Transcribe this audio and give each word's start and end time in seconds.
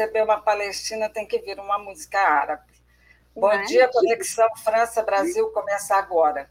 receber 0.00 0.22
uma 0.22 0.40
palestina 0.40 1.10
tem 1.10 1.26
que 1.26 1.38
vir 1.40 1.58
uma 1.58 1.78
música 1.78 2.18
árabe. 2.18 2.72
Bom 3.34 3.48
Mas- 3.48 3.68
dia, 3.68 3.88
Conexão 3.88 4.48
França-Brasil 4.56 5.48
começa 5.50 5.94
agora. 5.94 6.50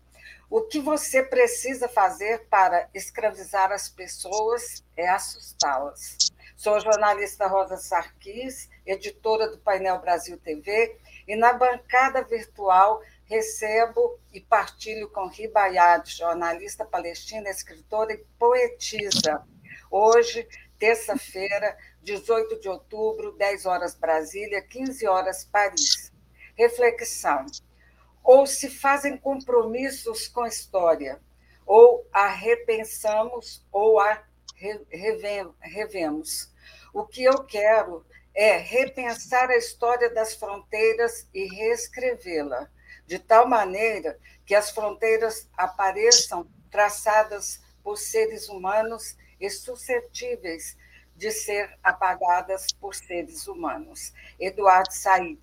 O 0.50 0.62
que 0.62 0.80
você 0.80 1.24
precisa 1.24 1.88
fazer 1.88 2.48
para 2.48 2.88
escravizar 2.94 3.72
as 3.72 3.90
pessoas 3.90 4.84
é 4.96 5.08
assustá-las. 5.10 6.18
Sou 6.56 6.76
a 6.76 6.80
jornalista 6.80 7.48
Rosa 7.48 7.78
Sarquis, 7.78 8.70
editora 8.86 9.48
do 9.50 9.58
Painel 9.60 10.00
Brasil 10.00 10.38
TV, 10.38 10.98
e 11.28 11.36
na 11.36 11.54
bancada 11.54 12.24
virtual 12.24 13.02
recebo 13.26 14.20
e 14.34 14.42
partilho 14.42 15.10
com 15.10 15.28
Riba 15.28 15.62
Ayad, 15.62 16.08
jornalista 16.08 16.84
palestina, 16.84 17.50
escritora 17.50 18.14
e 18.14 18.26
poetisa. 18.38 19.44
Hoje, 19.92 20.48
terça-feira, 20.80 21.78
18 22.10 22.60
de 22.60 22.68
outubro, 22.68 23.34
10 23.34 23.68
horas 23.68 23.94
Brasília, 23.94 24.62
15 24.64 25.06
horas 25.08 25.44
Paris. 25.44 26.12
Reflexão. 26.56 27.46
Ou 28.24 28.48
se 28.48 28.68
fazem 28.68 29.16
compromissos 29.16 30.28
com 30.28 30.42
a 30.42 30.48
história, 30.48 31.22
ou 31.68 32.08
a 32.12 32.28
repensamos 32.28 33.64
ou 33.72 34.00
a 34.00 34.24
re- 34.56 34.82
revem- 34.90 35.54
revemos. 35.62 36.52
O 36.92 37.06
que 37.06 37.24
eu 37.24 37.44
quero 37.44 38.04
é 38.34 38.58
repensar 38.58 39.50
a 39.52 39.58
história 39.58 40.10
das 40.10 40.34
fronteiras 40.34 41.28
e 41.32 41.46
reescrevê-la, 41.46 42.70
de 43.06 43.20
tal 43.20 43.48
maneira 43.48 44.20
que 44.46 44.56
as 44.56 44.72
fronteiras 44.72 45.48
apareçam 45.56 46.48
traçadas 46.72 47.62
por 47.84 47.98
seres 47.98 48.50
humanos 48.50 49.16
e 49.40 49.48
suscetíveis 49.50 50.76
de 51.20 51.32
ser 51.32 51.78
apagadas 51.84 52.68
por 52.80 52.96
seres 52.96 53.46
humanos. 53.46 54.14
Eduardo 54.40 54.94
Said. 54.94 55.38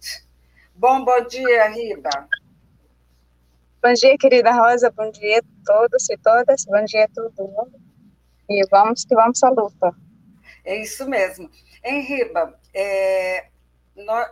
Bom, 0.74 1.04
bom 1.04 1.22
dia, 1.26 1.68
Riba. 1.68 2.28
Bom 3.82 3.92
dia, 3.92 4.16
querida 4.16 4.52
Rosa. 4.52 4.90
Bom 4.90 5.10
dia 5.10 5.38
a 5.38 5.42
todos 5.66 6.08
e 6.08 6.16
todas. 6.16 6.64
Bom 6.64 6.82
dia 6.86 7.04
a 7.04 7.08
todo 7.08 7.46
mundo. 7.46 7.78
E 8.48 8.66
vamos 8.70 9.04
que 9.04 9.14
vamos 9.14 9.42
à 9.42 9.50
luta. 9.50 9.94
É 10.64 10.80
isso 10.80 11.06
mesmo. 11.06 11.50
Em 11.84 12.00
Riba, 12.00 12.58
é, 12.72 13.48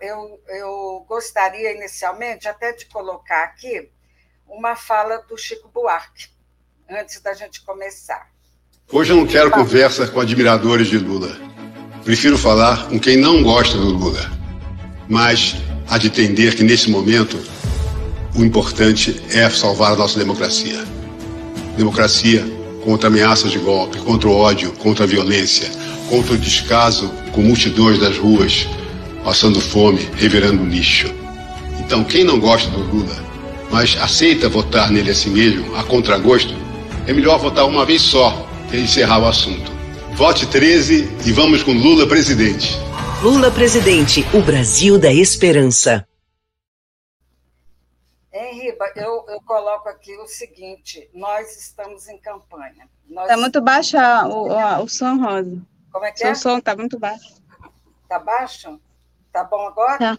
eu, 0.01 0.43
eu 0.49 1.05
gostaria 1.07 1.73
inicialmente 1.73 2.49
até 2.49 2.73
de 2.73 2.87
colocar 2.87 3.45
aqui 3.45 3.93
uma 4.49 4.77
fala 4.77 5.19
do 5.19 5.37
Chico 5.37 5.69
Buarque, 5.69 6.31
antes 6.89 7.21
da 7.21 7.35
gente 7.35 7.63
começar. 7.63 8.34
Hoje 8.93 9.13
eu 9.13 9.17
não 9.17 9.27
quero 9.27 9.51
conversa 9.51 10.07
com 10.07 10.21
admiradores 10.21 10.89
de 10.89 10.99
Lula. 10.99 11.35
Prefiro 12.05 12.37
falar 12.37 12.87
com 12.87 13.01
quem 13.01 13.17
não 13.17 13.43
gosta 13.43 13.79
do 13.79 13.91
Lula. 13.91 14.31
Mas 15.09 15.57
há 15.89 15.97
de 15.97 16.09
entender 16.09 16.55
que 16.55 16.63
nesse 16.63 16.91
momento 16.91 17.39
o 18.37 18.45
importante 18.45 19.23
é 19.31 19.49
salvar 19.49 19.93
a 19.93 19.97
nossa 19.97 20.19
democracia. 20.19 20.85
Democracia 21.79 22.47
contra 22.85 23.09
ameaças 23.09 23.51
de 23.51 23.59
golpe, 23.59 23.99
contra 23.99 24.29
o 24.29 24.37
ódio, 24.37 24.71
contra 24.73 25.05
a 25.05 25.09
violência, 25.09 25.69
contra 26.11 26.35
o 26.35 26.39
descaso 26.39 27.11
com 27.33 27.41
multidões 27.41 27.99
das 27.99 28.19
ruas 28.19 28.69
passando 29.25 29.63
fome, 29.63 30.07
revirando 30.17 30.63
lixo. 30.63 31.11
Então, 31.81 32.05
quem 32.05 32.23
não 32.23 32.39
gosta 32.39 32.71
do 32.71 32.81
Lula, 32.81 33.17
mas 33.71 33.97
aceita 33.97 34.47
votar 34.47 34.91
nele 34.91 35.11
a 35.11 35.15
si 35.15 35.31
mesmo, 35.31 35.75
a 35.75 35.83
contragosto, 35.83 36.55
é 37.07 37.13
melhor 37.15 37.39
votar 37.39 37.67
uma 37.67 37.87
vez 37.87 38.03
só 38.03 38.45
encerrar 38.73 39.21
o 39.21 39.27
assunto. 39.27 39.71
Vote 40.15 40.47
13 40.49 41.05
e 41.27 41.33
vamos 41.33 41.63
com 41.63 41.73
Lula 41.73 42.07
presidente. 42.07 42.69
Lula 43.23 43.51
presidente, 43.51 44.25
o 44.35 44.43
Brasil 44.43 44.99
da 44.99 45.13
esperança. 45.13 46.07
Riba, 48.33 48.87
eu, 48.97 49.25
eu 49.29 49.41
coloco 49.45 49.89
aqui 49.89 50.17
o 50.17 50.27
seguinte: 50.27 51.09
nós 51.13 51.57
estamos 51.57 52.09
em 52.09 52.19
campanha. 52.19 52.89
Nós, 53.09 53.25
Está 53.25 53.37
muito 53.37 53.61
baixo 53.61 53.97
o, 53.97 54.53
a- 54.53 54.81
o 54.81 54.89
som, 54.89 55.17
Rosa. 55.19 55.61
Como 55.93 56.05
é 56.05 56.13
que 56.13 56.25
é? 56.25 56.35
Seu 56.35 56.37
som 56.53 56.59
está 56.59 56.75
muito 56.75 56.99
baixo. 56.99 57.35
Tá 58.09 58.19
baixo? 58.19 58.81
Tá 59.33 59.45
bom 59.45 59.67
agora? 59.67 59.99
Tá. 59.99 60.19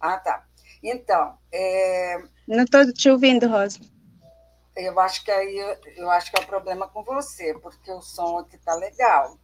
Ah, 0.00 0.16
tá. 0.18 0.44
Então, 0.82 1.34
é, 1.52 2.22
Não 2.46 2.64
estou 2.64 2.90
te 2.92 3.08
ouvindo, 3.10 3.48
Rosa. 3.48 3.80
Eu 4.76 4.98
acho 5.00 5.24
que 5.24 5.30
aí 5.30 5.56
eu 5.96 6.10
acho 6.10 6.30
que 6.30 6.38
é 6.38 6.42
o 6.42 6.46
problema 6.46 6.88
com 6.88 7.02
você, 7.04 7.54
porque 7.54 7.90
o 7.90 8.00
som 8.02 8.38
aqui 8.38 8.58
tá 8.58 8.74
legal. 8.74 9.38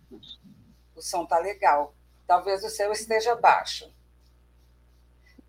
O 0.94 1.00
som 1.00 1.24
tá 1.24 1.38
legal. 1.38 1.94
Talvez 2.26 2.64
o 2.64 2.68
seu 2.68 2.92
esteja 2.92 3.34
baixo. 3.36 3.90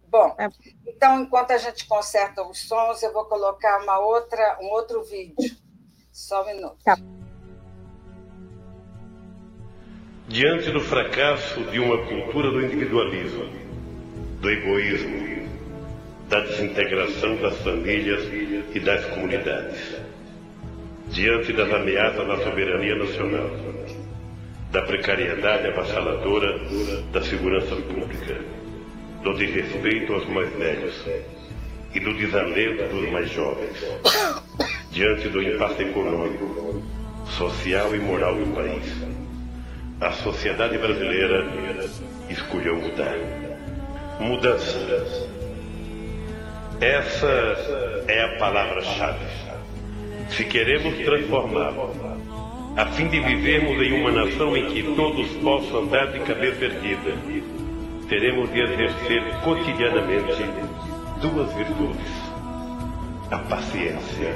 Bom, 0.08 0.36
É. 0.38 0.50
então 0.86 1.22
enquanto 1.22 1.52
a 1.52 1.58
gente 1.58 1.88
conserta 1.88 2.44
os 2.44 2.60
sons, 2.68 3.02
eu 3.02 3.14
vou 3.14 3.26
colocar 3.26 3.82
uma 3.82 3.98
outra, 4.00 4.58
um 4.62 4.68
outro 4.72 5.04
vídeo. 5.04 5.56
Só 6.12 6.44
um 6.44 6.48
minuto. 6.48 6.78
Tá. 6.84 6.98
Diante 10.28 10.72
do 10.72 10.80
fracasso 10.82 11.64
de 11.72 11.80
uma 11.80 12.06
cultura 12.08 12.52
do 12.52 12.62
individualismo, 12.62 13.44
do 14.40 14.50
egoísmo, 14.50 15.51
da 16.32 16.40
desintegração 16.40 17.36
das 17.36 17.58
famílias 17.58 18.24
e 18.74 18.80
das 18.80 19.06
comunidades, 19.08 19.98
diante 21.10 21.52
das 21.52 21.72
ameaças 21.72 22.30
à 22.30 22.38
soberania 22.38 22.96
nacional, 22.96 23.52
da 24.72 24.82
precariedade 24.82 25.68
avassaladora 25.68 26.58
da 27.12 27.22
segurança 27.22 27.76
pública, 27.76 28.40
do 29.22 29.34
desrespeito 29.34 30.14
aos 30.14 30.26
mais 30.30 30.50
velhos 30.56 31.06
e 31.94 32.00
do 32.00 32.14
desalento 32.14 32.96
dos 32.96 33.12
mais 33.12 33.30
jovens, 33.30 33.78
diante 34.90 35.28
do 35.28 35.44
impasse 35.44 35.84
econômico, 35.84 36.82
social 37.38 37.94
e 37.94 38.00
moral 38.00 38.36
do 38.36 38.56
país 38.56 39.22
a 40.02 40.12
sociedade 40.14 40.80
brasileira 40.80 41.46
escolheu 42.28 42.76
mudar. 42.76 43.16
Mudança. 44.20 45.31
Essa 46.82 48.06
é 48.08 48.24
a 48.24 48.40
palavra-chave. 48.40 49.24
Se 50.30 50.44
queremos 50.46 50.98
transformar, 51.06 51.74
a 52.76 52.86
fim 52.88 53.08
de 53.08 53.20
vivermos 53.20 53.80
em 53.84 54.02
uma 54.02 54.12
nação 54.12 54.58
em 54.58 54.66
que 54.72 54.82
todos 54.96 55.28
possam 55.44 55.84
andar 55.84 56.08
de 56.08 56.22
cabeça 56.22 56.66
erguida, 56.66 57.14
teremos 58.10 58.52
de 58.52 58.62
exercer 58.62 59.24
cotidianamente 59.44 60.44
duas 61.22 61.54
virtudes: 61.54 62.12
a 63.30 63.38
paciência 63.38 64.36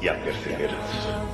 e 0.00 0.08
a 0.08 0.14
perseverança. 0.14 1.26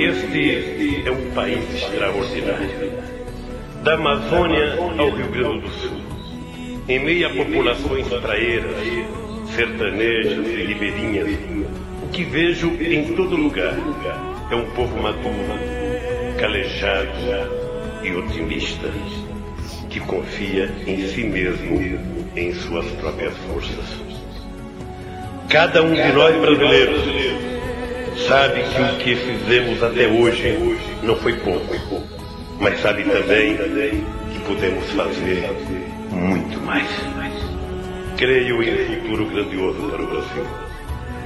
Este 0.00 1.06
é 1.06 1.10
um 1.12 1.30
país 1.32 1.72
extraordinário. 1.72 3.14
Da 3.84 3.94
Amazônia 3.94 4.78
ao 4.98 5.10
Rio 5.10 5.28
Grande 5.28 5.60
do 5.60 5.70
Sul, 5.70 6.03
em 6.88 6.98
meio 6.98 7.26
a 7.26 7.30
populações 7.30 8.06
praeiras, 8.08 8.76
sertanejas 9.54 10.46
e 10.46 10.64
ribeirinhas, 10.64 11.30
o 12.02 12.08
que 12.08 12.24
vejo 12.24 12.68
em 12.80 13.14
todo 13.14 13.36
lugar 13.36 13.74
é 14.50 14.54
um 14.54 14.70
povo 14.72 15.02
maduro, 15.02 15.58
calejado 16.38 17.08
e 18.02 18.12
otimista, 18.12 18.90
que 19.88 19.98
confia 20.00 20.70
em 20.86 21.08
si 21.08 21.24
mesmo, 21.24 21.80
em 22.36 22.52
suas 22.52 22.86
próprias 22.92 23.34
forças. 23.48 24.04
Cada 25.48 25.82
um 25.82 25.94
de 25.94 26.12
nós 26.12 26.36
brasileiros 26.38 27.00
sabe 28.26 28.62
que 28.62 28.82
o 28.82 28.98
que 28.98 29.16
fizemos 29.16 29.82
até 29.82 30.06
hoje 30.06 30.58
não 31.02 31.16
foi 31.16 31.32
pouco, 31.36 32.02
mas 32.60 32.78
sabe 32.80 33.04
também 33.04 33.56
que 33.56 34.38
podemos 34.46 34.84
fazer 34.90 35.48
muito 36.14 36.60
mais. 36.60 36.88
Creio 38.16 38.62
em 38.62 38.72
um 38.72 39.02
futuro 39.02 39.26
grandioso 39.26 39.90
para 39.90 40.02
o 40.02 40.06
Brasil, 40.06 40.46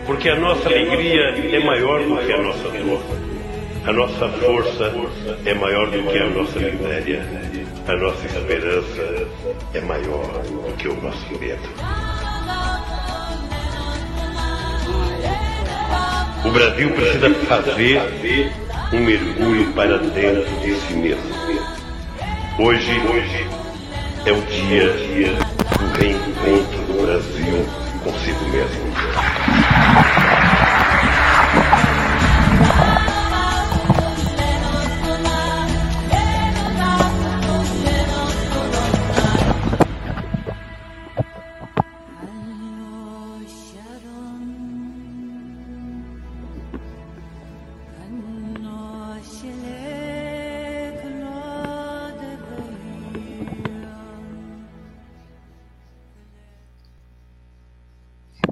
porque 0.07 0.29
a 0.31 0.37
nossa 0.37 0.69
alegria 0.69 1.35
é 1.57 1.61
maior 1.61 2.03
do 2.03 2.17
que 2.17 2.33
a 2.33 2.43
nossa 2.43 2.69
dor. 2.69 3.03
A 3.87 3.93
nossa 3.93 4.29
força 4.29 4.93
é 5.47 5.55
maior 5.55 5.91
do 5.91 6.03
que 6.11 6.19
a 6.19 6.27
nossa 6.31 6.59
miséria. 6.59 7.23
A 7.87 7.97
nossa 7.97 8.27
esperança 8.27 9.29
é 9.73 9.81
maior 9.81 10.43
do 10.43 10.77
que 10.77 10.89
o 10.89 11.01
nosso 11.01 11.39
medo. 11.39 11.69
O 16.45 16.51
Brasil 16.51 16.91
precisa 16.91 17.31
fazer 17.47 18.53
um 18.93 19.01
mergulho 19.01 19.73
para 19.73 19.99
dentro 19.99 20.45
de 20.61 20.75
si 20.75 20.95
mesmo. 20.95 21.39
Hoje, 22.59 23.01
é 24.25 24.33
o 24.33 24.41
dia 24.43 24.93
do 25.79 25.99
reencontro 25.99 26.83
do 26.87 27.03
Brasil 27.03 27.67
consigo 28.05 28.45
mesmo. 28.51 30.08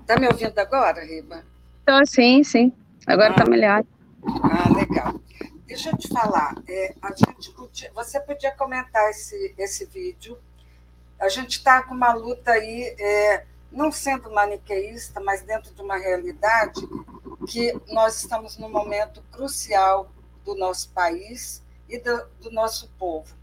Está 0.07 0.21
me 0.21 0.29
ouvindo 0.29 0.57
agora, 0.61 1.05
Riba? 1.05 1.45
Então, 1.83 2.07
sim, 2.07 2.45
sim. 2.45 2.73
Agora 3.09 3.33
está 3.33 3.43
Ah. 3.43 3.51
melhor. 3.51 3.85
Ah, 4.45 4.73
legal. 4.73 5.21
Deixa 5.67 5.91
eu 5.91 5.97
te 5.97 6.07
falar, 6.09 6.55
é, 6.69 6.95
a 7.03 7.09
gente 7.13 7.51
podia- 7.51 7.91
você 7.93 8.21
podia 8.21 8.53
comentar 8.53 9.11
esse, 9.11 9.53
esse 9.59 9.85
vídeo. 9.87 10.39
A 11.19 11.29
gente 11.29 11.59
está 11.59 11.83
com 11.83 11.93
uma 11.93 12.13
luta 12.13 12.53
aí, 12.53 12.95
é, 13.01 13.45
não 13.73 13.91
sendo 13.91 14.31
maniqueísta, 14.31 15.19
mas 15.21 15.43
dentro 15.43 15.75
de 15.75 15.83
uma 15.83 15.97
realidade 15.97 16.81
que 17.49 17.73
nós 17.89 18.23
estamos 18.23 18.57
num 18.59 18.69
momento 18.71 19.21
crucial 19.33 20.09
do 20.45 20.55
nosso 20.55 20.89
país 20.91 21.65
e 21.89 21.99
do, 21.99 22.27
do 22.43 22.51
nosso 22.53 22.89
povo. 22.97 23.35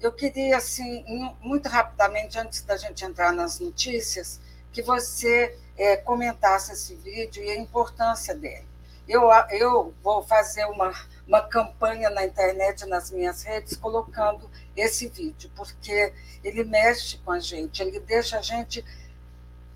Eu 0.00 0.12
queria, 0.12 0.56
assim, 0.56 1.04
muito 1.40 1.68
rapidamente, 1.68 2.38
antes 2.38 2.62
da 2.62 2.76
gente 2.76 3.04
entrar 3.04 3.32
nas 3.32 3.58
notícias, 3.58 4.40
que 4.72 4.82
você 4.82 5.56
é, 5.76 5.96
comentasse 5.96 6.72
esse 6.72 6.94
vídeo 6.94 7.42
e 7.42 7.50
a 7.50 7.56
importância 7.56 8.34
dele. 8.34 8.66
Eu, 9.08 9.28
eu 9.50 9.92
vou 10.02 10.22
fazer 10.22 10.64
uma, 10.66 10.92
uma 11.26 11.42
campanha 11.42 12.08
na 12.08 12.24
internet, 12.24 12.86
nas 12.86 13.10
minhas 13.10 13.42
redes, 13.42 13.76
colocando 13.76 14.48
esse 14.76 15.08
vídeo, 15.08 15.50
porque 15.56 16.12
ele 16.42 16.64
mexe 16.64 17.18
com 17.18 17.32
a 17.32 17.40
gente, 17.40 17.82
ele 17.82 17.98
deixa 18.00 18.38
a 18.38 18.42
gente. 18.42 18.84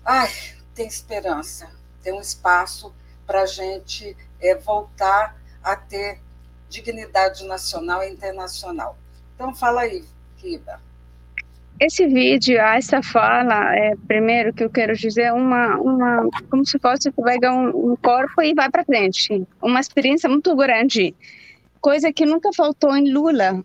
Ai, 0.03 0.31
tem 0.73 0.87
esperança, 0.87 1.69
tem 2.01 2.13
um 2.13 2.21
espaço 2.21 2.93
para 3.25 3.41
a 3.41 3.45
gente 3.45 4.15
é, 4.39 4.55
voltar 4.55 5.35
a 5.61 5.75
ter 5.75 6.21
dignidade 6.69 7.45
nacional 7.45 8.03
e 8.03 8.09
internacional. 8.09 8.97
Então, 9.35 9.53
fala 9.53 9.81
aí, 9.81 10.07
Riba. 10.37 10.86
Esse 11.79 12.07
vídeo, 12.07 12.59
essa 12.59 13.03
fala, 13.03 13.75
é, 13.75 13.95
primeiro 14.07 14.51
que 14.51 14.63
eu 14.63 14.69
quero 14.69 14.95
dizer, 14.95 15.31
uma, 15.31 15.77
uma, 15.77 16.27
como 16.49 16.65
se 16.65 16.79
fosse 16.79 17.11
tu 17.11 17.21
pega 17.21 17.53
um, 17.53 17.91
um 17.91 17.95
corpo 17.95 18.41
e 18.41 18.53
vai 18.55 18.69
para 18.69 18.83
frente. 18.83 19.45
Uma 19.61 19.79
experiência 19.79 20.27
muito 20.27 20.55
grande, 20.55 21.13
coisa 21.79 22.11
que 22.11 22.25
nunca 22.25 22.49
faltou 22.51 22.95
em 22.97 23.11
Lula, 23.11 23.63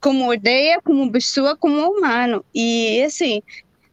como 0.00 0.34
ideia, 0.34 0.80
como 0.82 1.10
pessoa, 1.10 1.56
como 1.56 1.90
humano. 1.90 2.44
E 2.54 3.02
assim, 3.02 3.42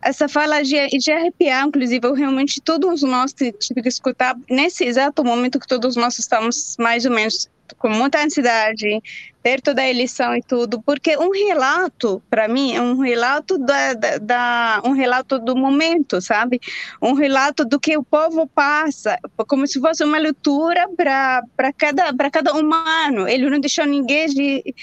essa 0.01 0.27
fala 0.27 0.61
de, 0.61 0.87
de 0.87 1.11
arrepiar, 1.11 1.67
inclusive, 1.67 2.05
eu 2.05 2.13
realmente 2.13 2.61
todos 2.61 3.01
nós 3.01 3.33
tive 3.33 3.81
que 3.81 3.87
escutar 3.87 4.35
nesse 4.49 4.83
exato 4.83 5.23
momento 5.23 5.59
que 5.59 5.67
todos 5.67 5.95
nós 5.95 6.19
estamos 6.19 6.75
mais 6.77 7.05
ou 7.05 7.11
menos 7.11 7.49
com 7.77 7.89
muita 7.89 8.23
ansiedade, 8.23 9.01
perto 9.41 9.73
da 9.73 9.87
eleição 9.87 10.35
e 10.35 10.41
tudo, 10.41 10.81
porque 10.81 11.17
um 11.17 11.31
relato, 11.31 12.21
para 12.29 12.47
mim, 12.47 12.75
é 12.75 12.81
um 12.81 12.99
relato 12.99 13.57
da, 13.57 13.93
da, 13.93 14.17
da, 14.17 14.81
um 14.83 14.91
relato 14.91 15.39
do 15.39 15.55
momento, 15.55 16.21
sabe? 16.21 16.59
Um 17.01 17.13
relato 17.13 17.63
do 17.63 17.79
que 17.79 17.97
o 17.97 18.03
povo 18.03 18.47
passa, 18.47 19.17
como 19.47 19.65
se 19.65 19.79
fosse 19.79 20.03
uma 20.03 20.17
leitura 20.17 20.87
para 20.95 21.73
cada 21.77 22.13
para 22.13 22.29
cada 22.29 22.53
humano. 22.53 23.27
Ele 23.27 23.49
não 23.49 23.59
deixou 23.59 23.85
ninguém 23.85 24.27
de 24.27 24.75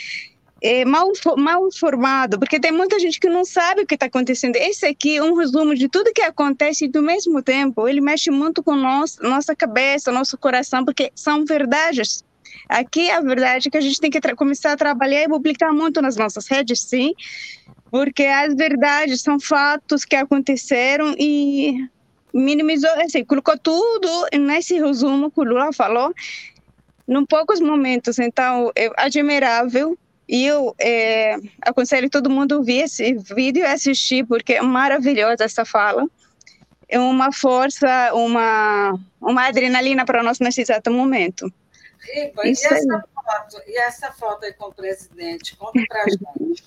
é, 0.64 0.82
mal, 0.82 1.12
mal 1.36 1.68
informado, 1.68 2.38
porque 2.38 2.58
tem 2.58 2.72
muita 2.72 2.98
gente 2.98 3.20
que 3.20 3.28
não 3.28 3.44
sabe 3.44 3.82
o 3.82 3.86
que 3.86 3.96
está 3.96 4.06
acontecendo. 4.06 4.56
Esse 4.56 4.86
aqui 4.86 5.18
é 5.18 5.22
um 5.22 5.34
resumo 5.34 5.74
de 5.74 5.90
tudo 5.90 6.10
que 6.10 6.22
acontece 6.22 6.86
e, 6.86 6.88
do 6.88 7.02
mesmo 7.02 7.42
tempo, 7.42 7.86
ele 7.86 8.00
mexe 8.00 8.30
muito 8.30 8.62
com 8.62 8.74
nós, 8.74 9.18
nossa 9.20 9.54
cabeça, 9.54 10.10
nosso 10.10 10.38
coração, 10.38 10.82
porque 10.82 11.12
são 11.14 11.44
verdades. 11.44 12.24
Aqui 12.68 13.10
a 13.10 13.20
verdade 13.20 13.68
é 13.68 13.70
que 13.70 13.78
a 13.78 13.80
gente 13.80 14.00
tem 14.00 14.10
que 14.10 14.20
começar 14.34 14.72
a 14.72 14.76
trabalhar 14.76 15.22
e 15.22 15.28
publicar 15.28 15.72
muito 15.72 16.00
nas 16.00 16.16
nossas 16.16 16.48
redes, 16.48 16.80
sim, 16.80 17.12
porque 17.90 18.24
as 18.24 18.54
verdades 18.54 19.20
são 19.20 19.38
fatos 19.38 20.04
que 20.04 20.16
aconteceram 20.16 21.14
e 21.18 21.88
minimizou, 22.32 22.90
assim, 23.00 23.24
colocou 23.24 23.56
tudo 23.56 24.08
nesse 24.32 24.74
resumo 24.80 25.30
que 25.30 25.40
o 25.40 25.44
Lula 25.44 25.72
falou, 25.72 26.12
em 27.06 27.26
poucos 27.26 27.60
momentos. 27.60 28.18
Então, 28.18 28.72
é 28.74 28.90
admirável 28.96 29.96
e 30.28 30.44
eu 30.46 30.74
é, 30.80 31.36
aconselho 31.62 32.10
todo 32.10 32.30
mundo 32.30 32.62
ver 32.62 32.84
esse 32.84 33.14
vídeo 33.34 33.62
e 33.62 33.66
assistir, 33.66 34.26
porque 34.26 34.54
é 34.54 34.62
maravilhosa 34.62 35.44
essa 35.44 35.64
fala. 35.64 36.04
É 36.88 36.98
uma 36.98 37.30
força, 37.32 38.12
uma, 38.12 38.98
uma 39.20 39.46
adrenalina 39.46 40.04
para 40.04 40.22
nós 40.22 40.40
nesse 40.40 40.62
exato 40.62 40.90
momento. 40.90 41.52
Riba, 42.12 42.46
e 42.46 42.50
essa, 42.50 43.04
foto, 43.14 43.62
e 43.66 43.78
essa 43.78 44.12
foto 44.12 44.44
aí 44.44 44.52
com 44.52 44.66
o 44.66 44.72
presidente? 44.72 45.56
Conta 45.56 45.80
para 45.88 46.04
gente. 46.10 46.64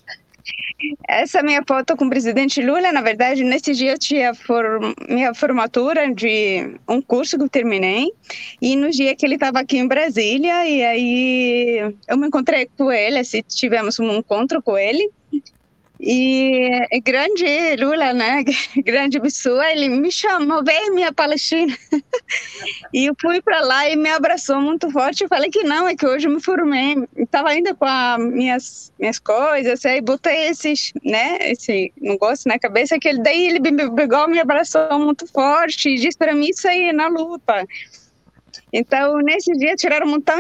Essa 1.08 1.44
minha 1.44 1.64
foto 1.68 1.98
com 1.98 2.06
o 2.06 2.10
presidente 2.10 2.62
Lula, 2.62 2.92
na 2.92 3.02
verdade, 3.02 3.44
nesse 3.44 3.74
dia 3.74 3.94
eu 3.94 3.98
tinha 3.98 4.34
for, 4.34 4.80
minha 5.10 5.34
formatura 5.34 6.14
de 6.14 6.80
um 6.88 7.02
curso 7.02 7.38
que 7.38 7.44
eu 7.44 7.50
terminei, 7.50 8.12
e 8.62 8.76
no 8.76 8.90
dia 8.90 9.16
que 9.16 9.26
ele 9.26 9.36
estava 9.36 9.60
aqui 9.60 9.78
em 9.78 9.88
Brasília, 9.88 10.66
e 10.68 10.84
aí 10.84 11.96
eu 12.08 12.18
me 12.18 12.28
encontrei 12.28 12.70
com 12.78 12.92
ele, 12.92 13.20
assim, 13.20 13.42
tivemos 13.42 14.00
um 14.00 14.18
encontro 14.18 14.62
com 14.62 14.78
ele, 14.78 15.12
e 16.00 17.02
grande 17.02 17.76
Lula, 17.80 18.14
né? 18.14 18.44
Grande 18.86 19.20
pessoa, 19.20 19.72
ele 19.72 19.90
me 19.90 20.12
chamou, 20.12 20.64
vem 20.64 20.92
minha 20.92 21.12
Palestina. 21.12 21.76
e 22.94 23.08
eu 23.08 23.16
fui 23.20 23.42
para 23.42 23.62
lá 23.62 23.90
e 23.90 23.96
me 23.96 24.10
abraçou 24.10 24.62
muito 24.62 24.92
forte. 24.92 25.24
Eu 25.24 25.28
falei 25.28 25.50
que 25.50 25.64
não, 25.64 25.88
é 25.88 25.96
que 25.96 26.06
hoje 26.06 26.28
eu 26.28 26.32
me 26.32 26.42
formei. 26.42 26.96
Estava 27.16 27.50
ainda 27.50 27.74
com 27.74 27.86
as 27.86 28.20
minhas, 28.20 28.94
minhas 29.00 29.18
coisas, 29.18 29.84
aí 29.86 30.00
botei 30.00 30.50
esses, 30.50 30.94
né? 31.04 31.38
Esse 31.42 31.92
negócio 32.00 32.48
na 32.48 32.60
cabeça, 32.60 33.00
que 33.00 33.08
ele, 33.08 33.24
daí 33.24 33.48
ele 33.48 33.72
me 33.72 33.90
pegou, 33.92 34.28
me 34.28 34.40
abraçou 34.40 35.00
muito 35.00 35.26
forte 35.28 35.90
e 35.90 35.96
disse 35.96 36.18
para 36.18 36.36
mim 36.36 36.50
isso 36.50 36.68
aí 36.68 36.94
na 36.94 37.08
luta. 37.08 37.66
Então, 38.72 39.18
nesse 39.20 39.52
dia, 39.54 39.76
tiraram 39.76 40.06
um 40.06 40.12
montão, 40.12 40.36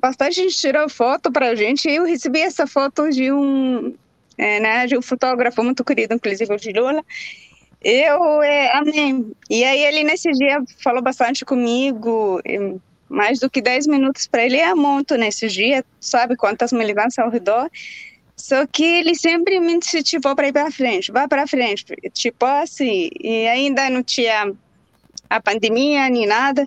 bastante 0.00 0.42
gente 0.42 0.56
tirou 0.56 0.88
foto 0.88 1.30
para 1.30 1.50
a 1.50 1.54
gente. 1.54 1.88
E 1.88 1.96
eu 1.96 2.04
recebi 2.04 2.40
essa 2.40 2.66
foto 2.66 3.08
de 3.08 3.32
um 3.32 3.94
é, 4.38 4.60
né, 4.60 4.86
um 4.96 5.02
fotógrafo 5.02 5.62
muito 5.64 5.84
querido, 5.84 6.14
inclusive 6.14 6.56
de 6.56 6.72
Lula. 6.72 7.04
Eu 7.82 8.42
é, 8.42 8.72
amei. 8.76 9.26
E 9.50 9.64
aí 9.64 9.84
ele 9.84 10.04
nesse 10.04 10.30
dia 10.32 10.62
falou 10.82 11.02
bastante 11.02 11.44
comigo, 11.44 12.40
mais 13.08 13.40
do 13.40 13.50
que 13.50 13.60
10 13.60 13.88
minutos 13.88 14.26
para 14.26 14.44
ele 14.44 14.56
é 14.56 14.74
muito 14.74 15.16
nesse 15.16 15.48
dia, 15.48 15.84
sabe 16.00 16.36
quantas 16.36 16.72
militâncias 16.72 17.18
ao 17.18 17.30
redor. 17.30 17.68
Só 18.36 18.64
que 18.66 18.84
ele 18.84 19.16
sempre 19.16 19.58
me 19.58 19.74
incentivou 19.74 20.36
para 20.36 20.48
ir 20.48 20.52
para 20.52 20.70
frente, 20.70 21.10
vá 21.10 21.26
para 21.26 21.46
frente, 21.46 21.84
tipo 22.12 22.46
assim. 22.46 23.10
E 23.20 23.48
ainda 23.48 23.90
não 23.90 24.02
tinha 24.02 24.52
a 25.28 25.40
pandemia 25.40 26.08
nem 26.08 26.26
nada. 26.26 26.66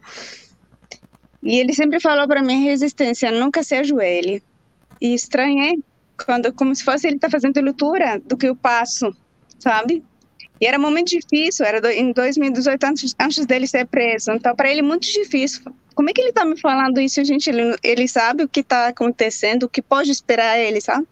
E 1.42 1.58
ele 1.58 1.74
sempre 1.74 2.00
falou 2.00 2.28
para 2.28 2.44
mim 2.44 2.66
resistência, 2.66 3.32
nunca 3.32 3.64
se 3.64 3.76
ajoelhe. 3.76 4.44
E 5.00 5.14
estranhei 5.14 5.82
quando 6.26 6.52
como 6.54 6.74
se 6.76 6.84
fosse 6.84 7.08
ele 7.08 7.20
tá 7.20 7.30
fazendo 7.30 7.60
leitura 7.62 8.20
do 8.26 8.38
que 8.38 8.48
eu 8.48 8.56
passo, 8.56 9.16
sabe? 9.60 10.04
E 10.60 10.68
era 10.68 10.78
momento 10.78 11.10
difícil, 11.10 11.66
era 11.66 11.82
do, 11.82 11.90
em 11.90 12.12
2018 12.12 12.84
antes, 12.84 13.16
antes 13.20 13.46
dele 13.46 13.68
ser 13.68 13.88
preso. 13.88 14.32
Então 14.32 14.56
para 14.56 14.72
ele 14.72 14.82
muito 14.82 15.12
difícil. 15.12 15.64
Como 15.96 16.10
é 16.10 16.14
que 16.14 16.22
ele 16.22 16.32
tá 16.32 16.46
me 16.46 16.58
falando 16.58 17.02
isso, 17.02 17.24
gente? 17.26 17.50
Ele, 17.50 17.76
ele 17.84 18.08
sabe 18.08 18.44
o 18.44 18.50
que 18.50 18.64
tá 18.64 18.88
acontecendo, 18.88 19.64
o 19.64 19.70
que 19.70 19.82
pode 19.82 20.12
esperar 20.12 20.58
ele, 20.58 20.80
sabe? 20.80 21.08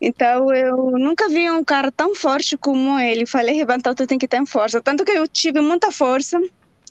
Então 0.00 0.52
eu 0.52 0.92
nunca 0.92 1.28
vi 1.28 1.50
um 1.50 1.64
cara 1.64 1.90
tão 1.90 2.14
forte 2.14 2.56
como 2.56 2.98
ele. 2.98 3.24
Falei, 3.24 3.54
Rebantal, 3.54 3.94
tu 3.94 4.06
tem 4.06 4.18
que 4.18 4.28
ter 4.28 4.44
força. 4.46 4.80
Tanto 4.80 5.04
que 5.04 5.12
eu 5.12 5.26
tive 5.26 5.60
muita 5.60 5.90
força 5.90 6.40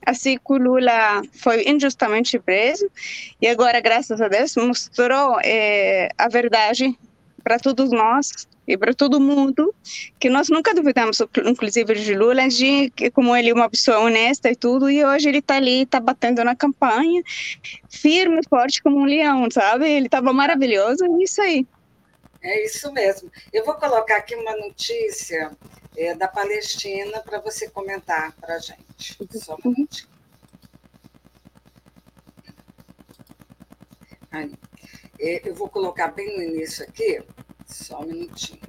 assim 0.06 0.38
que 0.38 0.54
o 0.54 0.58
Lula 0.58 1.24
foi 1.34 1.68
injustamente 1.68 2.38
preso 2.38 2.88
e 3.42 3.48
agora 3.48 3.80
graças 3.80 4.22
a 4.22 4.28
Deus 4.28 4.56
mostrou 4.56 5.40
é, 5.44 6.10
a 6.18 6.28
verdade 6.28 6.96
para 7.46 7.60
todos 7.60 7.92
nós 7.92 8.48
e 8.68 8.76
para 8.76 8.92
todo 8.92 9.22
mundo 9.22 9.74
que 10.20 10.32
nós 10.32 10.50
nunca 10.50 10.74
duvidamos, 10.74 11.20
inclusive 11.46 11.94
de 11.94 12.16
Lula, 12.16 12.48
de 12.48 12.92
como 13.14 13.36
ele 13.36 13.52
é 13.52 13.54
uma 13.54 13.70
pessoa 13.70 14.00
honesta 14.00 14.50
e 14.50 14.56
tudo, 14.56 14.90
e 14.90 15.06
hoje 15.06 15.30
ele 15.30 15.38
está 15.38 15.58
ali, 15.58 15.84
está 15.84 16.00
batendo 16.00 16.44
na 16.44 16.56
campanha, 16.56 17.22
firme, 17.88 18.42
forte 18.50 18.82
como 18.82 18.98
um 18.98 19.06
leão, 19.06 19.48
sabe? 19.52 19.88
Ele 19.88 20.08
estava 20.08 20.34
maravilhoso, 20.34 21.06
é 21.06 21.24
isso 21.24 21.40
aí. 21.40 21.68
É 22.42 22.66
isso 22.66 22.92
mesmo. 22.92 23.32
Eu 23.54 23.64
vou 23.64 23.76
colocar 23.76 24.18
aqui 24.18 24.36
uma 24.36 24.58
notícia 24.58 25.52
é, 25.96 26.16
da 26.16 26.28
Palestina 26.28 27.20
para 27.20 27.40
você 27.40 27.70
comentar 27.70 28.34
para 28.42 28.56
a 28.56 28.60
gente. 28.60 29.16
Só 29.34 29.56
um 29.64 29.70
minutinho. 29.70 30.10
Aí. 34.32 34.52
Eu 35.18 35.56
vou 35.56 35.70
colocar 35.70 36.08
bem 36.10 36.36
no 36.36 36.44
início 36.44 36.84
aqui, 36.84 37.22
só 37.66 38.02
um 38.02 38.06
minutinho. 38.06 38.60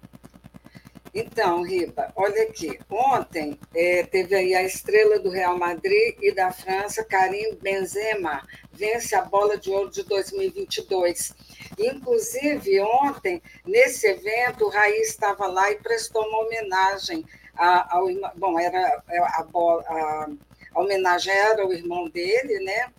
Então, 1.19 1.63
Riba, 1.63 2.13
olha 2.15 2.43
aqui. 2.43 2.79
Ontem 2.91 3.59
é, 3.75 4.03
teve 4.03 4.35
aí 4.35 4.55
a 4.55 4.63
estrela 4.63 5.19
do 5.19 5.31
Real 5.31 5.59
Madrid 5.59 6.15
e 6.21 6.31
da 6.31 6.53
França, 6.53 7.03
Karim 7.03 7.55
Benzema, 7.55 8.47
vence 8.71 9.15
a 9.15 9.23
bola 9.23 9.57
de 9.57 9.71
ouro 9.71 9.91
de 9.91 10.03
2022. 10.03 11.33
Inclusive, 11.79 12.81
ontem, 12.83 13.43
nesse 13.65 14.07
evento, 14.07 14.67
o 14.67 14.69
Raí 14.69 15.01
estava 15.01 15.47
lá 15.47 15.71
e 15.71 15.77
prestou 15.77 16.23
uma 16.23 16.45
homenagem 16.45 17.25
ao. 17.57 18.07
Bom, 18.37 18.61
era 18.61 19.03
é, 19.09 19.19
a, 19.19 19.43
bola, 19.43 19.83
a, 19.89 20.29
a 20.75 20.81
homenagem 20.81 21.33
era 21.33 21.67
o 21.67 21.73
irmão 21.73 22.11
dele, 22.11 22.63
né? 22.63 22.93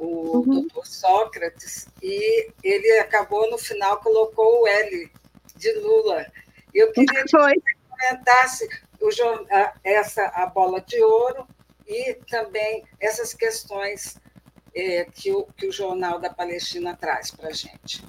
O 0.00 0.38
uhum. 0.38 0.42
doutor 0.44 0.86
Sócrates, 0.86 1.86
e 2.02 2.50
ele 2.64 2.98
acabou, 3.00 3.50
no 3.50 3.58
final, 3.58 4.00
colocou 4.00 4.62
o 4.62 4.66
L 4.66 5.12
de 5.56 5.72
Lula. 5.74 6.26
Eu 6.72 6.90
queria 6.92 7.24
que 7.24 7.30
você 7.30 7.54
comentasse 7.88 8.68
o, 8.98 9.08
essa 9.84 10.24
a 10.28 10.46
bola 10.46 10.80
de 10.80 11.02
ouro 11.02 11.46
e 11.86 12.14
também 12.30 12.82
essas 12.98 13.34
questões 13.34 14.18
é, 14.74 15.04
que, 15.04 15.30
o, 15.32 15.46
que 15.56 15.66
o 15.66 15.72
Jornal 15.72 16.18
da 16.18 16.30
Palestina 16.30 16.96
traz 16.96 17.30
para 17.30 17.48
a 17.48 17.52
gente. 17.52 18.02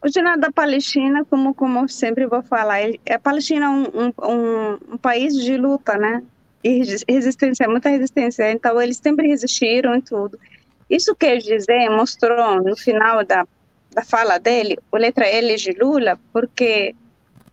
O 0.00 0.08
Jornal 0.08 0.38
da 0.38 0.52
Palestina, 0.52 1.24
como, 1.24 1.52
como 1.54 1.88
sempre 1.88 2.24
vou 2.26 2.42
falar, 2.42 2.82
ele, 2.82 3.00
a 3.10 3.18
Palestina 3.18 3.66
é 3.66 3.68
um, 3.68 4.12
um, 4.22 4.78
um, 4.92 4.98
país 4.98 5.34
de 5.34 5.56
luta, 5.56 5.96
né? 5.98 6.22
E 6.62 6.84
resistência, 7.08 7.68
muita 7.68 7.88
resistência. 7.88 8.52
Então, 8.52 8.80
eles 8.80 8.98
sempre 8.98 9.26
resistiram 9.26 9.96
e 9.96 10.02
tudo. 10.02 10.38
Isso 10.88 11.14
quer 11.14 11.38
dizer, 11.38 11.90
mostrou 11.90 12.62
no 12.62 12.76
final 12.76 13.24
da, 13.24 13.46
da 13.90 14.04
fala 14.04 14.38
dele, 14.38 14.78
o 14.90 14.96
letra 14.96 15.26
L 15.26 15.56
de 15.56 15.72
Lula, 15.72 16.18
porque 16.32 16.94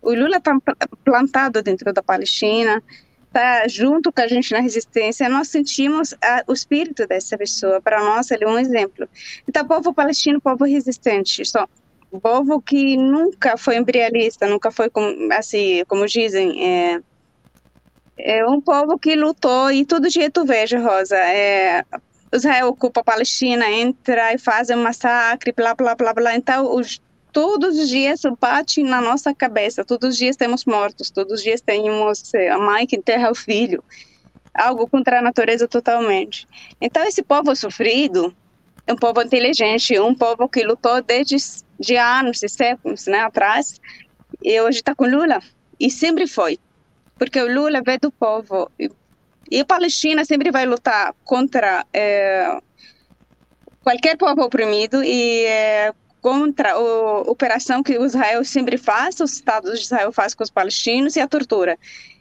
o 0.00 0.14
Lula 0.14 0.38
está 0.38 0.56
plantado 1.04 1.62
dentro 1.62 1.92
da 1.92 2.02
Palestina, 2.02 2.82
está 3.26 3.68
junto 3.68 4.12
com 4.12 4.20
a 4.22 4.26
gente 4.26 4.52
na 4.52 4.60
resistência, 4.60 5.28
nós 5.28 5.48
sentimos 5.48 6.14
a, 6.22 6.42
o 6.46 6.52
espírito 6.52 7.06
dessa 7.06 7.36
pessoa. 7.36 7.80
Para 7.80 8.02
nós, 8.02 8.30
ele 8.30 8.44
é 8.44 8.48
um 8.48 8.58
exemplo. 8.58 9.08
Então, 9.46 9.66
povo 9.66 9.92
palestino, 9.92 10.40
povo 10.40 10.64
resistente, 10.64 11.44
só 11.44 11.66
povo 12.20 12.60
que 12.60 12.96
nunca 12.96 13.56
foi 13.56 13.76
imperialista, 13.76 14.46
nunca 14.46 14.70
foi, 14.70 14.88
como, 14.88 15.32
assim, 15.32 15.84
como 15.86 16.06
dizem, 16.06 16.64
é, 16.64 17.00
é 18.18 18.46
um 18.46 18.60
povo 18.60 18.98
que 18.98 19.14
lutou 19.14 19.70
e 19.70 19.84
todo 19.84 20.08
dia 20.08 20.30
tu 20.30 20.44
veja, 20.44 20.78
Rosa, 20.78 21.16
é, 21.16 21.84
Israel 22.36 22.68
ocupa 22.68 23.00
a 23.00 23.04
Palestina, 23.04 23.70
entra 23.70 24.32
e 24.34 24.38
faz 24.38 24.70
um 24.70 24.82
massacre, 24.82 25.52
blá, 25.52 25.74
blá, 25.74 25.94
blá, 25.94 26.12
blá. 26.12 26.36
Então, 26.36 26.74
os, 26.74 27.00
todos 27.32 27.78
os 27.78 27.88
dias 27.88 28.22
bate 28.40 28.82
na 28.82 29.00
nossa 29.00 29.34
cabeça, 29.34 29.84
todos 29.84 30.10
os 30.10 30.16
dias 30.16 30.36
temos 30.36 30.64
mortos, 30.64 31.10
todos 31.10 31.34
os 31.34 31.42
dias 31.42 31.60
temos 31.60 32.32
eh, 32.34 32.48
a 32.48 32.58
mãe 32.58 32.86
que 32.86 32.96
enterra 32.96 33.30
o 33.30 33.34
filho, 33.34 33.82
algo 34.54 34.88
contra 34.88 35.18
a 35.18 35.22
natureza 35.22 35.68
totalmente. 35.68 36.48
Então, 36.80 37.02
esse 37.04 37.22
povo 37.22 37.54
sofrido 37.54 38.34
é 38.86 38.92
um 38.92 38.96
povo 38.96 39.20
inteligente, 39.20 39.98
um 39.98 40.14
povo 40.14 40.48
que 40.48 40.62
lutou 40.62 41.02
desde 41.02 41.36
de 41.78 41.96
anos 41.96 42.42
e 42.42 42.48
séculos 42.48 43.06
né, 43.06 43.20
atrás, 43.20 43.80
e 44.42 44.60
hoje 44.60 44.78
está 44.78 44.94
com 44.94 45.06
Lula, 45.06 45.42
e 45.78 45.90
sempre 45.90 46.26
foi, 46.26 46.58
porque 47.18 47.40
o 47.40 47.52
Lula 47.52 47.82
veio 47.84 48.00
do 48.00 48.10
povo, 48.10 48.70
e 48.78 48.90
a 49.52 49.64
Palestina 49.64 50.24
sempre 50.24 50.50
vai 50.50 50.66
lutar 50.66 51.14
contra 51.24 51.84
é, 51.92 52.58
qualquer 53.82 54.16
povo 54.16 54.42
oprimido 54.42 55.02
e 55.02 55.44
é, 55.44 55.92
contra 56.20 56.72
a 56.72 57.20
operação 57.20 57.82
que 57.82 57.92
Israel 57.92 58.44
sempre 58.44 58.76
faz, 58.76 59.20
os 59.20 59.34
Estados 59.34 59.78
de 59.78 59.84
Israel 59.84 60.12
faz 60.12 60.34
com 60.34 60.42
os 60.42 60.50
palestinos 60.50 61.14
e 61.14 61.20
a 61.20 61.28
tortura. 61.28 61.78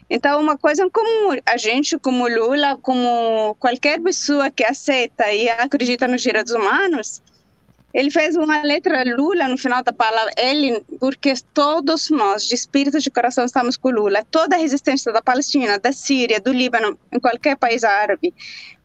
Então, 0.07 0.39
uma 0.39 0.55
coisa 0.57 0.87
como 0.91 1.39
a 1.45 1.57
gente, 1.57 1.97
como 1.97 2.27
Lula, 2.27 2.77
como 2.81 3.55
qualquer 3.59 3.99
pessoa 3.99 4.51
que 4.51 4.63
aceita 4.63 5.31
e 5.33 5.49
acredita 5.49 6.07
nos 6.07 6.21
direitos 6.21 6.53
humanos, 6.53 7.23
ele 7.95 8.11
fez 8.11 8.35
uma 8.35 8.61
letra 8.61 9.05
Lula 9.15 9.47
no 9.47 9.57
final 9.57 9.81
da 9.81 9.93
palavra, 9.93 10.29
ele, 10.37 10.83
porque 10.99 11.33
todos 11.53 12.09
nós, 12.09 12.45
de 12.45 12.53
espírito 12.53 12.99
de 12.99 13.09
coração, 13.09 13.45
estamos 13.45 13.77
com 13.77 13.89
Lula. 13.89 14.21
Toda 14.29 14.57
a 14.57 14.59
resistência 14.59 15.13
da 15.13 15.21
Palestina, 15.21 15.79
da 15.79 15.93
Síria, 15.93 16.41
do 16.41 16.51
Líbano, 16.51 16.99
em 17.09 17.21
qualquer 17.21 17.55
país 17.55 17.85
árabe, 17.85 18.33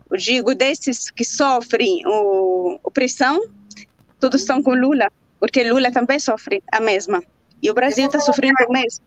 eu 0.08 0.16
digo, 0.16 0.54
desses 0.54 1.10
que 1.10 1.24
sofrem 1.24 2.06
o, 2.06 2.78
opressão, 2.84 3.42
todos 4.20 4.42
estão 4.42 4.62
com 4.62 4.74
Lula, 4.74 5.10
porque 5.40 5.64
Lula 5.64 5.90
também 5.90 6.20
sofre 6.20 6.62
a 6.70 6.78
mesma. 6.78 7.20
E 7.60 7.68
o 7.68 7.74
Brasil 7.74 8.06
está 8.06 8.20
sofrendo 8.20 8.64
o 8.68 8.72
mesmo. 8.72 9.04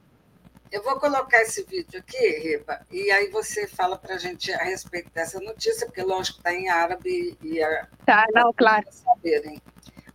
Eu 0.69 0.83
vou 0.83 0.99
colocar 0.99 1.39
esse 1.43 1.63
vídeo 1.63 1.99
aqui, 1.99 2.27
Riba, 2.39 2.81
e 2.91 3.11
aí 3.11 3.29
você 3.29 3.67
fala 3.67 3.95
para 3.95 4.15
a 4.15 4.17
gente 4.17 4.51
a 4.51 4.63
respeito 4.63 5.09
dessa 5.13 5.39
notícia, 5.39 5.85
porque 5.85 6.01
lógico 6.01 6.39
está 6.39 6.51
em 6.51 6.67
árabe 6.67 7.37
e 7.41 7.63
a... 7.63 7.87
Tá, 8.05 8.25
não, 8.33 8.51
claro. 8.51 8.83
Saberem. 8.89 9.61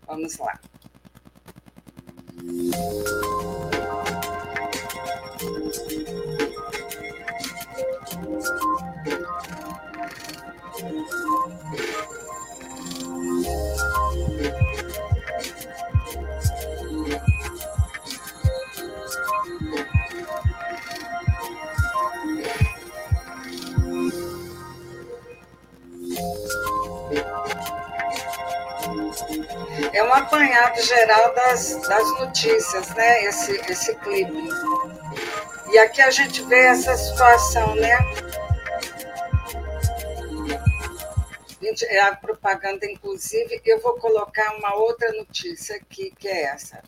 Vamos 0.08 0.38
lá. 0.38 0.58
É 29.92 30.02
um 30.02 30.12
apanhado 30.12 30.80
geral 30.82 31.34
das, 31.34 31.76
das 31.88 32.20
notícias, 32.20 32.88
né? 32.94 33.24
Esse, 33.24 33.52
esse 33.70 33.94
clipe. 33.96 34.48
E 35.70 35.78
aqui 35.78 36.00
a 36.00 36.10
gente 36.10 36.42
vê 36.42 36.66
essa 36.66 36.96
situação, 36.96 37.74
né? 37.74 37.96
É 41.88 42.00
a 42.00 42.16
propaganda, 42.16 42.86
inclusive, 42.86 43.60
eu 43.64 43.80
vou 43.80 43.94
colocar 43.98 44.56
uma 44.56 44.74
outra 44.76 45.12
notícia 45.12 45.76
aqui, 45.76 46.12
que 46.18 46.26
é 46.26 46.44
essa. 46.44 46.82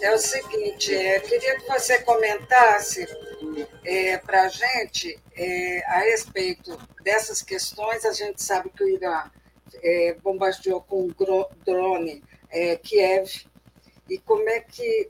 É 0.00 0.14
o 0.14 0.18
seguinte, 0.18 0.94
é, 0.94 1.20
queria 1.20 1.58
que 1.58 1.66
você 1.66 1.98
comentasse 2.02 3.06
é, 3.84 4.18
para 4.18 4.42
a 4.42 4.48
gente 4.48 5.18
é, 5.36 5.82
a 5.86 5.98
respeito 6.00 6.78
dessas 7.02 7.42
questões. 7.42 8.04
A 8.04 8.12
gente 8.12 8.42
sabe 8.42 8.70
que 8.70 8.84
o 8.84 8.88
Irã 8.88 9.30
é, 9.82 10.16
bombardeou 10.22 10.80
com 10.80 11.06
um 11.06 11.14
drone 11.64 12.22
é, 12.50 12.76
Kiev. 12.76 13.46
E 14.08 14.18
como 14.18 14.48
é 14.48 14.60
que 14.60 15.08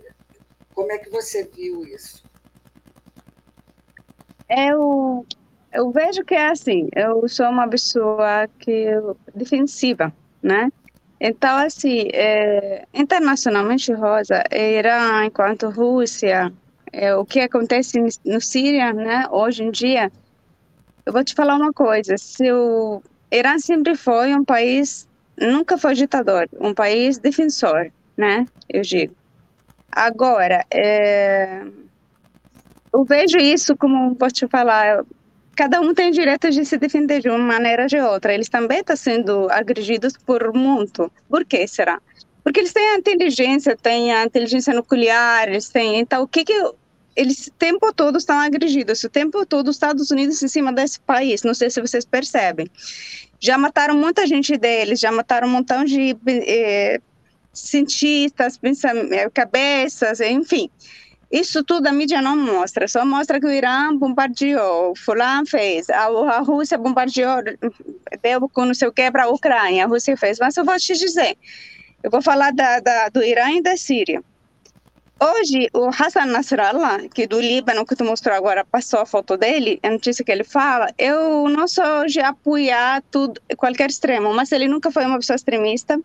como 0.75 0.93
é 0.93 0.99
que 0.99 1.11
você 1.11 1.45
viu 1.45 1.85
isso? 1.85 2.23
O 4.77 5.25
eu 5.73 5.91
vejo 5.91 6.25
que 6.25 6.35
é 6.35 6.49
assim, 6.49 6.89
eu 6.95 7.29
sou 7.29 7.47
uma 7.47 7.69
pessoa 7.69 8.49
que 8.59 8.87
defensiva, 9.35 10.13
né? 10.43 10.73
Então, 11.21 11.57
assim, 11.59 12.09
é, 12.13 12.87
internacionalmente, 12.95 13.93
Rosa, 13.93 14.45
Irã, 14.53 15.25
enquanto 15.25 15.69
Rússia, 15.69 16.53
é, 16.93 17.15
o 17.15 17.25
que 17.25 17.41
acontece 17.41 18.01
no 18.25 18.41
Síria, 18.41 18.93
né, 18.93 19.27
hoje 19.31 19.65
em 19.65 19.71
dia, 19.71 20.13
eu 21.05 21.13
vou 21.13 21.25
te 21.25 21.35
falar 21.35 21.57
uma 21.57 21.73
coisa, 21.73 22.17
se 22.17 22.51
o 22.53 23.03
Irã 23.33 23.59
sempre 23.59 23.97
foi 23.97 24.33
um 24.35 24.45
país, 24.45 25.09
nunca 25.37 25.77
foi 25.77 25.95
ditador, 25.95 26.49
um 26.61 26.73
país 26.73 27.19
defensor, 27.19 27.91
né, 28.17 28.47
eu 28.69 28.83
digo. 28.83 29.17
Agora, 29.91 30.65
é, 30.73 31.65
eu 32.93 33.05
vejo 33.05 33.39
isso 33.39 33.77
como, 33.77 34.15
vou 34.15 34.31
te 34.31 34.47
falar, 34.47 35.05
cada 35.59 35.81
um 35.81 35.93
tem 35.93 36.13
direito 36.13 36.49
de 36.53 36.65
se 36.65 36.79
defender 36.79 37.21
de 37.21 37.29
uma 37.29 37.37
maneira 37.37 37.83
ou 37.83 37.89
de 37.89 37.99
outra. 37.99 38.33
Eles 38.33 38.49
também 38.49 38.79
estão 38.79 38.95
sendo 38.95 39.51
agredidos 39.51 40.13
por 40.17 40.55
muito. 40.55 41.11
Por 41.29 41.45
que 41.45 41.67
será? 41.67 42.01
Porque 42.45 42.61
eles 42.61 42.73
têm 42.73 42.91
a 42.91 42.97
inteligência, 42.97 43.77
têm 43.77 44.13
a 44.13 44.25
inteligência 44.25 44.73
nuclear, 44.73 45.49
eles 45.49 45.69
têm. 45.69 45.99
Então, 45.99 46.23
o 46.23 46.29
que 46.29 46.45
que 46.45 46.73
eles 47.17 47.49
o 47.49 47.53
tempo 47.59 47.93
todo 47.93 48.19
estão 48.19 48.39
agredidos, 48.39 49.03
o 49.03 49.11
tempo 49.11 49.45
todo 49.45 49.67
os 49.67 49.75
Estados 49.75 50.13
Unidos 50.13 50.41
em 50.45 50.47
cima 50.47 50.73
desse 50.73 51.01
país. 51.01 51.43
Não 51.43 51.55
sei 51.55 51.69
se 51.71 51.81
vocês 51.81 52.05
percebem. 52.05 52.71
Já 53.41 53.59
mataram 53.59 53.97
muita 53.97 54.29
gente 54.29 54.57
deles, 54.57 55.01
já 55.01 55.11
mataram 55.11 55.49
um 55.49 55.51
montão 55.51 55.85
de 55.85 56.17
eh, 56.29 57.01
cientistas, 57.53 58.61
cabeças, 59.35 60.21
enfim. 60.21 60.71
Isso 61.31 61.63
tudo 61.63 61.87
a 61.87 61.93
mídia 61.93 62.23
não 62.23 62.37
mostra, 62.37 62.89
só 62.89 63.05
mostra 63.05 63.39
que 63.39 63.45
o 63.45 63.53
Irã 63.53 63.95
bombardeou, 63.95 64.95
fulano 64.97 65.47
fez, 65.47 65.91
a, 65.91 66.07
a 66.07 66.41
Rússia 66.41 66.79
bombardeou, 66.79 67.43
deu 68.23 68.49
com 68.49 68.65
não 68.65 68.73
sei 68.73 68.89
o 68.89 68.93
que 68.93 69.11
para 69.11 69.25
a 69.25 69.29
Ucrânia, 69.29 69.85
a 69.85 69.87
Rússia 69.87 70.17
fez. 70.17 70.39
Mas 70.39 70.57
eu 70.57 70.65
vou 70.65 70.77
te 70.79 70.95
dizer, 70.95 71.37
eu 72.03 72.11
vou 72.11 72.23
falar 72.23 72.51
da, 72.53 72.81
da, 72.81 73.09
do 73.11 73.23
Irã 73.23 73.51
e 73.51 73.63
da 73.63 73.77
Síria. 73.77 74.23
Hoje, 75.21 75.69
o 75.75 75.89
Hassan 75.89 76.27
Nasrallah, 76.27 77.09
que 77.13 77.27
do 77.27 77.41
Líbano, 77.41 77.85
que 77.85 77.97
tu 77.97 78.05
mostrou 78.05 78.37
agora, 78.37 78.65
passou 78.65 79.01
a 79.01 79.07
foto 79.07 79.37
dele, 79.37 79.81
a 79.83 79.91
notícia 79.91 80.25
que 80.25 80.31
ele 80.31 80.45
fala, 80.45 80.95
eu 80.97 81.49
não 81.49 81.67
sou 81.67 82.07
de 82.07 82.21
apoiar 82.21 83.03
tudo, 83.11 83.41
qualquer 83.57 83.91
extremo, 83.91 84.33
mas 84.33 84.53
ele 84.53 84.69
nunca 84.69 84.93
foi 84.93 85.05
uma 85.05 85.19
pessoa 85.19 85.35
extremista, 85.35 86.01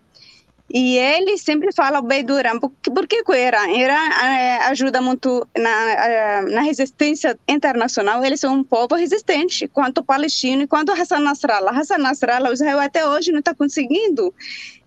e 0.73 0.97
ele 0.97 1.37
sempre 1.37 1.71
fala 1.71 2.01
bem 2.01 2.25
do 2.25 2.37
Irã. 2.37 2.59
Por, 2.59 2.71
por 2.71 3.05
que 3.05 3.23
o 3.27 3.33
Irã? 3.35 3.67
O 3.67 3.77
é, 3.77 4.57
ajuda 4.65 4.99
muito 4.99 5.47
na, 5.55 5.91
é, 5.91 6.41
na 6.41 6.61
resistência 6.61 7.39
internacional. 7.47 8.25
Eles 8.25 8.39
são 8.39 8.55
um 8.55 8.63
povo 8.63 8.95
resistente, 8.95 9.67
quanto 9.67 9.99
o 9.99 10.03
palestino 10.03 10.63
e 10.63 10.67
quanto 10.67 10.89
o 10.89 10.99
Hassan 10.99 11.19
Nasrallah. 11.19 11.79
Hassan 11.79 11.99
Nasrallah, 11.99 12.49
o 12.49 12.53
Israel 12.53 12.79
até 12.79 13.07
hoje 13.07 13.31
não 13.31 13.37
está 13.37 13.53
conseguindo 13.53 14.33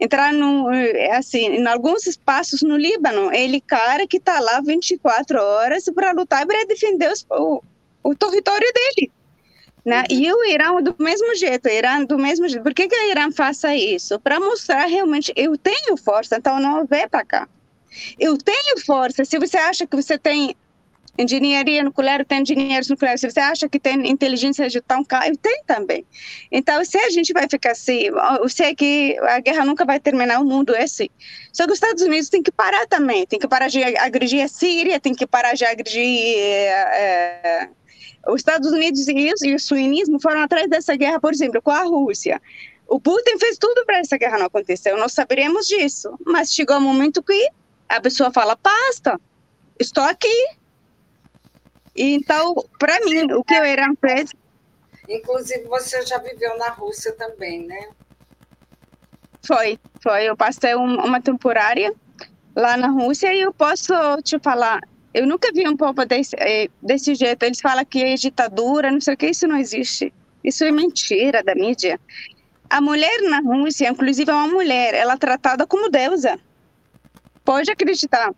entrar 0.01 0.33
no, 0.33 0.67
assim, 1.13 1.47
em 1.47 1.67
alguns 1.69 2.05
espaços 2.05 2.63
no 2.63 2.77
Líbano. 2.77 3.33
Ele, 3.33 3.61
cara, 3.61 4.09
que 4.09 4.17
está 4.17 4.41
lá 4.41 4.61
24 4.61 5.41
horas 5.41 5.85
para 5.95 6.11
lutar 6.11 6.45
para 6.45 6.67
defender 6.67 7.13
os, 7.13 7.25
o, 7.31 7.63
o 8.03 8.13
território 8.17 8.73
dele. 8.75 9.13
Né? 9.87 10.03
E 10.11 10.33
o 10.33 10.45
Irã 10.45 10.83
do 10.83 10.97
mesmo 10.99 11.33
jeito, 11.37 11.69
Irã 11.69 12.03
do 12.03 12.19
mesmo 12.19 12.49
jeito. 12.49 12.65
Por 12.65 12.75
que, 12.75 12.89
que 12.89 12.97
o 12.97 13.09
Irã 13.09 13.31
faça 13.31 13.73
isso? 13.73 14.19
Para 14.19 14.41
mostrar 14.41 14.85
realmente, 14.87 15.33
eu 15.37 15.57
tenho 15.57 15.97
força, 15.97 16.39
então 16.39 16.59
não 16.59 16.85
vem 16.85 17.09
para 17.09 17.25
cá. 17.25 17.49
Eu 18.19 18.37
tenho 18.37 18.85
força. 18.85 19.25
Se 19.25 19.39
você 19.39 19.57
acha 19.57 19.87
que 19.87 19.95
você 19.95 20.19
tem 20.19 20.57
engenharia 21.17 21.85
nuclear, 21.85 22.25
tem 22.25 22.43
engenheiros 22.43 22.89
nucleares. 22.89 23.21
Se 23.21 23.31
você 23.31 23.39
acha 23.39 23.69
que 23.69 23.79
tem 23.79 24.11
inteligência 24.11 24.69
de 24.69 24.81
tão 24.81 25.05
cá, 25.05 25.21
tenho 25.41 25.63
também. 25.65 26.05
Então, 26.51 26.85
se 26.85 26.99
a 26.99 27.09
gente 27.09 27.33
vai 27.33 27.49
ficar 27.49 27.71
assim, 27.71 28.11
eu 28.41 28.49
sei 28.49 28.75
que 28.75 29.17
a 29.21 29.39
guerra 29.39 29.65
nunca 29.65 29.85
vai 29.85 30.01
terminar, 30.01 30.41
o 30.41 30.45
mundo 30.45 30.75
é 30.75 30.83
assim. 30.83 31.09
Só 31.53 31.65
que 31.65 31.71
os 31.71 31.77
Estados 31.77 32.03
Unidos 32.03 32.29
tem 32.29 32.43
que 32.43 32.51
parar 32.51 32.89
também, 32.89 33.25
tem 33.25 33.39
que 33.39 33.47
parar 33.47 33.69
de 33.69 33.85
agredir 33.85 34.43
a 34.43 34.49
Síria, 34.49 34.99
tem 34.99 35.15
que 35.15 35.29
parar 35.29 35.55
de 35.55 35.65
agredir 35.65 36.05
é, 36.05 37.69
os 38.29 38.41
Estados 38.41 38.71
Unidos 38.71 39.07
e 39.43 39.55
o 39.55 39.61
suinismo 39.61 40.21
foram 40.21 40.41
atrás 40.41 40.69
dessa 40.69 40.97
guerra, 40.97 41.21
por 41.21 41.33
exemplo, 41.33 41.63
com 41.63 41.71
a 41.71 41.83
Rússia. 41.83 42.41
O 42.89 43.01
Putin 43.01 43.39
fez 43.39 43.59
tudo 43.59 43.85
para 43.85 43.99
essa 43.99 44.17
guerra 44.17 44.39
não 44.39 44.47
acontecer, 44.47 44.95
nós 44.97 45.13
saberemos 45.13 45.67
disso. 45.67 46.17
Mas 46.25 46.53
chegou 46.53 46.77
um 46.77 46.81
momento 46.81 47.23
que 47.23 47.51
a 47.89 48.01
pessoa 48.01 48.33
fala: 48.33 48.57
basta, 48.63 49.21
estou 49.79 50.05
aqui. 50.05 50.49
Então, 51.95 52.55
para 52.79 53.01
mim, 53.01 53.33
o 53.33 53.43
que 53.43 53.59
o 53.59 53.65
Irã 53.65 53.93
fez. 54.01 54.31
Inclusive, 55.09 55.65
você 55.65 56.05
já 56.05 56.19
viveu 56.19 56.59
na 56.59 56.69
Rússia 56.69 57.13
também, 57.13 57.67
né? 57.67 57.89
Foi, 59.47 59.79
foi. 60.03 60.25
Eu 60.25 60.37
passei 60.37 60.75
um, 60.75 60.97
uma 60.97 61.21
temporária 61.21 61.95
lá 62.55 62.77
na 62.77 62.89
Rússia 62.89 63.33
e 63.33 63.41
eu 63.41 63.53
posso 63.53 63.95
te 64.23 64.39
falar, 64.41 64.81
eu 65.17 65.27
nunca 65.27 65.51
vi 65.51 65.67
um 65.67 65.77
povo 65.77 66.05
desse, 66.05 66.37
eh, 66.39 66.69
desse 66.83 67.15
jeito. 67.15 67.43
Eles 67.43 67.59
falam 67.59 67.85
que 67.87 68.03
é 68.05 68.15
ditadura, 68.17 68.91
não 68.91 69.01
sei 69.01 69.15
o 69.15 69.17
que, 69.17 69.31
isso 69.31 69.49
não 69.49 69.57
existe. 69.57 70.13
Isso 70.45 70.63
é 70.63 70.71
mentira 70.71 71.43
da 71.43 71.55
mídia. 71.55 71.99
A 72.69 72.83
mulher 72.83 73.23
na 73.23 73.41
Rússia, 73.41 73.89
inclusive 73.89 74.31
é 74.31 74.35
uma 74.35 74.49
mulher, 74.49 74.93
ela 74.93 75.15
é 75.15 75.17
tratada 75.17 75.67
como 75.67 75.89
deusa. 75.89 76.39
Pode 77.43 77.71
acreditar. 77.71 78.31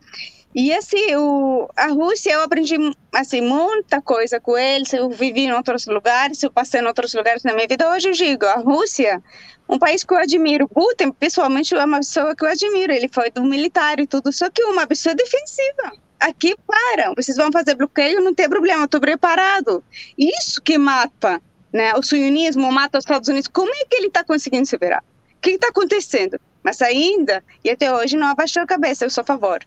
E 0.54 0.72
assim, 0.72 1.16
o, 1.16 1.68
a 1.76 1.88
Rússia, 1.88 2.32
eu 2.32 2.42
aprendi 2.42 2.76
assim, 3.12 3.40
muita 3.40 4.00
coisa 4.00 4.40
com 4.40 4.56
eles, 4.56 4.92
eu 4.92 5.10
vivi 5.10 5.42
em 5.42 5.52
outros 5.52 5.86
lugares, 5.86 6.42
eu 6.42 6.50
passei 6.50 6.80
em 6.80 6.86
outros 6.86 7.12
lugares 7.12 7.42
na 7.42 7.54
minha 7.54 7.66
vida. 7.66 7.90
Hoje 7.90 8.08
eu 8.08 8.12
digo, 8.12 8.46
a 8.46 8.56
Rússia, 8.56 9.20
um 9.68 9.78
país 9.78 10.02
que 10.02 10.12
eu 10.12 10.18
admiro. 10.18 10.68
Putin, 10.68 11.12
pessoalmente, 11.12 11.74
é 11.74 11.85
uma 11.85 11.98
pessoa 11.98 12.35
que 12.35 12.44
eu 12.44 12.48
admiro. 12.48 12.92
Ele 12.92 13.09
foi 13.12 13.31
do 13.31 13.44
militar 13.44 14.00
e 14.00 14.07
tudo, 14.07 14.33
só 14.33 14.48
que 14.48 14.62
uma 14.64 14.87
pessoa 14.87 15.14
defensiva 15.14 15.92
aqui 16.18 16.57
param, 16.66 17.14
vocês 17.14 17.37
vão 17.37 17.50
fazer 17.52 17.74
bloqueio, 17.74 18.20
não 18.20 18.35
tem 18.35 18.48
problema, 18.48 18.85
estou 18.85 19.00
preparado. 19.00 19.85
Isso 20.16 20.61
que 20.61 20.76
mata, 20.76 21.40
né? 21.72 21.94
O 21.94 22.02
sionismo 22.02 22.70
mata 22.72 22.98
os 22.98 23.04
Estados 23.04 23.28
Unidos. 23.28 23.48
Como 23.48 23.72
é 23.72 23.85
que 23.85 23.96
ele 23.96 24.09
está 24.09 24.24
conseguindo 24.24 24.66
se 24.66 24.76
virar? 24.76 25.02
O 25.37 25.40
que 25.40 25.50
está 25.50 25.68
acontecendo? 25.68 26.40
Mas 26.62 26.83
ainda, 26.83 27.44
e 27.64 27.70
até 27.70 27.94
hoje, 27.94 28.16
não 28.16 28.26
abaixou 28.26 28.62
a 28.62 28.66
cabeça, 28.66 29.04
eu 29.04 29.11
sou 29.11 29.22
a 29.22 29.24
favor. 29.24 29.61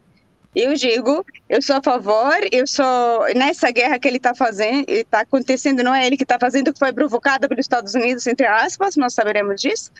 Eu 0.53 0.73
digo, 0.73 1.25
eu 1.47 1.61
sou 1.61 1.77
a 1.77 1.81
favor, 1.81 2.35
eu 2.51 2.67
sou 2.67 3.25
nessa 3.33 3.71
guerra 3.71 3.97
que 3.97 4.07
ele 4.07 4.17
está 4.17 4.35
fazendo, 4.35 4.85
está 4.89 5.21
acontecendo, 5.21 5.81
não 5.81 5.95
é 5.95 6.05
ele 6.05 6.17
que 6.17 6.23
está 6.23 6.37
fazendo, 6.37 6.73
que 6.73 6.79
foi 6.79 6.91
provocada 6.91 7.47
pelos 7.47 7.63
Estados 7.63 7.95
Unidos, 7.95 8.27
entre 8.27 8.45
aspas, 8.45 8.97
nós 8.97 9.13
saberemos 9.13 9.61
disso. 9.61 9.91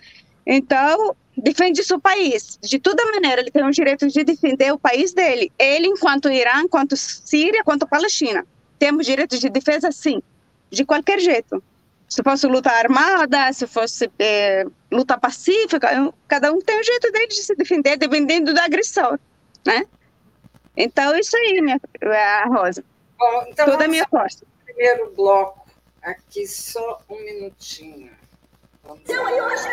Então, 0.45 1.15
defende 1.37 1.83
seu 1.83 1.99
país. 1.99 2.59
De 2.61 2.79
toda 2.79 3.05
maneira, 3.05 3.41
ele 3.41 3.51
tem 3.51 3.63
o 3.63 3.71
direito 3.71 4.07
de 4.07 4.23
defender 4.23 4.73
o 4.73 4.79
país 4.79 5.13
dele. 5.13 5.51
Ele, 5.57 5.87
enquanto 5.87 6.29
Irã, 6.29 6.63
enquanto 6.63 6.97
Síria, 6.97 7.61
enquanto 7.61 7.87
Palestina. 7.87 8.45
Temos 8.77 9.05
direito 9.05 9.37
de 9.37 9.49
defesa, 9.49 9.91
sim. 9.91 10.21
De 10.69 10.83
qualquer 10.83 11.19
jeito. 11.19 11.63
Se 12.09 12.21
fosse 12.21 12.45
luta 12.45 12.69
armada, 12.69 13.53
se 13.53 13.65
fosse 13.65 14.11
é, 14.19 14.65
luta 14.91 15.17
pacífica, 15.17 16.13
cada 16.27 16.51
um 16.51 16.59
tem 16.59 16.77
o 16.77 16.83
jeito 16.83 17.09
dele 17.09 17.27
de 17.27 17.41
se 17.41 17.55
defender, 17.55 17.95
dependendo 17.95 18.53
da 18.53 18.65
agressão, 18.65 19.17
né? 19.65 19.85
Então, 20.75 21.15
isso 21.17 21.35
aí, 21.37 21.61
minha 21.61 21.79
a 22.11 22.45
Rosa. 22.47 22.83
Bom, 23.17 23.45
então 23.49 23.65
Toda 23.65 23.85
a 23.85 23.87
minha 23.87 24.07
força. 24.09 24.45
Primeiro 24.65 25.13
bloco, 25.15 25.65
aqui 26.01 26.47
só 26.47 26.99
um 27.09 27.19
minutinho. 27.19 28.11
Seu 29.05 29.25
Ayushi, 29.25 29.69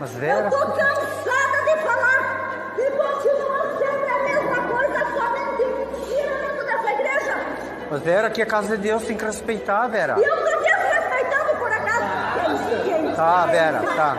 Mas 0.00 0.10
Vera. 0.12 0.46
eu 0.46 0.50
tô 0.50 0.58
cansada 0.72 1.62
de 1.64 1.82
falar 1.82 2.74
e 2.76 2.90
continua 2.90 3.78
sempre 3.78 4.10
a 4.10 4.22
mesma 4.24 4.68
coisa, 4.68 4.98
somente 5.14 5.64
mentira 5.78 6.34
dentro 6.38 6.64
dessa 6.66 6.92
igreja. 6.92 7.86
Mas 7.90 8.02
Vera, 8.02 8.26
aqui 8.26 8.40
é 8.40 8.44
a 8.44 8.48
casa 8.48 8.76
de 8.76 8.82
Deus, 8.82 9.04
tem 9.04 9.16
que 9.16 9.24
respeitar, 9.24 9.86
Vera. 9.88 10.16
E 10.18 10.22
eu 10.24 10.36
tô 10.36 10.60
desrespeitando 10.60 11.56
por 11.58 11.72
acaso. 11.72 12.82
Quem, 12.84 13.14
Tá, 13.14 13.46
Vera, 13.46 13.82
tá. 13.94 14.16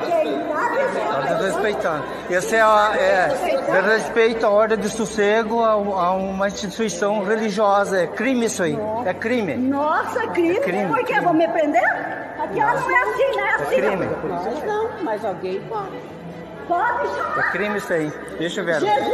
Quem 1.15 1.23
tá 1.23 1.27
Tá 1.29 1.33
desrespeitando? 1.35 2.03
Esse 2.29 2.55
é, 2.55 2.61
a, 2.61 2.91
é, 2.95 3.31
é 3.77 3.81
respeito 3.81 4.45
à 4.45 4.49
ordem 4.49 4.77
de 4.77 4.89
sossego 4.89 5.63
a, 5.63 5.71
a 5.71 6.11
uma 6.13 6.47
instituição 6.47 7.23
religiosa. 7.23 8.01
É 8.01 8.07
crime 8.07 8.45
isso 8.45 8.63
aí. 8.63 8.77
É 9.05 9.13
crime. 9.13 9.55
Nossa, 9.55 10.27
crime? 10.27 10.57
É 10.57 10.59
crime, 10.59 10.87
Por 10.87 10.97
quê? 10.99 11.03
crime. 11.05 11.21
Vão 11.21 11.33
me 11.33 11.47
prender? 11.47 11.83
Aqui 12.43 12.59
ela 12.59 12.73
não 12.73 12.91
é 12.91 13.01
assim, 13.03 13.35
né? 13.35 13.43
É 13.43 13.49
É 13.49 13.53
assim. 13.55 13.75
crime. 13.75 14.09
Nós 14.27 14.63
não, 14.65 14.89
mas 15.03 15.23
alguém 15.25 15.61
pode. 15.61 15.99
Pode 16.67 17.07
chamar. 17.09 17.39
É 17.39 17.51
crime 17.51 17.77
isso 17.77 17.93
aí. 17.93 18.11
Deixa, 18.37 18.63
Vera. 18.63 18.79
Jesus 18.79 19.05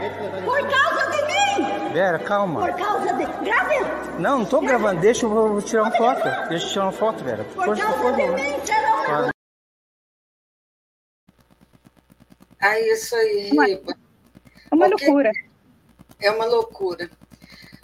disse, 0.00 0.44
por 0.44 0.58
causa 0.68 1.10
de 1.10 1.22
mim, 1.22 1.92
Vera, 1.92 2.18
por 2.18 2.26
calma. 2.28 2.68
causa 2.72 3.12
de... 3.14 3.24
Grave, 3.44 3.80
Não, 4.18 4.38
não 4.40 4.44
tô 4.44 4.60
gravando. 4.60 5.00
Deixa 5.00 5.24
eu 5.26 5.30
vou 5.30 5.62
tirar 5.62 5.82
uma 5.84 5.90
foto. 5.92 6.22
Deixa 6.48 6.66
eu 6.66 6.70
tirar 6.70 6.84
uma 6.86 6.92
foto, 6.92 7.24
Vera. 7.24 7.44
por 7.54 7.64
Por 7.64 7.76
causa 7.78 7.92
favor. 7.94 8.12
de 8.12 8.28
mim, 8.28 8.56
serão... 8.64 8.81
É 12.62 12.92
isso 12.92 13.14
aí, 13.16 13.50
Uma- 13.50 13.66
Riba. 13.66 13.94
Uma 14.70 14.86
loucura. 14.86 15.30
É 16.20 16.30
uma 16.30 16.44
loucura. 16.46 17.10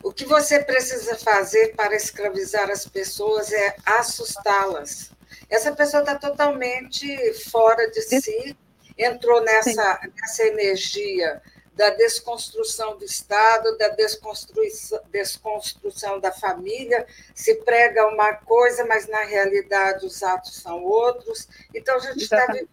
O 0.03 0.13
que 0.13 0.25
você 0.25 0.63
precisa 0.63 1.17
fazer 1.17 1.75
para 1.75 1.95
escravizar 1.97 2.71
as 2.71 2.87
pessoas 2.87 3.53
é 3.53 3.77
assustá-las. 3.85 5.11
Essa 5.51 5.73
pessoa 5.75 6.03
está 6.03 6.15
totalmente 6.15 7.35
fora 7.51 7.91
de 7.91 8.01
si, 8.03 8.57
entrou 8.97 9.41
nessa, 9.43 10.01
nessa 10.17 10.45
energia 10.47 11.43
da 11.75 11.91
desconstrução 11.91 12.97
do 12.99 13.05
Estado, 13.05 13.77
da 13.79 13.89
desconstrução, 13.89 15.01
desconstrução 15.11 16.19
da 16.21 16.33
família, 16.33 17.07
se 17.35 17.55
prega 17.57 18.07
uma 18.09 18.35
coisa, 18.35 18.85
mas 18.85 19.07
na 19.09 19.23
realidade 19.23 20.05
os 20.07 20.23
atos 20.23 20.57
são 20.57 20.83
outros. 20.85 21.49
Então 21.75 21.97
a 21.97 22.01
gente 22.01 22.23
está 22.23 22.47
vivendo 22.47 22.69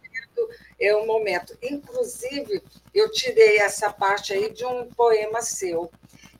é 0.80 0.96
um 0.96 1.06
momento. 1.06 1.58
Inclusive, 1.62 2.62
eu 2.94 3.12
tirei 3.12 3.60
essa 3.60 3.92
parte 3.92 4.34
aí 4.34 4.52
de 4.52 4.66
um 4.66 4.86
poema 4.90 5.42
seu, 5.42 5.92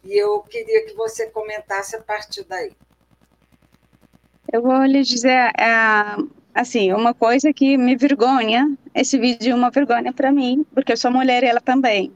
e 0.04 0.18
eu 0.18 0.40
queria 0.42 0.86
que 0.86 0.94
você 0.94 1.28
comentasse 1.28 1.96
a 1.96 2.02
partir 2.02 2.44
daí. 2.44 2.72
Eu 4.52 4.62
vou 4.62 4.84
lhe 4.84 5.02
dizer, 5.02 5.52
é, 5.60 6.16
assim, 6.54 6.94
uma 6.94 7.14
coisa 7.14 7.52
que 7.52 7.78
me 7.78 7.96
vergonha, 7.96 8.78
esse 8.94 9.18
vídeo 9.18 9.52
é 9.52 9.56
uma 9.56 9.72
vergonha 9.72 10.14
para 10.14 10.32
mim, 10.32 10.66
porque 10.74 10.94
eu 10.94 10.98
sou 10.98 11.12
mulher 11.12 11.44
e 11.44 11.48
ela 11.48 11.62
também 11.62 12.14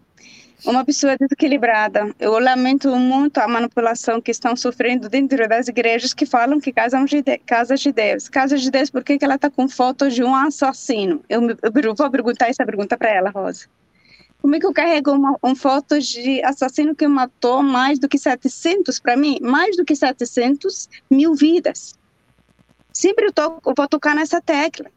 uma 0.65 0.84
pessoa 0.84 1.15
desequilibrada. 1.17 2.13
Eu 2.19 2.38
lamento 2.39 2.93
muito 2.95 3.38
a 3.39 3.48
manipulação 3.48 4.22
que 4.22 4.32
estão 4.32 4.56
sofrendo 4.56 5.08
dentro 5.08 5.48
das 5.48 5.67
igrejas 5.67 6.13
que 6.13 6.26
falam 6.26 6.60
que 6.60 6.74
casam 6.74 7.06
de, 7.06 7.22
de 7.22 7.38
casas 7.39 7.80
de 7.80 7.91
Deus. 7.91 8.28
Casa 8.28 8.58
de 8.58 8.69
Deus, 8.69 8.89
por 8.89 9.04
que, 9.04 9.17
que 9.17 9.26
ela 9.26 9.36
está 9.36 9.50
com 9.50 9.67
fotos 9.67 10.13
de 10.13 10.24
um 10.24 10.36
assassino? 10.36 11.24
Eu, 11.30 11.41
eu 11.50 11.95
vou 11.95 12.12
perguntar 12.12 12.50
essa 12.50 12.65
pergunta 12.65 12.98
para 12.98 13.10
ela, 13.10 13.30
Rosa. 13.30 13.67
Como 14.41 14.56
é 14.56 14.60
que 14.60 14.65
eu 14.65 14.74
carrego 14.74 15.12
uma, 15.12 15.38
uma 15.41 15.56
foto 15.56 16.00
de 16.00 16.41
assassino 16.43 16.95
que 16.95 17.08
matou 17.08 17.62
mais 17.62 18.00
do 18.00 18.08
que 18.08 18.17
700, 18.17 19.00
para 19.00 19.17
mim, 19.17 19.38
mais 19.41 19.76
do 19.76 19.84
que 19.84 19.95
700 19.95 20.89
mil 21.10 21.36
vidas? 21.36 21.93
Sempre 22.93 23.28
eu, 23.28 23.34
toco, 23.34 23.69
eu 23.69 23.74
vou 23.76 23.88
tocar 23.88 24.15
nessa 24.15 24.41
tecla. 24.41 24.89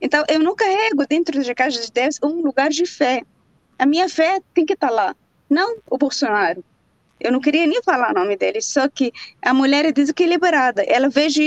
Então, 0.00 0.24
eu 0.28 0.40
não 0.40 0.54
carrego 0.54 1.06
dentro 1.06 1.42
da 1.42 1.54
casa 1.54 1.80
de 1.80 1.92
Deus 1.92 2.18
um 2.22 2.42
lugar 2.42 2.70
de 2.70 2.86
fé 2.86 3.22
a 3.78 3.86
minha 3.86 4.08
fé 4.08 4.40
tem 4.54 4.64
que 4.64 4.72
estar 4.72 4.88
tá 4.88 4.94
lá, 4.94 5.16
não 5.48 5.78
o 5.90 5.98
Bolsonaro. 5.98 6.64
Eu 7.18 7.32
não 7.32 7.40
queria 7.40 7.66
nem 7.66 7.82
falar 7.82 8.10
o 8.10 8.14
nome 8.14 8.36
dele, 8.36 8.60
só 8.60 8.88
que 8.88 9.12
a 9.40 9.54
mulher 9.54 9.86
é 9.86 9.92
desequilibrada. 9.92 10.82
Ela 10.82 11.08
vejo 11.08 11.40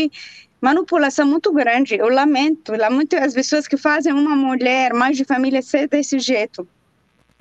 manipulação 0.60 1.28
muito 1.28 1.52
grande. 1.54 1.96
Eu 1.96 2.10
lamento, 2.10 2.76
lamento 2.76 3.15
as 3.15 3.34
pessoas 3.34 3.68
que 3.68 3.78
fazem 3.78 4.12
uma 4.12 4.36
mulher 4.36 4.94
mais 4.94 5.15
de 5.15 5.24
família 5.24 5.62
ser 5.62 5.88
desse 5.88 6.20
jeito. 6.20 6.68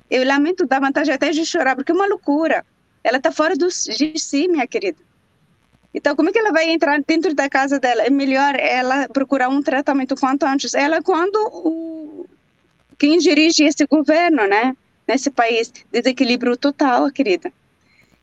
Eu 0.09 0.25
lamento 0.25 0.65
dar 0.65 0.79
vantagem 0.79 1.13
até 1.13 1.31
de 1.31 1.45
chorar, 1.45 1.75
porque 1.75 1.91
é 1.91 1.95
uma 1.95 2.07
loucura. 2.07 2.65
Ela 3.03 3.17
está 3.17 3.31
fora 3.31 3.55
do, 3.55 3.67
de 3.67 4.19
si, 4.19 4.47
minha 4.47 4.67
querida. 4.67 4.99
Então, 5.93 6.15
como 6.15 6.29
é 6.29 6.31
que 6.31 6.39
ela 6.39 6.51
vai 6.51 6.69
entrar 6.69 7.01
dentro 7.01 7.33
da 7.33 7.49
casa 7.49 7.79
dela? 7.79 8.03
É 8.03 8.09
melhor 8.09 8.55
ela 8.55 9.07
procurar 9.09 9.49
um 9.49 9.61
tratamento 9.61 10.15
quanto 10.15 10.45
antes. 10.45 10.73
Ela, 10.73 11.01
quando 11.01 11.35
o, 11.35 12.25
quem 12.99 13.17
dirige 13.17 13.63
esse 13.63 13.87
governo, 13.87 14.45
né? 14.45 14.75
Nesse 15.07 15.31
país, 15.31 15.73
desequilíbrio 15.91 16.55
total, 16.55 17.09
querida. 17.09 17.51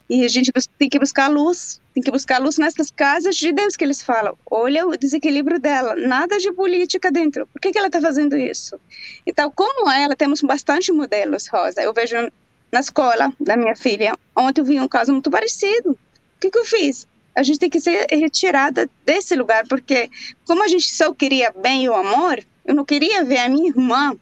E 0.09 0.25
a 0.25 0.29
gente 0.29 0.53
tem 0.79 0.89
que 0.89 1.01
buscar 1.01 1.29
luz, 1.29 1.81
tem 1.93 2.03
que 2.03 2.13
buscar 2.13 2.41
luz 2.41 2.59
nessas 2.59 2.93
casas 2.93 3.35
de 3.35 3.51
Deus 3.53 3.75
que 3.75 3.83
eles 3.83 4.03
falam. 4.03 4.39
Olha 4.49 4.87
o 4.87 4.97
desequilíbrio 4.97 5.59
dela, 5.59 5.97
nada 5.97 6.39
de 6.39 6.53
política 6.53 7.11
dentro. 7.11 7.47
Por 7.49 7.61
que, 7.61 7.73
que 7.73 7.79
ela 7.79 7.89
está 7.89 8.01
fazendo 8.01 8.37
isso? 8.37 8.79
Então, 9.27 9.51
como 9.51 9.91
ela, 9.91 10.15
temos 10.15 10.43
bastante 10.43 10.93
modelos, 10.93 11.49
Rosa. 11.49 11.83
Eu 11.83 11.93
vejo 11.93 12.31
na 12.71 12.81
escola 12.81 13.33
da 13.41 13.57
minha 13.57 13.75
filha, 13.75 14.15
ontem 14.37 14.61
eu 14.61 14.65
vi 14.65 14.79
um 14.79 14.87
caso 14.87 15.11
muito 15.11 15.31
parecido. 15.31 15.91
O 15.93 16.41
que, 16.41 16.51
que 16.51 16.59
eu 16.59 16.65
fiz? 16.65 17.07
A 17.35 17.43
gente 17.43 17.59
tem 17.59 17.71
que 17.71 17.81
ser 17.81 18.07
retirada 18.11 18.89
desse 19.05 19.35
lugar, 19.35 19.67
porque 19.67 20.09
como 20.45 20.63
a 20.63 20.69
gente 20.69 20.95
só 20.95 21.13
queria 21.13 21.51
bem 21.51 21.85
e 21.85 21.89
o 21.89 21.95
amor, 21.95 22.45
eu 22.65 22.75
não 22.75 22.85
queria 22.85 23.25
ver 23.25 23.39
a 23.39 23.49
minha 23.49 23.69
irmã 23.69 24.17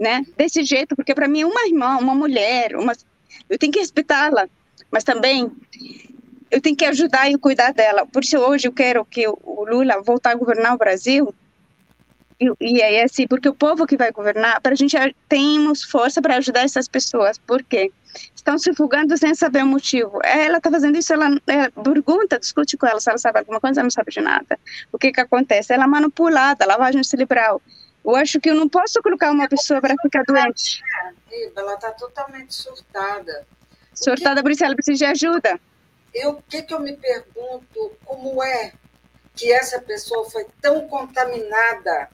né? 0.00 0.24
Desse 0.34 0.64
jeito, 0.64 0.96
porque 0.96 1.14
para 1.14 1.28
mim 1.28 1.42
é 1.42 1.46
uma 1.46 1.66
irmã, 1.66 1.98
uma 1.98 2.14
mulher, 2.14 2.74
uma 2.74 2.94
eu 3.48 3.58
tenho 3.58 3.72
que 3.72 3.78
respeitá-la, 3.78 4.48
mas 4.90 5.04
também 5.04 5.52
eu 6.50 6.60
tenho 6.60 6.74
que 6.74 6.86
ajudar 6.86 7.30
e 7.30 7.38
cuidar 7.38 7.72
dela. 7.72 8.06
Por 8.06 8.24
isso 8.24 8.38
hoje 8.38 8.66
eu 8.66 8.72
quero 8.72 9.04
que 9.04 9.28
o 9.28 9.64
Lula 9.68 10.02
voltar 10.02 10.30
a 10.30 10.34
governar 10.34 10.74
o 10.74 10.78
Brasil. 10.78 11.32
E, 12.40 12.50
e 12.60 12.80
é 12.80 13.04
assim, 13.04 13.26
porque 13.26 13.48
o 13.48 13.54
povo 13.54 13.86
que 13.86 13.96
vai 13.96 14.10
governar, 14.10 14.60
para 14.62 14.72
a 14.72 14.74
gente 14.74 14.96
temos 15.28 15.84
força 15.84 16.22
para 16.22 16.36
ajudar 16.36 16.62
essas 16.62 16.88
pessoas, 16.88 17.38
porque 17.46 17.92
estão 18.34 18.58
se 18.58 18.72
fugando 18.74 19.16
sem 19.16 19.34
saber 19.34 19.62
o 19.62 19.66
motivo. 19.66 20.18
Ela 20.24 20.56
está 20.56 20.70
fazendo 20.70 20.96
isso, 20.96 21.12
ela, 21.12 21.28
ela, 21.46 21.70
pergunta, 21.70 22.38
discute 22.38 22.76
com 22.76 22.86
ela 22.86 22.98
se 22.98 23.10
ela 23.10 23.18
sabe 23.18 23.40
alguma 23.40 23.60
coisa, 23.60 23.80
ela 23.80 23.84
não 23.84 23.90
sabe 23.90 24.10
de 24.10 24.20
nada. 24.22 24.58
O 24.90 24.98
que 24.98 25.12
que 25.12 25.20
acontece? 25.20 25.74
Ela 25.74 25.84
é 25.84 25.86
manipulada, 25.86 26.64
lavagem 26.64 27.04
cerebral. 27.04 27.60
Eu 28.04 28.16
acho 28.16 28.40
que 28.40 28.50
eu 28.50 28.54
não 28.54 28.68
posso 28.68 29.02
colocar 29.02 29.30
uma 29.30 29.48
pessoa 29.48 29.80
para 29.80 29.94
ficar 30.02 30.24
doente. 30.24 30.82
Ela 31.54 31.74
está 31.74 31.92
totalmente 31.92 32.54
surtada. 32.54 33.46
Surtada, 33.94 34.42
por 34.42 34.50
isso 34.50 34.64
ela 34.64 34.74
precisa 34.74 34.98
de 34.98 35.04
ajuda. 35.04 35.60
Eu, 36.12 36.30
o 36.30 36.42
que, 36.42 36.62
que 36.62 36.74
eu 36.74 36.80
me 36.80 36.96
pergunto, 36.96 37.92
como 38.04 38.42
é 38.42 38.72
que 39.34 39.52
essa 39.52 39.80
pessoa 39.80 40.28
foi 40.28 40.46
tão 40.60 40.88
contaminada 40.88 42.08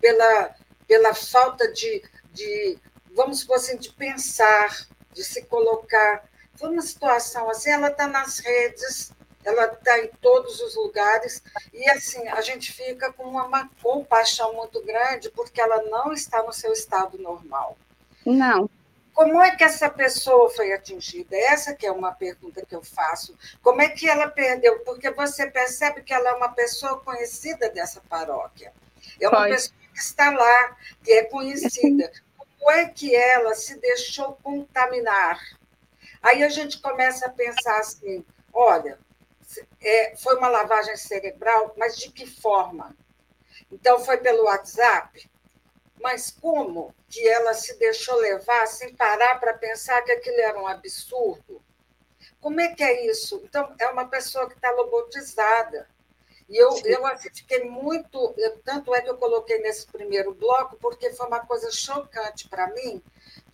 pela, 0.00 0.54
pela 0.86 1.14
falta 1.14 1.70
de, 1.72 2.02
de, 2.32 2.78
vamos 3.14 3.40
supor 3.40 3.56
assim, 3.56 3.76
de 3.76 3.92
pensar, 3.92 4.86
de 5.12 5.22
se 5.24 5.44
colocar. 5.44 6.24
Foi 6.54 6.70
uma 6.70 6.82
situação 6.82 7.50
assim, 7.50 7.70
ela 7.70 7.88
está 7.88 8.06
nas 8.06 8.38
redes, 8.38 9.12
ela 9.46 9.66
está 9.66 10.00
em 10.00 10.08
todos 10.20 10.60
os 10.60 10.74
lugares, 10.74 11.40
e 11.72 11.88
assim, 11.90 12.26
a 12.28 12.40
gente 12.40 12.72
fica 12.72 13.12
com 13.12 13.22
uma 13.22 13.70
compaixão 13.80 14.52
muito 14.54 14.82
grande, 14.82 15.30
porque 15.30 15.60
ela 15.60 15.82
não 15.84 16.12
está 16.12 16.42
no 16.42 16.52
seu 16.52 16.72
estado 16.72 17.16
normal. 17.16 17.78
Não. 18.24 18.68
Como 19.14 19.40
é 19.40 19.54
que 19.54 19.62
essa 19.62 19.88
pessoa 19.88 20.50
foi 20.50 20.72
atingida? 20.72 21.36
Essa 21.36 21.74
que 21.74 21.86
é 21.86 21.92
uma 21.92 22.12
pergunta 22.12 22.66
que 22.66 22.74
eu 22.74 22.82
faço. 22.82 23.38
Como 23.62 23.80
é 23.80 23.88
que 23.88 24.08
ela 24.08 24.28
perdeu? 24.28 24.80
Porque 24.80 25.10
você 25.10 25.48
percebe 25.48 26.02
que 26.02 26.12
ela 26.12 26.30
é 26.30 26.34
uma 26.34 26.50
pessoa 26.50 26.98
conhecida 27.00 27.70
dessa 27.70 28.02
paróquia. 28.08 28.72
É 29.20 29.28
uma 29.28 29.38
Pode. 29.38 29.52
pessoa 29.52 29.74
que 29.94 30.00
está 30.00 30.30
lá, 30.30 30.76
que 31.04 31.12
é 31.12 31.22
conhecida. 31.22 32.10
Como 32.36 32.70
é 32.72 32.86
que 32.86 33.14
ela 33.14 33.54
se 33.54 33.78
deixou 33.78 34.36
contaminar? 34.42 35.40
Aí 36.20 36.42
a 36.42 36.48
gente 36.48 36.78
começa 36.80 37.26
a 37.26 37.30
pensar 37.30 37.78
assim: 37.78 38.24
olha, 38.52 38.98
é, 39.80 40.16
foi 40.16 40.36
uma 40.36 40.48
lavagem 40.48 40.96
cerebral, 40.96 41.74
mas 41.76 41.96
de 41.96 42.10
que 42.10 42.26
forma? 42.26 42.96
Então, 43.70 43.98
foi 43.98 44.18
pelo 44.18 44.44
WhatsApp? 44.44 45.28
Mas 46.00 46.30
como 46.30 46.94
que 47.08 47.26
ela 47.26 47.54
se 47.54 47.78
deixou 47.78 48.16
levar 48.16 48.66
sem 48.66 48.94
parar 48.94 49.40
para 49.40 49.54
pensar 49.54 50.02
que 50.02 50.12
aquilo 50.12 50.40
era 50.40 50.60
um 50.60 50.66
absurdo? 50.66 51.62
Como 52.40 52.60
é 52.60 52.74
que 52.74 52.84
é 52.84 53.06
isso? 53.06 53.40
Então, 53.44 53.74
é 53.78 53.88
uma 53.88 54.08
pessoa 54.08 54.48
que 54.48 54.54
está 54.54 54.70
lobotizada. 54.70 55.88
E 56.48 56.56
eu, 56.56 56.70
eu 56.84 57.04
assim, 57.06 57.28
fiquei 57.34 57.64
muito. 57.64 58.34
Eu, 58.36 58.58
tanto 58.60 58.94
é 58.94 59.02
que 59.02 59.10
eu 59.10 59.16
coloquei 59.16 59.58
nesse 59.58 59.86
primeiro 59.86 60.32
bloco, 60.32 60.76
porque 60.76 61.10
foi 61.12 61.26
uma 61.26 61.44
coisa 61.44 61.70
chocante 61.72 62.48
para 62.48 62.68
mim, 62.68 63.02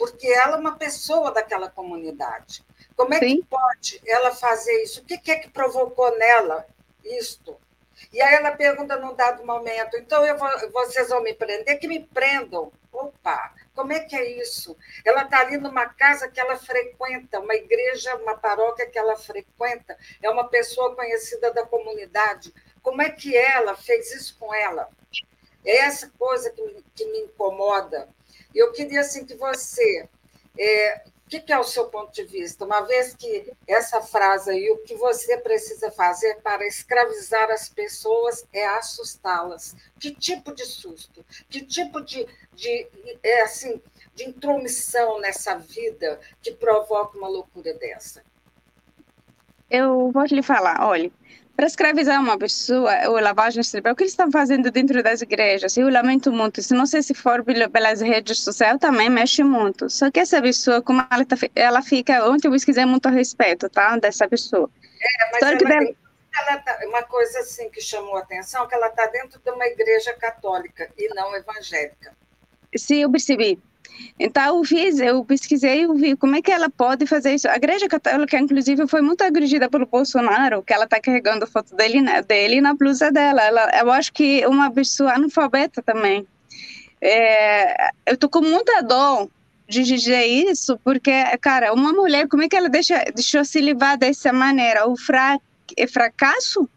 porque 0.03 0.27
ela 0.27 0.57
é 0.57 0.59
uma 0.59 0.77
pessoa 0.77 1.31
daquela 1.31 1.71
comunidade. 1.71 2.65
Como 2.97 3.15
é 3.15 3.21
Sim. 3.21 3.37
que 3.37 3.47
pode 3.47 4.03
ela 4.05 4.35
fazer 4.35 4.83
isso? 4.83 5.01
O 5.01 5.05
que 5.05 5.31
é 5.31 5.37
que 5.37 5.49
provocou 5.49 6.19
nela 6.19 6.67
isto? 7.05 7.57
E 8.13 8.21
aí 8.21 8.35
ela 8.35 8.51
pergunta 8.51 8.97
num 8.97 9.15
dado 9.15 9.47
momento, 9.47 9.97
então 9.97 10.27
eu 10.27 10.37
vou, 10.37 10.49
vocês 10.73 11.09
vão 11.09 11.23
me 11.23 11.33
prender? 11.33 11.79
Que 11.79 11.87
me 11.87 12.01
prendam. 12.01 12.73
Opa, 12.93 13.55
como 13.77 13.93
é 13.93 14.01
que 14.01 14.17
é 14.17 14.29
isso? 14.41 14.77
Ela 15.05 15.23
está 15.23 15.39
ali 15.39 15.57
numa 15.57 15.87
casa 15.87 16.29
que 16.29 16.41
ela 16.41 16.57
frequenta, 16.57 17.39
uma 17.39 17.55
igreja, 17.55 18.17
uma 18.17 18.37
paróquia 18.37 18.91
que 18.91 18.99
ela 18.99 19.15
frequenta, 19.15 19.97
é 20.21 20.29
uma 20.29 20.49
pessoa 20.49 20.97
conhecida 20.97 21.53
da 21.53 21.65
comunidade. 21.65 22.53
Como 22.83 23.01
é 23.01 23.09
que 23.09 23.37
ela 23.37 23.77
fez 23.77 24.13
isso 24.13 24.37
com 24.37 24.53
ela? 24.53 24.91
É 25.65 25.77
essa 25.77 26.11
coisa 26.19 26.51
que 26.51 26.61
me, 26.61 26.85
que 26.93 27.05
me 27.05 27.21
incomoda. 27.21 28.09
Eu 28.55 28.73
queria 28.73 29.01
assim, 29.01 29.25
que 29.25 29.35
você 29.35 30.09
é, 30.59 31.03
que, 31.33 31.41
que 31.41 31.53
é 31.53 31.59
o 31.59 31.65
seu 31.65 31.87
ponto 31.87 32.13
de 32.13 32.25
vista? 32.25 32.63
Uma 32.63 32.83
vez 32.83 33.17
que 33.17 33.51
essa 33.67 34.03
frase 34.03 34.51
aí, 34.51 34.71
o 34.71 34.83
que 34.83 34.95
você 34.95 35.39
precisa 35.39 35.91
fazer 35.91 36.43
para 36.43 36.67
escravizar 36.67 37.51
as 37.51 37.71
pessoas 37.71 38.45
é 38.53 38.67
assustá-las. 38.67 39.75
Que 39.99 40.15
tipo 40.15 40.55
de 40.55 40.67
susto? 40.67 41.25
Que 41.49 41.65
tipo 41.65 42.03
de, 42.03 42.27
de, 42.53 42.87
é 43.23 43.43
assim, 43.45 43.81
de 44.15 44.25
intromissão 44.25 45.19
nessa 45.21 45.57
vida 45.57 46.21
que 46.43 46.53
provoca 46.53 47.17
uma 47.17 47.29
loucura 47.29 47.73
dessa? 47.73 48.23
Eu 49.71 50.11
vou 50.13 50.25
lhe 50.25 50.43
falar, 50.43 50.87
olha, 50.87 51.11
para 51.57 51.67
escravizar 51.67 52.21
uma 52.21 52.39
pessoa 52.39 53.09
ou 53.09 53.21
lavagem 53.21 53.63
cerebral, 53.63 53.93
o 53.93 53.97
que 53.97 54.03
eles 54.05 54.13
estão 54.13 54.31
fazendo 54.31 54.71
dentro 54.71 55.03
das 55.03 55.21
igrejas? 55.21 55.77
Eu 55.77 55.89
lamento 55.91 56.33
muito. 56.33 56.63
Se 56.63 56.75
não 56.75 56.87
sei 56.87 57.03
se 57.03 57.15
for 57.15 57.45
pelas 57.45 58.01
redes 58.01 58.41
sociais, 58.41 58.79
também 58.79 59.11
mexe 59.11 59.45
muito. 59.45 59.89
Só 59.91 60.11
que 60.11 60.21
essa 60.21 60.41
pessoa, 60.41 60.81
como 60.81 61.07
ela, 61.11 61.25
tá, 61.25 61.37
ela 61.55 61.83
fica, 61.83 62.27
ontem 62.29 62.49
eu 62.49 62.53
pesquisei 62.53 62.87
muito 62.87 63.07
a 63.07 63.11
respeito, 63.11 63.69
tá, 63.69 63.97
dessa 63.99 64.27
pessoa. 64.27 64.71
É, 65.01 65.33
mas 65.33 65.43
ela, 65.43 65.59
tem, 65.59 65.97
ela 66.39 66.59
tá, 66.59 66.79
uma 66.85 67.03
coisa 67.03 67.41
assim 67.41 67.69
que 67.71 67.81
chamou 67.81 68.17
a 68.17 68.21
atenção, 68.21 68.67
que 68.67 68.75
ela 68.75 68.89
está 68.89 69.07
dentro 69.07 69.39
de 69.39 69.51
uma 69.51 69.67
igreja 69.67 70.15
católica 70.15 70.91
e 70.97 71.15
não 71.15 71.37
evangélica. 71.37 72.17
Sim, 72.77 73.03
eu 73.03 73.11
percebi. 73.11 73.61
Então, 74.19 74.59
eu 74.59 74.65
fiz, 74.65 75.01
eu 75.01 75.25
pesquisei, 75.25 75.85
eu 75.85 75.95
vi 75.95 76.17
como 76.17 76.37
é 76.37 76.43
que 76.43 76.51
ela 76.51 76.71
pode 76.71 77.07
fazer 77.07 77.35
isso. 77.35 77.49
A 77.49 77.57
Igreja 77.57 77.89
Católica, 77.89 78.39
inclusive, 78.39 78.87
foi 78.87 79.01
muito 79.01 79.23
agredida 79.23 79.69
pelo 79.69 79.87
Bolsonaro, 79.87 80.63
que 80.63 80.73
ela 80.73 80.85
está 80.85 81.01
carregando 81.01 81.47
foto 81.47 81.75
dele, 81.75 82.01
né, 82.01 82.23
dele 82.23 82.61
na 82.61 82.75
blusa 82.75 83.11
dela. 83.11 83.43
Ela, 83.43 83.81
eu 83.81 83.91
acho 83.91 84.13
que 84.13 84.47
uma 84.47 84.71
pessoa 84.71 85.15
analfabeta 85.15 85.83
também. 85.83 86.27
É, 87.01 87.91
eu 88.07 88.17
tô 88.17 88.29
com 88.29 88.41
muita 88.41 88.81
dor 88.83 89.29
de 89.69 89.83
dizer 89.83 90.25
isso, 90.25 90.79
porque, 90.85 91.11
cara, 91.41 91.73
uma 91.73 91.93
mulher, 91.93 92.29
como 92.29 92.43
é 92.43 92.49
que 92.49 92.57
ela 92.57 92.69
deixa, 92.69 93.03
deixou 93.15 93.45
se 93.45 93.61
levar 93.61 93.97
dessa 93.97 94.33
maneira? 94.33 94.87
O 94.87 94.97
fra, 94.97 95.39
é 95.77 95.87
fracasso 95.87 96.69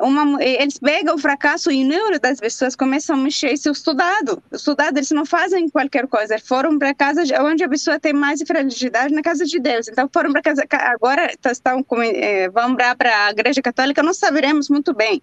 uma, 0.00 0.42
eles 0.42 0.78
pegam 0.78 1.14
o 1.14 1.18
fracasso 1.18 1.70
e 1.70 1.82
o 1.82 1.86
neuro 1.86 2.20
das 2.20 2.38
pessoas 2.38 2.76
começam 2.76 3.16
a 3.16 3.18
mexer 3.18 3.56
seu 3.56 3.72
estudado. 3.72 4.42
O 4.50 4.56
estudado, 4.56 4.96
eles 4.98 5.10
não 5.10 5.24
fazem 5.24 5.68
qualquer 5.68 6.06
coisa. 6.06 6.38
Foram 6.38 6.78
para 6.78 6.94
casa 6.94 7.22
onde 7.42 7.64
a 7.64 7.68
pessoa 7.68 7.98
tem 7.98 8.12
mais 8.12 8.42
fragilidade, 8.46 9.14
na 9.14 9.22
casa 9.22 9.44
de 9.44 9.58
Deus. 9.58 9.88
Então, 9.88 10.08
foram 10.12 10.32
para 10.32 10.42
casa. 10.42 10.64
Agora, 10.70 11.32
tá, 11.40 11.50
estão, 11.50 11.84
é, 12.14 12.48
vão 12.50 12.76
para 12.76 13.26
a 13.26 13.30
Igreja 13.30 13.62
Católica, 13.62 14.02
nós 14.02 14.18
saberemos 14.18 14.68
muito 14.68 14.94
bem 14.94 15.22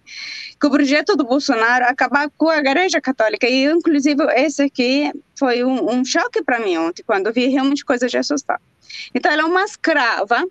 que 0.60 0.66
o 0.66 0.70
projeto 0.70 1.16
do 1.16 1.24
Bolsonaro 1.24 1.84
acabar 1.84 2.28
com 2.36 2.48
a 2.48 2.58
Igreja 2.58 3.00
Católica. 3.00 3.46
E, 3.46 3.64
inclusive, 3.64 4.24
esse 4.34 4.62
aqui 4.62 5.12
foi 5.38 5.64
um, 5.64 5.90
um 5.90 6.04
choque 6.04 6.42
para 6.42 6.58
mim 6.58 6.76
ontem, 6.78 7.02
quando 7.06 7.32
vi 7.32 7.46
realmente 7.46 7.84
coisas 7.84 8.10
de 8.10 8.18
assustar. 8.18 8.60
Então, 9.14 9.30
ela 9.30 9.42
é 9.42 9.44
uma 9.44 9.64
escrava 9.64 10.44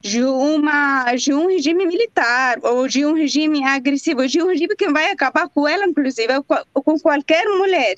de, 0.00 0.22
uma, 0.22 1.14
de 1.14 1.32
um 1.32 1.46
regime 1.46 1.86
militar 1.86 2.58
ou 2.62 2.86
de 2.86 3.04
um 3.04 3.14
regime 3.14 3.64
agressivo, 3.64 4.26
de 4.26 4.42
um 4.42 4.46
regime 4.46 4.76
que 4.76 4.88
vai 4.90 5.10
acabar 5.10 5.48
com 5.48 5.66
ela, 5.66 5.84
inclusive, 5.84 6.32
ou 6.74 6.82
com 6.82 6.98
qualquer 6.98 7.44
mulher. 7.46 7.96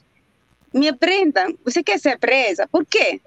Me 0.72 0.92
prenda. 0.92 1.52
Você 1.64 1.82
quer 1.82 1.98
ser 1.98 2.18
presa? 2.18 2.66
Por 2.68 2.86
quê? 2.86 3.20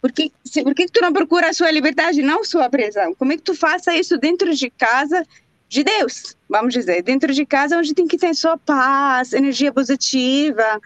Porque, 0.00 0.30
por 0.62 0.74
que 0.74 0.86
tu 0.86 1.00
não 1.00 1.12
procura 1.12 1.48
a 1.48 1.52
sua 1.52 1.70
liberdade, 1.70 2.22
não 2.22 2.44
sua 2.44 2.68
prisão? 2.68 3.14
Como 3.14 3.32
é 3.32 3.36
que 3.36 3.42
tu 3.42 3.54
faça 3.54 3.94
isso 3.94 4.18
dentro 4.18 4.54
de 4.54 4.70
casa 4.70 5.26
de 5.68 5.82
Deus, 5.82 6.36
vamos 6.48 6.72
dizer, 6.72 7.02
dentro 7.02 7.32
de 7.32 7.44
casa 7.44 7.78
onde 7.78 7.94
tem 7.94 8.06
que 8.06 8.16
ter 8.16 8.34
só 8.34 8.56
paz, 8.56 9.32
energia 9.32 9.72
positiva, 9.72 10.80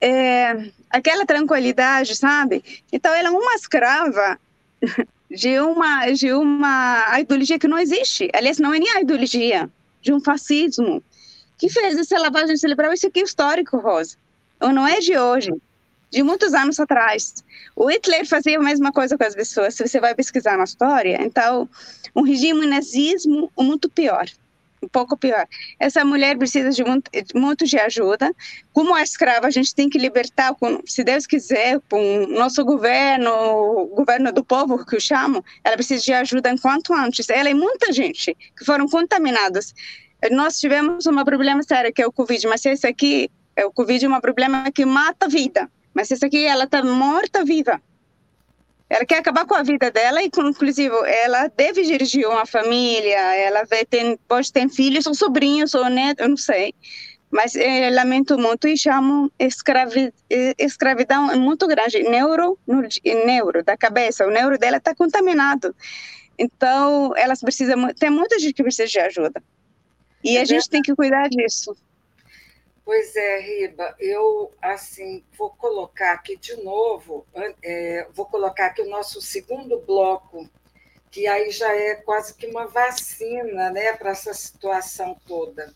é, 0.00 0.70
aquela 0.88 1.24
tranquilidade, 1.24 2.16
sabe? 2.16 2.64
Então 2.92 3.14
ela 3.14 3.28
é 3.28 3.30
uma 3.30 3.54
escrava 3.54 4.40
de 5.30 5.60
uma, 5.60 6.10
de 6.10 6.32
uma 6.32 7.20
ideologia 7.20 7.58
que 7.58 7.68
não 7.68 7.78
existe. 7.78 8.28
Aliás, 8.34 8.58
não 8.58 8.74
é 8.74 8.78
nem 8.78 8.90
a 8.90 9.00
ideologia, 9.00 9.70
de 10.02 10.12
um 10.12 10.20
fascismo, 10.20 11.02
que 11.56 11.68
fez 11.68 11.96
essa 11.96 12.18
lavagem 12.18 12.56
cerebral. 12.56 12.92
Isso 12.92 13.06
aqui 13.06 13.20
é 13.20 13.22
histórico, 13.22 13.78
Rosa. 13.78 14.16
Ou 14.60 14.72
não 14.72 14.86
é 14.86 14.98
de 14.98 15.16
hoje, 15.16 15.52
de 16.10 16.22
muitos 16.22 16.52
anos 16.52 16.80
atrás. 16.80 17.44
O 17.76 17.88
Hitler 17.88 18.26
fazia 18.26 18.58
a 18.58 18.62
mesma 18.62 18.92
coisa 18.92 19.16
com 19.16 19.24
as 19.24 19.34
pessoas, 19.34 19.74
se 19.74 19.86
você 19.86 20.00
vai 20.00 20.14
pesquisar 20.14 20.56
na 20.56 20.64
história. 20.64 21.18
Então, 21.22 21.68
um 22.14 22.22
regime 22.22 22.66
nazismo 22.66 23.50
muito 23.56 23.88
pior 23.88 24.26
um 24.82 24.88
pouco 24.88 25.16
pior. 25.16 25.46
Essa 25.78 26.04
mulher 26.04 26.36
precisa 26.36 26.70
de 26.70 26.82
muito, 26.82 27.10
muito 27.34 27.64
de 27.66 27.78
ajuda. 27.78 28.34
Como 28.72 28.94
a 28.94 29.02
escrava, 29.02 29.46
a 29.46 29.50
gente 29.50 29.74
tem 29.74 29.88
que 29.88 29.98
libertar, 29.98 30.54
com, 30.54 30.80
se 30.86 31.04
Deus 31.04 31.26
quiser, 31.26 31.80
com 31.90 32.24
o 32.24 32.26
nosso 32.28 32.64
governo, 32.64 33.30
o 33.30 33.86
governo 33.88 34.32
do 34.32 34.44
povo, 34.44 34.84
que 34.84 34.96
eu 34.96 35.00
chamo, 35.00 35.44
ela 35.62 35.76
precisa 35.76 36.02
de 36.02 36.12
ajuda 36.12 36.50
enquanto 36.50 36.94
antes. 36.94 37.28
Ela 37.28 37.50
e 37.50 37.54
muita 37.54 37.92
gente 37.92 38.36
que 38.56 38.64
foram 38.64 38.88
contaminados. 38.88 39.74
Nós 40.30 40.58
tivemos 40.58 41.06
um 41.06 41.24
problema 41.24 41.62
sério, 41.62 41.92
que 41.92 42.02
é 42.02 42.06
o 42.06 42.12
Covid, 42.12 42.46
mas 42.46 42.64
esse 42.64 42.86
aqui, 42.86 43.30
é 43.56 43.64
o 43.64 43.72
Covid 43.72 44.04
é 44.04 44.08
um 44.08 44.20
problema 44.20 44.70
que 44.70 44.84
mata 44.84 45.26
a 45.26 45.28
vida. 45.28 45.70
Mas 45.94 46.10
esse 46.10 46.24
aqui, 46.24 46.44
ela 46.44 46.64
está 46.64 46.82
morta 46.82 47.44
viva. 47.44 47.80
Ela 48.90 49.06
quer 49.06 49.18
acabar 49.18 49.46
com 49.46 49.54
a 49.54 49.62
vida 49.62 49.88
dela 49.88 50.20
e, 50.20 50.28
inclusive, 50.36 50.92
ela 51.22 51.46
deve 51.46 51.84
dirigir 51.84 52.26
uma 52.26 52.44
família, 52.44 53.36
ela 53.36 53.62
vai 53.64 53.84
ter, 53.84 54.18
pode 54.26 54.52
ter 54.52 54.68
filhos 54.68 55.06
ou 55.06 55.14
sobrinhos 55.14 55.74
ou 55.74 55.88
neto, 55.88 56.22
eu 56.22 56.28
não 56.28 56.36
sei. 56.36 56.74
Mas 57.30 57.54
é, 57.54 57.88
lamento 57.90 58.36
muito 58.36 58.66
e 58.66 58.76
chamo 58.76 59.30
escravi, 59.38 60.12
escravidão 60.58 61.38
muito 61.38 61.68
grande. 61.68 62.02
Neuro, 62.02 62.58
neuro 63.24 63.62
da 63.62 63.76
cabeça, 63.76 64.26
o 64.26 64.30
neuro 64.30 64.58
dela 64.58 64.78
está 64.78 64.92
contaminado. 64.92 65.72
Então, 66.36 67.12
elas 67.16 67.40
precisam, 67.40 67.94
tem 67.94 68.10
muita 68.10 68.40
gente 68.40 68.54
que 68.54 68.62
precisa 68.64 68.88
de 68.88 68.98
ajuda. 68.98 69.40
E 70.24 70.36
a 70.36 70.44
gente 70.44 70.68
tem 70.68 70.82
que 70.82 70.96
cuidar 70.96 71.28
disso. 71.28 71.76
Pois 72.84 73.14
é, 73.14 73.40
Riba, 73.40 73.94
eu 73.98 74.52
assim 74.60 75.24
vou 75.38 75.50
colocar 75.50 76.12
aqui 76.12 76.36
de 76.36 76.56
novo, 76.62 77.26
é, 77.62 78.06
vou 78.12 78.26
colocar 78.26 78.66
aqui 78.66 78.82
o 78.82 78.88
nosso 78.88 79.20
segundo 79.20 79.78
bloco, 79.80 80.48
que 81.10 81.26
aí 81.26 81.50
já 81.50 81.74
é 81.74 81.94
quase 81.94 82.34
que 82.34 82.46
uma 82.46 82.66
vacina, 82.66 83.70
né, 83.70 83.92
para 83.92 84.10
essa 84.10 84.32
situação 84.32 85.16
toda. 85.26 85.72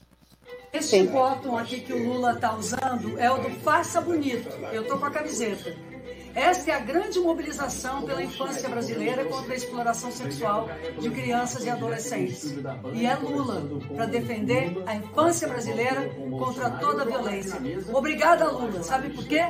Este 0.72 1.04
botão 1.04 1.56
aqui 1.56 1.80
que 1.80 1.92
o 1.92 2.04
Lula 2.04 2.32
está 2.32 2.54
usando 2.54 3.18
é 3.18 3.30
o 3.30 3.38
do 3.38 3.50
Faça 3.60 4.00
Bonito. 4.00 4.48
Eu 4.72 4.82
estou 4.82 4.98
com 4.98 5.06
a 5.06 5.10
camiseta. 5.10 5.93
Esta 6.34 6.72
é 6.72 6.74
a 6.74 6.80
grande 6.80 7.20
mobilização 7.20 8.02
pela 8.02 8.22
infância 8.22 8.68
brasileira 8.68 9.24
contra 9.24 9.52
a 9.52 9.56
exploração 9.56 10.10
sexual 10.10 10.68
de 10.98 11.10
crianças 11.10 11.64
e 11.64 11.70
adolescentes. 11.70 12.54
E 12.92 13.06
é 13.06 13.14
Lula 13.14 13.62
para 13.94 14.06
defender 14.06 14.72
a 14.84 14.96
infância 14.96 15.46
brasileira 15.46 16.10
contra 16.38 16.70
toda 16.70 17.02
a 17.02 17.04
violência. 17.04 17.60
Obrigada, 17.92 18.50
Lula. 18.50 18.82
Sabe 18.82 19.10
por 19.10 19.26
quê? 19.26 19.42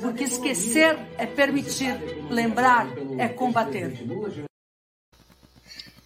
Porque 0.00 0.24
esquecer 0.24 0.98
é 1.16 1.26
permitir, 1.26 1.96
lembrar 2.28 2.88
é 3.18 3.28
combater. 3.28 3.92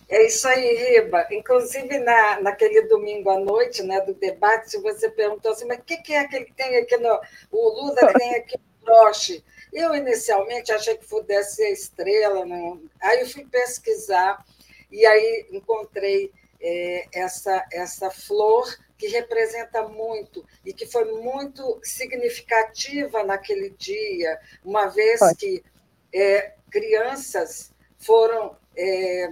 É 0.09 0.27
isso 0.27 0.47
aí, 0.47 1.01
Riba. 1.01 1.27
Inclusive, 1.33 1.99
na, 1.99 2.41
naquele 2.41 2.83
domingo 2.83 3.31
à 3.31 3.41
noite, 3.41 3.83
né, 3.83 4.01
do 4.03 4.15
debate, 4.15 4.79
você 4.81 5.11
perguntou 5.11 5.51
assim, 5.51 5.67
mas 5.67 5.79
o 5.79 5.83
que, 5.83 5.97
que 5.97 6.15
é 6.15 6.29
que 6.29 6.53
tem 6.55 6.77
aqui 6.77 6.97
no... 6.99 7.21
O 7.51 7.87
Lula 7.87 8.13
tem 8.13 8.37
aqui 8.37 8.57
no 8.57 8.85
broche. 8.85 9.43
Eu, 9.77 9.95
inicialmente, 9.95 10.73
achei 10.73 10.97
que 10.97 11.07
pudesse 11.07 11.57
ser 11.57 11.71
estrela. 11.71 12.47
Não... 12.47 12.81
Aí 12.99 13.21
eu 13.21 13.29
fui 13.29 13.45
pesquisar 13.45 14.43
e 14.91 15.05
aí 15.05 15.47
encontrei 15.53 16.33
é, 16.59 17.07
essa, 17.13 17.63
essa 17.71 18.11
flor 18.11 18.75
que 18.97 19.07
representa 19.09 19.87
muito 19.87 20.43
e 20.65 20.73
que 20.73 20.87
foi 20.87 21.05
muito 21.21 21.79
significativa 21.83 23.23
naquele 23.23 23.69
dia, 23.69 24.41
uma 24.65 24.87
vez 24.87 25.21
que 25.39 25.63
é, 26.11 26.55
crianças 26.71 27.71
foram. 27.99 28.57
É... 28.75 29.29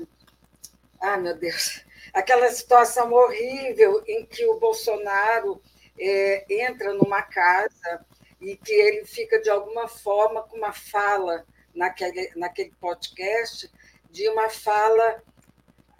Ai, 1.01 1.23
meu 1.23 1.39
Deus! 1.39 1.87
Aquela 2.13 2.51
situação 2.51 3.11
horrível 3.11 4.05
em 4.07 4.27
que 4.27 4.45
o 4.45 4.61
Bolsonaro 4.61 5.63
é, 5.99 6.45
entra 6.51 6.93
numa 6.93 7.23
casa 7.23 8.05
e 8.45 8.57
que 8.57 8.73
ele 8.73 9.05
fica, 9.05 9.41
de 9.41 9.51
alguma 9.51 9.89
forma, 9.89 10.43
com 10.43 10.57
uma 10.57 10.73
fala 10.73 11.45
naquele, 11.75 12.31
naquele 12.37 12.73
podcast, 12.81 13.71
de 14.11 14.29
uma 14.29 14.49
fala 14.49 15.23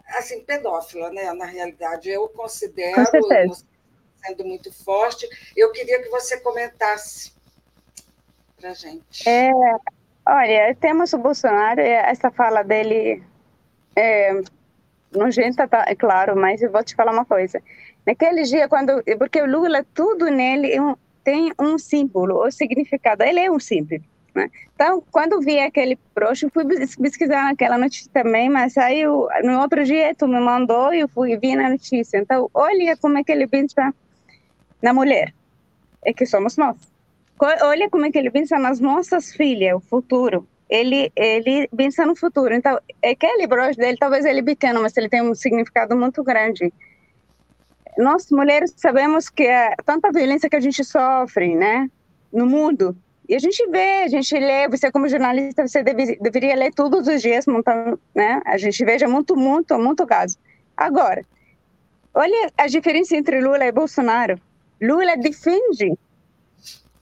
assim, 0.09 0.45
pedófila, 0.45 1.11
né? 1.11 1.33
Na 1.33 1.47
realidade, 1.47 2.11
eu 2.11 2.29
considero 2.29 3.03
sendo 4.25 4.45
muito 4.45 4.73
forte. 4.73 5.29
Eu 5.57 5.73
queria 5.73 6.03
que 6.03 6.09
você 6.09 6.39
comentasse 6.41 7.33
para 8.57 8.71
a 8.71 8.75
gente. 8.75 9.29
É, 9.29 9.51
olha, 10.27 10.75
temos 10.81 11.13
o 11.13 11.19
Bolsonaro, 11.19 11.81
essa 11.81 12.31
fala 12.31 12.63
dele 12.63 13.23
é 13.97 14.41
nojenta, 15.13 15.69
tá, 15.69 15.85
é 15.87 15.95
claro, 15.95 16.37
mas 16.37 16.61
eu 16.61 16.71
vou 16.71 16.83
te 16.83 16.95
falar 16.95 17.13
uma 17.13 17.25
coisa. 17.25 17.63
Naquele 18.07 18.43
dia, 18.43 18.69
quando. 18.69 19.03
Porque 19.19 19.41
o 19.41 19.47
Lula, 19.47 19.85
tudo 19.95 20.27
nele 20.27 20.73
é 20.73 20.81
um, 20.81 20.97
tem 21.25 21.53
um 21.59 21.79
símbolo 21.79 22.37
ou 22.37 22.53
significado. 22.53 23.25
Ele 23.25 23.41
é 23.41 23.51
um 23.51 23.59
símbolo. 23.59 24.03
Né? 24.35 24.51
Então, 24.75 25.03
quando 25.11 25.41
vi 25.41 25.59
aquele 25.59 25.99
broche, 26.15 26.49
fui 26.53 26.65
pesquisar 27.01 27.45
naquela 27.45 27.79
notícia 27.79 28.11
também, 28.13 28.51
mas 28.51 28.77
aí 28.77 29.05
no 29.05 29.61
outro 29.61 29.85
dia 29.85 30.15
tu 30.15 30.27
me 30.27 30.41
mandou 30.41 30.93
e 30.93 31.01
eu 31.01 31.09
fui 31.09 31.37
vi 31.37 31.57
na 31.57 31.71
notícia. 31.71 32.19
Então, 32.19 32.51
olha 32.53 32.97
como 32.97 33.19
é 33.19 33.25
que 33.25 33.33
ele 33.33 33.47
pensa 33.47 33.95
na 34.83 34.93
mulher, 34.93 35.33
é 36.05 36.13
que 36.13 36.27
somos 36.27 36.57
nós. 36.57 36.77
Olha 37.63 37.89
como 37.89 38.07
é 38.07 38.11
que 38.11 38.19
ele 38.19 38.31
pensa 38.31 38.59
nas 38.59 38.81
nossas 38.81 39.33
filhas, 39.33 39.77
o 39.77 39.81
futuro. 39.81 40.47
Ele 40.69 41.13
ele 41.15 41.69
pensa 41.69 42.05
no 42.05 42.17
futuro. 42.17 42.55
Então, 42.55 42.79
aquele 43.05 43.47
broche 43.47 43.77
dele, 43.77 43.97
talvez 43.99 44.25
ele 44.25 44.41
é 44.41 44.43
pequeno, 44.43 44.83
mas 44.83 44.97
ele 44.97 45.09
tem 45.09 45.23
um 45.23 45.35
significado 45.35 45.97
muito 45.97 46.23
grande 46.25 46.73
nós 47.97 48.31
mulheres 48.31 48.75
sabemos 48.77 49.29
que 49.29 49.45
é 49.45 49.75
tanta 49.85 50.11
violência 50.11 50.49
que 50.49 50.57
a 50.57 50.61
gente 50.61 50.85
sofre, 50.85 51.55
né, 51.55 51.89
no 52.33 52.47
mundo. 52.47 52.97
E 53.29 53.35
a 53.35 53.39
gente 53.39 53.67
vê, 53.69 54.03
a 54.03 54.09
gente 54.09 54.35
lê, 54.35 54.69
você 54.69 54.91
como 54.91 55.09
jornalista, 55.09 55.67
você 55.67 55.83
deve, 55.83 56.17
deveria 56.17 56.55
ler 56.55 56.73
todos 56.75 57.09
os 57.09 57.23
dias, 57.23 57.47
montando, 57.47 57.99
né? 58.15 58.43
A 58.45 58.59
gente 58.59 58.85
veja 58.85 59.09
muito, 59.09 59.35
muito, 59.35 59.79
muito 59.79 60.07
caso. 60.07 60.37
Agora, 60.77 61.25
olha 62.13 62.53
a 62.59 62.67
diferença 62.67 63.17
entre 63.17 63.41
Lula 63.41 63.65
e 63.65 63.73
Bolsonaro. 63.73 64.39
Lula 64.81 65.17
defende 65.17 65.97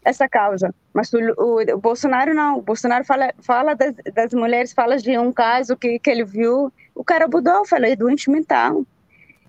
essa 0.04 0.28
causa, 0.28 0.72
mas 0.92 1.12
o, 1.12 1.18
o, 1.36 1.74
o 1.74 1.78
Bolsonaro 1.78 2.34
não. 2.34 2.58
O 2.58 2.62
Bolsonaro 2.62 3.04
fala, 3.04 3.32
fala 3.40 3.74
das, 3.74 3.94
das, 4.14 4.32
mulheres, 4.32 4.72
fala 4.72 4.96
de 4.98 5.18
um 5.18 5.32
caso 5.32 5.76
que, 5.76 5.98
que 5.98 6.10
ele 6.10 6.24
viu. 6.24 6.72
O 6.94 7.02
cara 7.02 7.26
budófalo 7.26 7.86
é 7.86 7.96
doente 7.96 8.30
mental. 8.30 8.84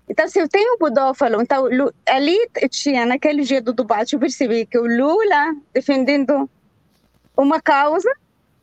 Então, 0.08 0.28
se 0.28 0.38
eu 0.38 0.48
tenho 0.48 0.78
budófalo, 0.78 1.40
então 1.40 1.66
ali 2.06 2.38
tinha, 2.70 3.06
naquele 3.06 3.42
dia 3.42 3.60
do 3.60 3.72
debate, 3.72 4.14
eu 4.14 4.20
percebi 4.20 4.66
que 4.66 4.78
o 4.78 4.86
Lula 4.86 5.54
defendendo 5.72 6.48
uma 7.36 7.60
causa 7.60 8.10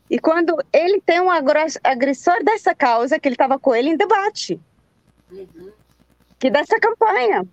e 0.08 0.18
quando 0.18 0.56
ele 0.72 1.00
tem 1.00 1.20
um 1.20 1.30
agressor 1.30 2.44
dessa 2.44 2.74
causa, 2.74 3.18
que 3.18 3.26
ele 3.26 3.34
estava 3.34 3.58
com 3.58 3.74
ele 3.74 3.90
em 3.90 3.96
debate, 3.96 4.60
uhum. 5.30 5.72
que 6.38 6.50
dessa 6.50 6.78
campanha. 6.78 7.46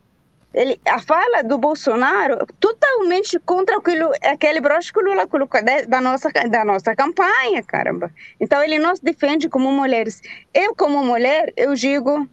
Ele, 0.54 0.82
a 0.88 1.00
fala 1.00 1.44
do 1.44 1.60
Bolsonaro 1.60 2.46
totalmente 2.60 3.40
contra 3.40 3.78
aquilo, 3.78 4.12
aquele 4.24 4.60
broche 4.60 4.92
que 4.92 5.00
o 5.00 5.04
Lula 5.04 5.28
colocou 5.28 5.62
da 5.64 6.02
nossa, 6.02 6.30
da 6.32 6.66
nossa 6.66 6.96
campanha, 6.96 7.64
caramba. 7.64 8.12
Então 8.40 8.62
ele 8.64 8.80
nos 8.80 9.00
defende 9.00 9.48
como 9.48 9.72
mulheres. 9.72 10.22
Eu, 10.52 10.76
como 10.76 11.04
mulher, 11.04 11.54
eu 11.56 11.76
digo, 11.76 12.28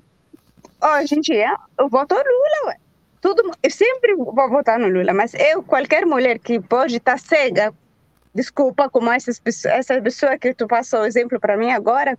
ó, 0.80 0.98
oh, 0.98 1.06
gente, 1.06 1.32
é, 1.32 1.54
eu 1.78 1.88
voto 1.88 2.14
Lula, 2.14 2.68
ué. 2.68 2.76
Tudo, 3.20 3.50
eu 3.62 3.70
sempre 3.70 4.14
vou 4.14 4.48
votar 4.48 4.78
no 4.78 4.88
Lula, 4.88 5.12
mas 5.12 5.34
eu, 5.34 5.62
qualquer 5.62 6.06
mulher 6.06 6.38
que 6.38 6.60
pode 6.60 6.96
estar 6.96 7.12
tá 7.12 7.18
cega 7.18 7.74
desculpa, 8.36 8.88
como 8.90 9.10
essas 9.10 9.40
pessoas, 9.40 9.74
essa 9.74 10.00
pessoa 10.00 10.38
que 10.38 10.52
tu 10.52 10.68
passou 10.68 11.00
o 11.00 11.06
exemplo 11.06 11.40
para 11.40 11.56
mim 11.56 11.70
agora, 11.70 12.16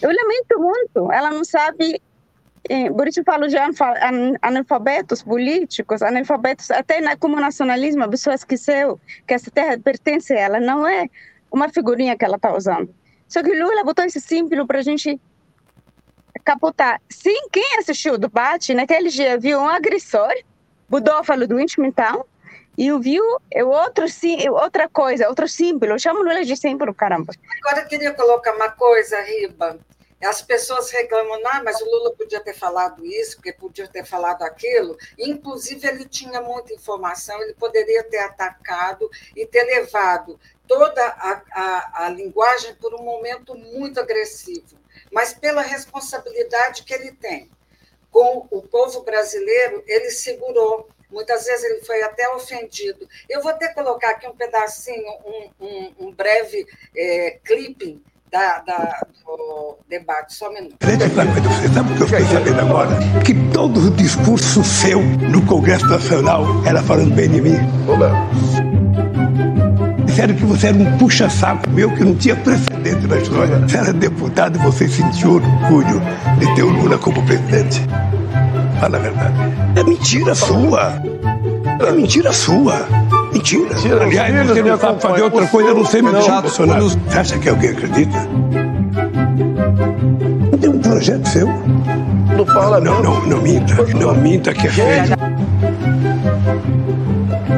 eu 0.00 0.08
lamento 0.08 0.58
muito. 0.58 1.12
Ela 1.12 1.30
não 1.30 1.44
sabe, 1.44 2.00
por 2.96 3.08
isso 3.08 3.20
eu 3.20 3.24
falo 3.24 3.48
de 3.48 3.56
analfabetos 4.40 5.22
políticos, 5.22 6.00
analfabetos 6.02 6.70
até 6.70 7.00
na, 7.00 7.16
como 7.16 7.38
nacionalismo, 7.40 8.04
a 8.04 8.08
pessoa 8.08 8.34
esqueceu 8.34 8.98
que 9.26 9.34
essa 9.34 9.50
terra 9.50 9.76
pertence 9.78 10.32
a 10.32 10.38
ela, 10.38 10.60
não 10.60 10.86
é 10.86 11.06
uma 11.50 11.68
figurinha 11.68 12.16
que 12.16 12.24
ela 12.24 12.36
está 12.36 12.56
usando. 12.56 12.94
Só 13.26 13.42
que 13.42 13.52
Lula 13.52 13.84
botou 13.84 14.04
esse 14.04 14.20
símbolo 14.20 14.66
para 14.66 14.78
a 14.78 14.82
gente 14.82 15.20
capotar. 16.40 17.00
Sim, 17.08 17.48
quem 17.52 17.78
assistiu 17.78 18.14
o 18.14 18.18
debate 18.18 18.74
naquele 18.74 19.08
dia 19.08 19.38
viu 19.38 19.60
um 19.60 19.68
agressor, 19.68 20.32
budófalo 20.88 21.46
do 21.46 21.56
mental, 21.78 22.26
e 22.76 22.90
viu 22.98 23.22
é 23.52 23.62
outro, 23.62 24.08
sim, 24.08 24.48
outra 24.48 24.88
coisa, 24.88 25.28
outro 25.28 25.46
símbolo. 25.46 25.98
Chamo 25.98 26.22
Lula 26.22 26.44
de 26.44 26.56
símbolo, 26.56 26.94
caramba. 26.94 27.32
Agora 27.62 27.82
eu 27.82 27.88
queria 27.88 28.14
colocar 28.14 28.54
uma 28.54 28.70
coisa, 28.70 29.20
Riba. 29.20 29.78
As 30.22 30.42
pessoas 30.42 30.90
reclamam, 30.90 31.40
ah, 31.46 31.62
mas 31.64 31.80
o 31.80 31.84
Lula 31.84 32.14
podia 32.14 32.40
ter 32.40 32.52
falado 32.52 33.04
isso, 33.06 33.36
porque 33.36 33.54
podia 33.54 33.88
ter 33.88 34.04
falado 34.04 34.42
aquilo. 34.42 34.96
Inclusive, 35.18 35.86
ele 35.88 36.04
tinha 36.04 36.42
muita 36.42 36.74
informação, 36.74 37.40
ele 37.42 37.54
poderia 37.54 38.04
ter 38.04 38.18
atacado 38.18 39.10
e 39.34 39.46
ter 39.46 39.64
levado 39.64 40.38
toda 40.66 41.02
a, 41.02 41.42
a, 41.52 42.04
a 42.04 42.08
linguagem 42.10 42.74
por 42.74 42.94
um 42.94 43.02
momento 43.02 43.54
muito 43.54 43.98
agressivo, 43.98 44.76
mas 45.12 45.32
pela 45.32 45.62
responsabilidade 45.62 46.84
que 46.84 46.94
ele 46.94 47.12
tem 47.12 47.50
com 48.10 48.46
o 48.50 48.62
povo 48.62 49.02
brasileiro, 49.02 49.82
ele 49.86 50.10
segurou 50.10 50.88
Muitas 51.12 51.44
vezes 51.44 51.64
ele 51.64 51.80
foi 51.82 52.02
até 52.02 52.28
ofendido. 52.30 53.08
Eu 53.28 53.42
vou 53.42 53.50
até 53.50 53.68
colocar 53.68 54.10
aqui 54.10 54.28
um 54.28 54.34
pedacinho, 54.34 55.10
um, 55.24 55.66
um, 55.66 55.92
um 56.00 56.12
breve 56.12 56.66
é, 56.96 57.38
clipping 57.44 58.00
da, 58.30 58.60
da, 58.60 59.06
do 59.26 59.78
debate. 59.88 60.34
Só 60.34 60.48
um 60.48 60.54
minuto. 60.54 60.76
Você 60.80 61.08
sabe 61.74 61.92
o 61.92 61.96
que 61.96 62.02
eu 62.02 62.08
fiquei 62.08 62.24
sabendo 62.26 62.60
agora? 62.60 62.90
Que 63.24 63.34
todo 63.52 63.88
o 63.88 63.90
discurso 63.90 64.62
seu 64.62 65.00
no 65.00 65.44
Congresso 65.46 65.86
Nacional 65.86 66.44
era 66.64 66.82
falando 66.82 67.14
bem 67.14 67.28
de 67.28 67.40
mim. 67.40 67.56
Olá. 67.88 68.10
Disseram 70.10 70.34
que 70.34 70.44
você 70.44 70.66
era 70.66 70.76
um 70.76 70.98
puxa-saco 70.98 71.70
meu 71.70 71.88
que 71.94 72.02
não 72.02 72.16
tinha 72.16 72.34
precedente 72.34 73.06
na 73.06 73.16
história. 73.16 73.58
Você 73.60 73.76
era 73.76 73.92
deputado 73.92 74.58
e 74.58 74.62
você 74.62 74.88
sentiu 74.88 75.34
orgulho 75.34 76.02
de 76.36 76.54
ter 76.56 76.64
o 76.64 76.68
Lula 76.68 76.98
como 76.98 77.22
presidente. 77.22 77.80
Fala 78.80 78.96
a 78.96 79.00
verdade. 79.00 79.34
É 79.76 79.84
mentira 79.84 80.34
sua. 80.34 81.00
É 81.78 81.92
mentira 81.92 82.32
sua. 82.32 82.88
Mentira. 83.32 83.72
mentira 83.72 84.02
Aliás, 84.02 84.48
você 84.48 84.62
não 84.64 84.78
sabe 84.78 85.00
fazer 85.00 85.22
outra 85.22 85.46
coisa, 85.46 85.68
eu 85.68 85.74
não 85.76 85.86
sei 85.86 86.02
mentir, 86.02 86.40
Bolsonaro. 86.42 86.88
Você 86.88 87.18
acha 87.18 87.38
que 87.38 87.48
alguém 87.48 87.70
acredita? 87.70 88.18
Não 90.50 90.58
tem 90.58 90.70
um 90.70 90.78
projeto 90.80 91.28
seu? 91.28 91.46
Não 92.36 92.44
fala, 92.46 92.80
não. 92.80 93.00
Não, 93.00 93.20
não, 93.20 93.26
não 93.26 93.42
minta. 93.42 93.74
Não 93.94 94.14
minta 94.16 94.52
que 94.52 94.66
é 94.66 94.70
feio. 94.70 95.29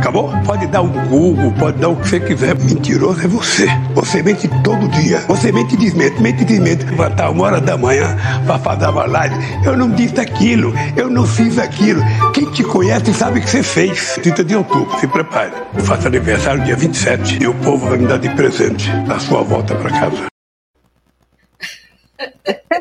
Acabou? 0.03 0.33
Pode 0.45 0.67
dar 0.67 0.83
um 0.83 0.91
Google, 1.07 1.53
pode 1.53 1.79
dar 1.79 1.91
o 1.91 1.95
que 1.95 2.09
você 2.09 2.19
quiser. 2.19 2.59
Mentiroso 2.59 3.25
é 3.25 3.29
você. 3.29 3.69
Você 3.95 4.21
mente 4.21 4.49
todo 4.65 4.89
dia. 4.89 5.21
Você 5.29 5.53
mente 5.53 5.75
e 5.75 5.77
desmente, 5.77 6.21
mente 6.21 6.43
e 6.43 6.45
desmente. 6.45 6.85
Levantar 6.87 7.31
uma 7.31 7.45
hora 7.45 7.61
da 7.61 7.79
manhã 7.79 8.17
para 8.45 8.59
fazer 8.59 8.89
uma 8.89 9.07
live. 9.07 9.37
Eu 9.65 9.77
não 9.77 9.89
disse 9.89 10.19
aquilo, 10.19 10.75
eu 10.97 11.09
não 11.09 11.25
fiz 11.25 11.57
aquilo. 11.57 12.03
Quem 12.35 12.51
te 12.51 12.65
conhece 12.65 13.15
sabe 13.15 13.39
o 13.39 13.43
que 13.43 13.49
você 13.49 13.63
fez. 13.63 14.19
30 14.21 14.43
de 14.43 14.57
outubro, 14.57 14.99
se 14.99 15.07
prepare. 15.07 15.53
Eu 15.73 15.85
faço 15.85 16.09
aniversário 16.09 16.65
dia 16.65 16.75
27 16.75 17.41
e 17.41 17.47
o 17.47 17.55
povo 17.55 17.89
vai 17.89 17.97
me 17.97 18.09
dar 18.09 18.19
de 18.19 18.29
presente 18.31 18.91
a 19.09 19.21
sua 19.21 19.45
volta 19.45 19.77
para 19.77 19.91
casa. 19.91 20.27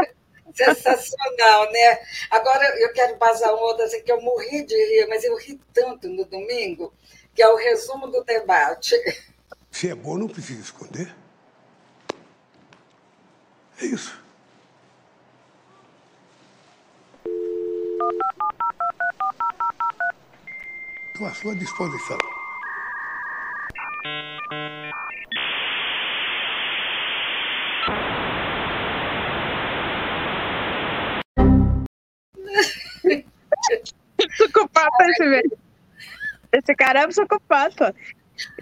Sensacional, 0.54 1.72
né? 1.72 2.00
Agora 2.30 2.63
eu 2.80 2.94
quero 2.94 3.18
passar 3.18 3.54
um 3.54 3.60
outro 3.60 3.84
assim, 3.84 4.02
que 4.02 4.12
eu 4.12 4.22
morri 4.22 4.63
de 4.63 4.76
rir, 4.76 5.08
mas 5.08 5.24
eu 5.24 5.36
ri 5.38 5.60
tanto 5.74 6.08
no 6.08 6.26
domingo, 6.26 6.94
que 7.34 7.42
é 7.42 7.50
o 7.50 7.56
resumo 7.56 8.08
do 8.08 8.24
debate. 8.24 8.96
Se 9.72 9.89
é 9.89 9.96
bom, 9.96 10.18
não 10.18 10.28
precisa 10.28 10.62
esconder. 10.62 11.13
É 13.82 13.86
isso. 13.86 14.22
Estou 21.13 21.28
à 21.28 21.34
sua 21.34 21.56
disposição. 21.56 22.18
Psicopata 34.18 35.06
esse 35.10 35.30
velho. 35.30 35.58
Esse 36.52 36.76
cara 36.76 37.02
é 37.02 37.06
um 37.06 37.10
psicopata. 37.10 37.96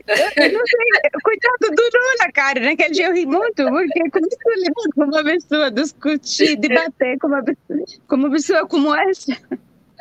Eu, 0.08 0.52
não 0.52 0.66
sei, 0.66 1.12
coitado 1.24 1.76
do 1.76 1.82
Lula, 1.82 2.32
cara. 2.34 2.60
Naquele 2.60 2.94
dia 2.94 3.08
eu 3.08 3.14
ri 3.14 3.26
muito, 3.26 3.56
porque 3.56 4.10
como 4.10 4.28
você 4.30 4.56
lida 4.56 4.74
com 4.96 5.04
uma 5.04 5.24
pessoa, 5.24 5.72
discutir, 5.72 6.56
debater 6.58 7.18
com 7.20 7.28
uma 7.28 7.44
pessoa, 7.44 7.86
com 8.08 8.16
uma 8.16 8.32
pessoa 8.32 8.68
como 8.68 8.94
essa? 8.96 9.38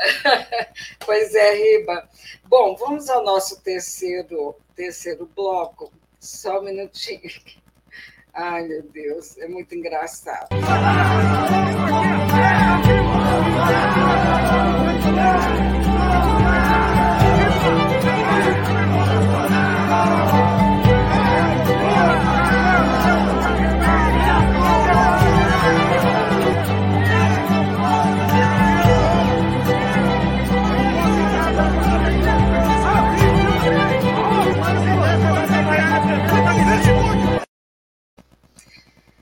Pois 1.05 1.35
é, 1.35 1.53
Riba. 1.53 2.09
Bom, 2.46 2.74
vamos 2.74 3.11
ao 3.11 3.22
nosso 3.22 3.62
terceiro, 3.62 4.57
terceiro 4.74 5.31
bloco. 5.37 5.92
Só 6.18 6.61
um 6.61 6.64
minutinho. 6.64 7.31
Ai, 8.33 8.66
meu 8.66 8.83
Deus, 8.83 9.37
é 9.38 9.46
muito 9.46 9.74
engraçado. 9.74 10.48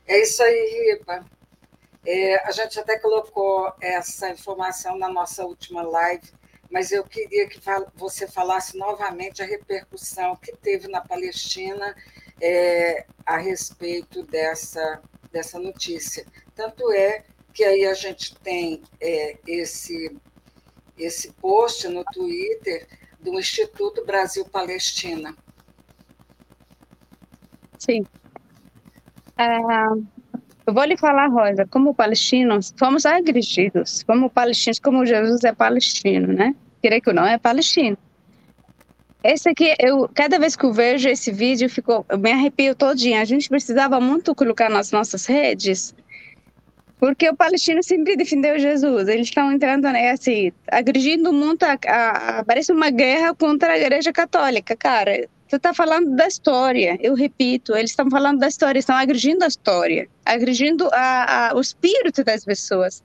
É 0.07 0.23
isso 0.23 0.43
aí, 0.43 0.97
Riba. 0.97 1.38
É, 2.11 2.37
a 2.49 2.51
gente 2.53 2.81
até 2.81 2.99
colocou 2.99 3.71
essa 3.83 4.31
informação 4.31 4.97
na 4.97 5.11
nossa 5.11 5.45
última 5.45 5.83
live, 5.83 6.27
mas 6.71 6.91
eu 6.91 7.05
queria 7.05 7.47
que 7.47 7.61
você 7.95 8.27
falasse 8.27 8.79
novamente 8.79 9.43
a 9.43 9.47
repercussão 9.47 10.35
que 10.37 10.57
teve 10.57 10.89
na 10.89 11.03
Palestina 11.03 11.95
é, 12.41 13.05
a 13.27 13.37
respeito 13.37 14.23
dessa, 14.23 15.03
dessa 15.31 15.59
notícia. 15.59 16.25
Tanto 16.55 16.91
é 16.93 17.25
que 17.53 17.63
aí 17.63 17.85
a 17.85 17.93
gente 17.93 18.35
tem 18.37 18.83
é, 18.99 19.37
esse, 19.47 20.17
esse 20.97 21.31
post 21.35 21.87
no 21.89 22.03
Twitter 22.07 22.89
do 23.21 23.39
Instituto 23.39 24.03
Brasil-Palestina. 24.07 25.37
Sim. 27.79 28.07
Uh, 29.39 30.18
eu 30.69 30.75
vou 30.75 30.85
lhe 30.85 30.99
falar, 30.99 31.29
Rosa, 31.29 31.67
como 31.67 31.95
palestinos, 31.95 32.75
fomos 32.77 33.07
agredidos. 33.07 34.03
Como 34.03 34.29
palestinos, 34.29 34.79
como 34.79 35.07
Jesus 35.07 35.43
é 35.43 35.51
palestino, 35.51 36.31
né? 36.31 36.55
Querer 36.83 37.01
que 37.01 37.11
não, 37.11 37.27
é 37.27 37.39
palestino. 37.39 37.97
Esse 39.25 39.49
aqui, 39.49 39.75
eu, 39.81 40.07
cada 40.15 40.39
vez 40.39 40.55
que 40.55 40.67
eu 40.67 40.73
vejo 40.73 41.09
esse 41.09 41.33
vídeo, 41.33 41.71
fico, 41.71 42.05
eu 42.07 42.19
me 42.19 42.31
arrepio 42.31 42.75
todinha. 42.75 43.23
A 43.23 43.25
gente 43.25 43.49
precisava 43.49 43.99
muito 43.99 44.35
colocar 44.35 44.69
nas 44.69 44.93
nossas 44.93 45.25
redes, 45.25 45.95
porque 47.01 47.27
o 47.31 47.35
palestino 47.35 47.83
sempre 47.83 48.15
defendeu 48.15 48.59
Jesus. 48.59 49.09
Eles 49.09 49.29
estão 49.29 49.51
entrando, 49.51 49.91
né, 49.91 50.11
assim, 50.11 50.53
agredindo 50.71 51.33
muito, 51.33 51.63
a, 51.63 51.79
a, 51.87 52.45
parece 52.45 52.73
uma 52.73 52.91
guerra 52.91 53.35
contra 53.35 53.73
a 53.73 53.79
igreja 53.79 54.13
católica, 54.13 54.77
cara. 54.77 55.27
Você 55.49 55.57
está 55.57 55.73
falando 55.73 56.15
da 56.15 56.29
história, 56.29 56.99
eu 57.01 57.15
repito, 57.15 57.75
eles 57.75 57.91
estão 57.91 58.11
falando 58.11 58.39
da 58.39 58.49
história, 58.49 58.79
estão 58.79 58.95
agredindo 58.95 59.45
a 59.45 59.49
história, 59.49 60.09
agredindo 60.25 60.89
a, 60.93 61.49
a, 61.49 61.57
o 61.57 61.61
espírito 61.61 62.23
das 62.23 62.45
pessoas 62.45 63.03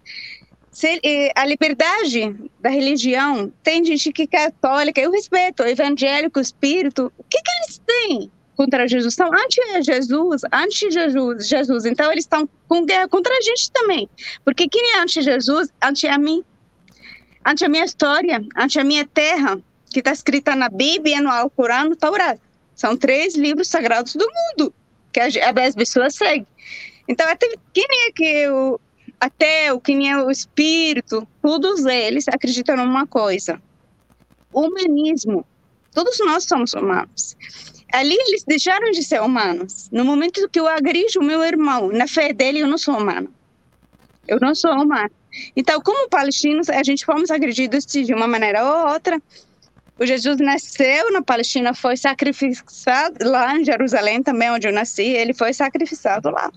se, 0.74 1.00
a 1.36 1.46
liberdade 1.46 2.36
da 2.60 2.70
religião, 2.70 3.54
tem 3.62 3.86
gente 3.86 4.12
que 4.12 4.24
é 4.24 4.28
católica, 4.28 5.00
eu 5.00 5.12
respeito, 5.12 5.64
evangélico, 5.64 6.40
espírito, 6.40 7.14
o 7.18 7.24
que, 7.24 7.40
que 7.40 7.52
eles 7.62 7.82
têm 7.86 8.32
contra 8.56 8.88
Jesus? 8.88 9.14
São 9.14 9.30
anti-Jesus, 9.32 10.42
anti-Jesus, 10.52 11.48
Jesus. 11.48 11.86
Então 11.86 12.12
eles 12.12 12.24
estão 12.26 12.50
com 12.68 12.86
guerra 12.86 13.08
contra 13.08 13.32
a 13.38 13.42
gente 13.42 13.72
também. 13.72 14.10
Porque 14.44 14.68
quem 14.68 14.96
é 14.96 15.00
anti-Jesus? 15.02 15.70
Anti 15.82 16.08
a 16.08 16.18
mim, 16.18 16.44
anti 17.46 17.64
a 17.64 17.70
minha 17.70 17.86
história, 17.86 18.44
anti 18.58 18.80
a 18.80 18.84
minha 18.84 19.06
terra, 19.06 19.60
que 19.94 20.00
está 20.00 20.12
escrita 20.12 20.56
na 20.56 20.68
Bíblia, 20.68 21.22
no 21.22 21.30
Alcorão, 21.30 21.90
no 21.90 21.96
Taurá. 21.96 22.38
São 22.76 22.98
três 22.98 23.36
livros 23.36 23.70
sagrados 23.70 24.16
do 24.16 24.26
mundo 24.26 24.74
que 25.14 25.20
as 25.20 25.76
pessoas 25.76 26.16
seguem. 26.16 26.48
Então, 27.08 27.30
até 27.30 27.48
quem 27.72 27.86
é 28.08 28.12
que 28.12 28.48
o, 28.50 28.80
até 29.20 29.72
o 29.72 29.80
que 29.80 30.08
é 30.08 30.18
o 30.18 30.32
espírito, 30.32 31.28
todos 31.42 31.86
eles 31.86 32.28
acreditam 32.28 32.76
numa 32.76 33.06
coisa: 33.06 33.62
humanismo. 34.52 35.46
Todos 35.94 36.18
nós 36.20 36.46
somos 36.46 36.74
humanos. 36.74 37.38
Ali 37.94 38.16
eles 38.16 38.44
deixaram 38.44 38.90
de 38.90 39.04
ser 39.04 39.22
humanos. 39.22 39.88
No 39.92 40.04
momento 40.04 40.50
que 40.50 40.60
eu 40.60 40.68
agrijo 40.68 41.20
o 41.20 41.24
meu 41.24 41.44
irmão, 41.44 41.90
na 41.90 42.08
fé 42.08 42.34
dele, 42.34 42.60
eu 42.60 42.68
não 42.68 42.80
sou 42.80 42.98
humano. 42.98 43.32
Eu 44.28 44.40
não 44.42 44.56
sou 44.56 44.72
humano. 44.72 45.12
Então, 45.56 45.80
como 45.82 46.10
palestinos, 46.10 46.70
a 46.70 46.82
gente 46.82 47.06
fomos 47.06 47.30
agredidos 47.30 47.86
de 47.86 48.14
uma 48.14 48.28
maneira 48.28 48.64
ou 48.64 48.94
outra. 48.94 49.22
O 50.00 50.06
Jesus 50.06 50.38
nasceu 50.40 51.12
na 51.12 51.22
Palestina, 51.22 51.74
foi 51.74 51.96
sacrificado 51.96 53.30
lá 53.30 53.56
em 53.56 53.64
Jerusalém, 53.64 54.24
também 54.24 54.50
onde 54.50 54.68
eu 54.68 54.74
nasci, 54.74 55.04
ele 55.04 55.34
foi 55.34 55.54
sacrificado 55.54 56.32
lá. 56.32 56.52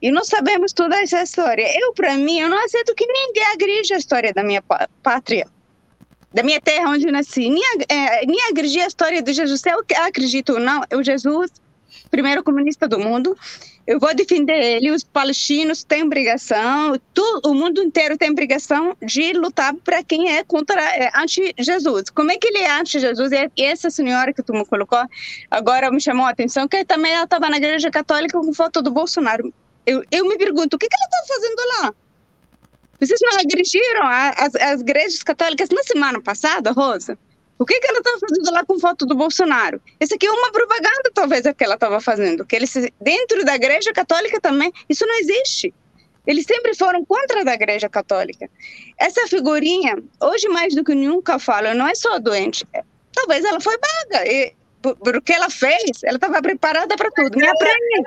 E 0.00 0.10
não 0.10 0.24
sabemos 0.24 0.72
toda 0.72 0.96
essa 1.00 1.22
história. 1.22 1.66
Eu, 1.80 1.92
para 1.92 2.14
mim, 2.16 2.38
eu 2.38 2.48
não 2.48 2.64
aceito 2.64 2.94
que 2.94 3.06
ninguém 3.06 3.44
agride 3.46 3.94
a 3.94 3.96
história 3.96 4.32
da 4.32 4.42
minha 4.44 4.62
pátria, 5.02 5.46
da 6.32 6.42
minha 6.42 6.60
terra 6.60 6.90
onde 6.90 7.06
eu 7.06 7.12
nasci. 7.12 7.48
Nem, 7.48 7.62
é, 7.88 8.24
nem 8.26 8.40
agride 8.48 8.80
a 8.80 8.86
história 8.86 9.22
de 9.22 9.32
Jesus. 9.32 9.62
Eu 9.66 9.82
acredito 10.04 10.52
ou 10.54 10.60
não, 10.60 10.82
o 10.94 11.02
Jesus, 11.02 11.50
primeiro 12.10 12.42
comunista 12.42 12.88
do 12.88 12.98
mundo, 12.98 13.36
eu 13.86 13.98
vou 13.98 14.14
defender 14.14 14.58
ele. 14.62 14.90
Os 14.90 15.04
palestinos 15.04 15.84
têm 15.84 16.02
obrigação, 16.02 16.98
o 17.44 17.54
mundo 17.54 17.82
inteiro 17.82 18.16
tem 18.16 18.30
obrigação 18.30 18.96
de 19.02 19.32
lutar 19.32 19.74
para 19.74 20.02
quem 20.02 20.36
é 20.36 20.44
contra, 20.44 20.80
é, 20.80 21.10
anti-Jesus. 21.14 22.10
Como 22.10 22.30
é 22.30 22.36
que 22.36 22.48
ele 22.48 22.58
é 22.58 22.70
anti-Jesus? 22.78 23.30
E 23.32 23.62
essa 23.62 23.90
senhora 23.90 24.32
que 24.32 24.42
tu 24.42 24.52
me 24.52 24.64
colocou 24.64 25.04
agora 25.50 25.90
me 25.90 26.00
chamou 26.00 26.26
a 26.26 26.30
atenção, 26.30 26.66
que 26.66 26.84
também 26.84 27.12
ela 27.12 27.24
estava 27.24 27.48
na 27.48 27.56
igreja 27.56 27.90
católica 27.90 28.38
com 28.38 28.52
foto 28.52 28.82
do 28.82 28.90
Bolsonaro 28.90 29.52
eu, 29.86 30.04
eu 30.10 30.28
me 30.28 30.36
pergunto, 30.36 30.74
o 30.74 30.78
que, 30.78 30.88
que 30.88 30.96
ela 30.96 31.04
está 31.04 31.34
fazendo 31.34 31.56
lá? 31.68 31.94
Vocês 32.98 33.20
não 33.22 33.38
agrediram 33.38 34.02
as, 34.04 34.54
as 34.56 34.80
igrejas 34.80 35.22
católicas 35.22 35.68
na 35.70 35.82
semana 35.84 36.20
passada, 36.20 36.72
Rosa? 36.72 37.16
O 37.58 37.64
que, 37.64 37.80
que 37.80 37.88
ela 37.88 37.98
estava 37.98 38.18
fazendo 38.18 38.52
lá 38.52 38.64
com 38.64 38.78
foto 38.78 39.06
do 39.06 39.14
Bolsonaro? 39.14 39.80
Isso 40.00 40.14
aqui 40.14 40.26
é 40.26 40.30
uma 40.30 40.52
propaganda, 40.52 41.10
talvez, 41.14 41.46
é 41.46 41.54
que 41.54 41.64
ela 41.64 41.74
estava 41.74 42.00
fazendo. 42.00 42.44
Que 42.44 42.56
eles, 42.56 42.74
dentro 43.00 43.44
da 43.44 43.54
igreja 43.54 43.92
católica 43.92 44.40
também, 44.40 44.72
isso 44.88 45.06
não 45.06 45.18
existe. 45.18 45.72
Eles 46.26 46.44
sempre 46.44 46.74
foram 46.74 47.04
contra 47.04 47.48
a 47.48 47.54
igreja 47.54 47.88
católica. 47.88 48.50
Essa 48.98 49.26
figurinha, 49.28 49.96
hoje 50.20 50.48
mais 50.48 50.74
do 50.74 50.84
que 50.84 50.94
nunca 50.94 51.38
falo, 51.38 51.72
não 51.74 51.86
é 51.86 51.94
só 51.94 52.18
doente. 52.18 52.66
Talvez 53.12 53.44
ela 53.44 53.60
foi 53.60 53.78
paga. 53.78 54.26
E, 54.26 54.52
por, 54.82 54.96
por 54.96 55.16
o 55.16 55.22
que 55.22 55.32
ela 55.32 55.48
fez, 55.48 56.02
ela 56.02 56.16
estava 56.16 56.42
preparada 56.42 56.96
para 56.96 57.10
tudo. 57.10 57.38
Me 57.38 57.46
aprende. 57.46 58.02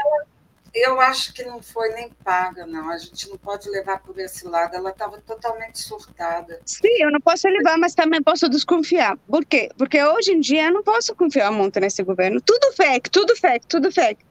Eu 0.74 0.99
acho 0.99 1.34
que 1.34 1.43
não 1.43 1.61
foi 1.61 1.89
nem 1.89 2.09
paga, 2.24 2.65
não. 2.65 2.89
A 2.89 2.97
gente 2.97 3.30
não 3.30 3.38
pode 3.38 3.70
levar 3.70 3.99
por 3.99 4.17
esse 4.20 4.47
lado. 4.47 4.76
Ela 4.76 4.91
estava 4.91 5.20
totalmente 5.22 5.80
surtada. 5.80 6.59
Sim, 6.65 7.01
eu 7.01 7.11
não 7.11 7.20
posso 7.20 7.47
levar, 7.47 7.78
mas 7.78 7.93
também 7.93 8.22
posso 8.22 8.47
desconfiar. 8.49 9.17
Por 9.28 9.45
quê? 9.45 9.70
Porque 9.78 10.03
hoje 10.03 10.32
em 10.32 10.39
dia 10.39 10.67
eu 10.67 10.74
não 10.74 10.84
posso 10.84 11.15
confiar 11.15 11.51
muito 11.51 11.80
nesse 11.80 12.03
governo. 12.03 12.41
Tudo 12.41 12.72
fake, 12.74 13.09
tudo 13.09 13.36
fake, 13.36 13.67
tudo 13.67 13.91
fake. 13.91 14.24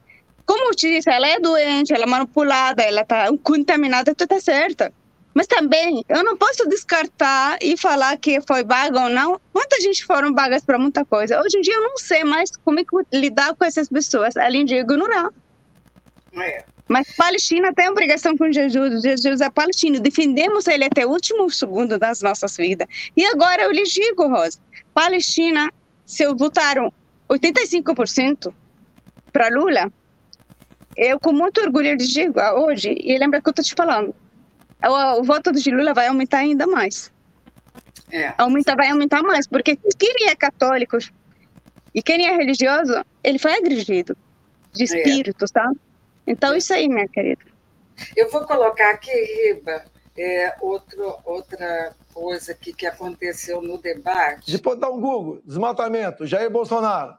Como 0.47 0.65
eu 0.65 0.75
te 0.75 0.89
disse, 0.89 1.11
ela 1.11 1.29
é 1.29 1.39
doente, 1.39 1.93
ela 1.93 2.05
é 2.05 2.07
manipulada, 2.07 2.83
ela 2.83 3.03
está 3.03 3.27
contaminada, 3.43 4.15
tudo 4.15 4.33
é 4.33 4.41
certo. 4.41 4.91
Mas 5.35 5.47
também 5.47 6.03
eu 6.09 6.25
não 6.25 6.37
posso 6.37 6.69
descartar 6.69 7.59
e 7.61 7.77
falar 7.77 8.17
que 8.17 8.41
foi 8.41 8.65
vaga 8.65 9.03
ou 9.03 9.09
não. 9.09 9.41
Muita 9.55 9.81
gente 9.81 10.05
foram 10.05 10.35
vagas 10.35 10.65
para 10.65 10.79
muita 10.79 11.05
coisa. 11.05 11.41
Hoje 11.41 11.59
em 11.59 11.61
dia 11.61 11.75
eu 11.75 11.83
não 11.83 11.97
sei 11.99 12.25
mais 12.25 12.51
como 12.65 12.81
é 12.81 12.85
lidar 13.13 13.55
com 13.55 13.65
essas 13.65 13.89
pessoas, 13.89 14.37
além 14.37 14.65
de 14.65 14.75
ignorar. 14.75 15.31
É. 16.33 16.65
Mas 16.89 17.13
Palestina 17.15 17.73
tem 17.75 17.89
obrigação 17.91 18.37
com 18.37 18.51
Jesus. 18.51 19.03
Jesus 19.03 19.41
é 19.41 19.51
palestino. 19.51 20.01
Defendemos 20.01 20.67
ele 20.67 20.85
até 20.85 21.05
o 21.07 21.11
último 21.11 21.51
segundo 21.51 21.99
das 21.99 22.23
nossas 22.23 22.57
vidas. 22.57 22.89
E 23.17 23.25
agora 23.27 23.63
eu 23.63 23.71
lhe 23.71 23.83
digo, 23.83 24.27
Rosa, 24.27 24.59
Palestina, 24.95 25.71
se 26.07 26.27
votaram 26.35 26.93
85% 27.29 28.53
para 29.31 29.49
Lula, 29.49 29.93
eu 30.97 31.21
com 31.21 31.33
muito 31.33 31.61
orgulho 31.61 31.91
lhe 31.91 31.97
digo 31.97 32.41
hoje, 32.41 32.97
e 32.99 33.17
lembra 33.19 33.43
que 33.43 33.49
eu 33.49 33.51
estou 33.51 33.65
te 33.65 33.75
falando, 33.75 34.15
o, 34.83 35.21
o, 35.21 35.23
voto 35.23 35.53
de 35.53 35.71
Lula 35.71 35.93
vai 35.93 36.07
aumentar 36.07 36.39
ainda 36.39 36.67
mais. 36.67 37.13
É. 38.11 38.33
Aumenta, 38.39 38.75
vai 38.75 38.89
aumentar 38.89 39.23
mais, 39.23 39.47
porque 39.47 39.79
quem 39.99 40.29
é 40.29 40.35
católico 40.35 40.97
e 41.95 42.03
quem 42.03 42.27
é 42.27 42.35
religioso, 42.35 43.05
ele 43.23 43.39
foi 43.39 43.53
agredido 43.53 44.17
de 44.73 44.83
é. 44.83 44.87
espírito, 44.87 45.45
é. 45.45 45.49
sabe? 45.49 45.79
Então, 46.29 46.55
isso 46.55 46.75
aí, 46.75 46.87
minha 46.89 47.09
querida. 47.09 47.43
Eu 48.15 48.31
vou 48.31 48.45
colocar 48.45 48.91
aqui, 48.91 49.11
Riba, 49.11 49.83
é, 50.15 50.55
outro, 50.61 51.17
outra 51.25 51.95
coisa 52.13 52.53
aqui 52.53 52.71
que 52.75 52.87
aconteceu 52.87 53.63
no 53.63 53.79
debate. 53.79 54.51
De 54.51 54.59
pode 54.59 54.79
dar 54.79 54.91
um 54.91 55.01
Google, 55.01 55.41
desmatamento, 55.43 56.27
Jair 56.27 56.51
Bolsonaro. 56.51 57.15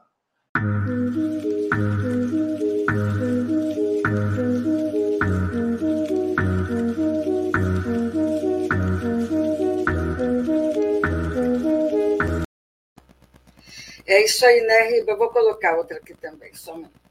É 14.06 14.24
isso 14.24 14.46
aí, 14.46 14.60
né, 14.60 14.82
Riba? 14.88 15.12
Eu 15.12 15.18
vou 15.18 15.30
colocar 15.30 15.76
outra 15.76 15.96
aqui 15.96 16.14
também, 16.14 16.54
só 16.54 16.74
um 16.74 16.76
minuto. 16.76 17.09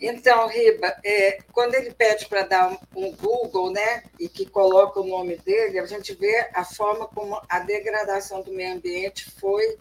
Então, 0.00 0.48
Riba, 0.48 0.96
é, 1.04 1.42
quando 1.52 1.74
ele 1.74 1.92
pede 1.92 2.26
para 2.26 2.42
dar 2.42 2.72
um, 2.72 2.78
um, 2.96 3.12
Google, 3.14 3.70
né, 3.70 4.02
e 4.18 4.30
que 4.30 4.46
coloca 4.46 4.98
o 4.98 5.06
nome 5.06 5.36
dele, 5.36 5.78
a 5.78 5.84
gente 5.84 6.14
vê 6.14 6.48
a 6.54 6.64
forma 6.64 7.06
como 7.06 7.38
a 7.46 7.58
degradação 7.58 8.40
do 8.40 8.50
meio 8.50 8.76
ambiente 8.76 9.30
foi 9.38 9.76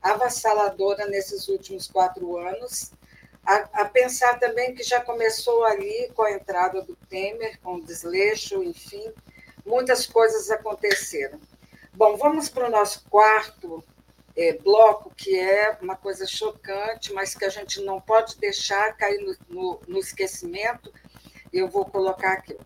avassaladora 0.00 1.06
nesses 1.06 1.48
últimos 1.48 1.88
quatro 1.88 2.36
anos. 2.36 2.92
A, 3.44 3.82
a 3.82 3.84
pensar 3.84 4.38
também 4.38 4.72
que 4.72 4.84
já 4.84 5.00
começou 5.00 5.64
ali 5.64 6.12
com 6.14 6.22
a 6.22 6.32
entrada 6.32 6.80
do 6.82 6.94
Temer, 7.08 7.58
com 7.60 7.74
o 7.74 7.84
desleixo, 7.84 8.62
enfim, 8.62 9.12
muitas 9.64 10.06
coisas 10.06 10.48
aconteceram. 10.48 11.40
Bom, 11.92 12.16
vamos 12.16 12.48
para 12.48 12.68
o 12.68 12.70
nosso 12.70 13.04
quarto 13.10 13.82
é, 14.36 14.52
bloco, 14.58 15.12
que 15.16 15.38
é 15.38 15.76
uma 15.80 15.96
coisa 15.96 16.26
chocante, 16.26 17.12
mas 17.12 17.34
que 17.34 17.44
a 17.44 17.48
gente 17.48 17.80
não 17.80 18.00
pode 18.00 18.36
deixar 18.38 18.92
cair 18.96 19.18
no, 19.18 19.36
no, 19.48 19.80
no 19.88 19.98
esquecimento. 19.98 20.92
eu 21.52 21.68
vou 21.68 21.84
colocar 21.84 22.32
aqui. 22.32 22.56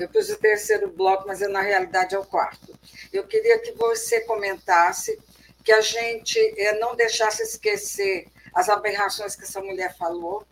Eu 0.00 0.08
pus 0.08 0.30
o 0.30 0.38
terceiro 0.38 0.90
bloco, 0.90 1.26
mas 1.26 1.40
na 1.40 1.60
realidade 1.60 2.14
é 2.14 2.18
o 2.18 2.24
quarto. 2.24 2.74
Eu 3.12 3.26
queria 3.26 3.58
que 3.58 3.72
você 3.72 4.20
comentasse, 4.22 5.18
que 5.62 5.70
a 5.70 5.82
gente 5.82 6.38
eh, 6.56 6.78
não 6.78 6.96
deixasse 6.96 7.42
esquecer 7.42 8.26
as 8.54 8.70
aberrações 8.70 9.36
que 9.36 9.42
essa 9.42 9.60
mulher 9.60 9.94
falou 9.98 10.46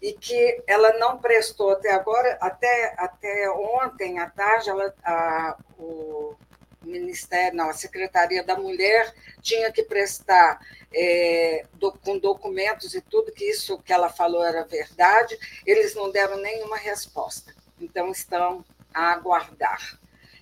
e 0.00 0.12
que 0.12 0.62
ela 0.66 0.92
não 0.98 1.18
prestou 1.18 1.70
até 1.70 1.90
agora, 1.90 2.38
até, 2.40 2.94
até 2.96 3.50
ontem 3.50 4.20
à 4.20 4.30
tarde, 4.30 4.70
ela, 4.70 4.94
a, 5.02 5.56
o 5.76 6.36
Ministério, 6.82 7.56
não, 7.56 7.70
a 7.70 7.72
Secretaria 7.72 8.44
da 8.44 8.56
Mulher 8.56 9.12
tinha 9.42 9.72
que 9.72 9.82
prestar 9.82 10.60
é, 10.94 11.66
do, 11.72 11.90
com 11.90 12.16
documentos 12.16 12.94
e 12.94 13.00
tudo 13.00 13.32
que 13.32 13.44
isso 13.44 13.76
que 13.78 13.92
ela 13.92 14.08
falou 14.08 14.44
era 14.44 14.64
verdade, 14.64 15.36
eles 15.66 15.96
não 15.96 16.12
deram 16.12 16.36
nenhuma 16.36 16.76
resposta. 16.76 17.52
Então, 17.80 18.12
estão 18.12 18.64
a 18.94 19.12
aguardar. 19.12 19.98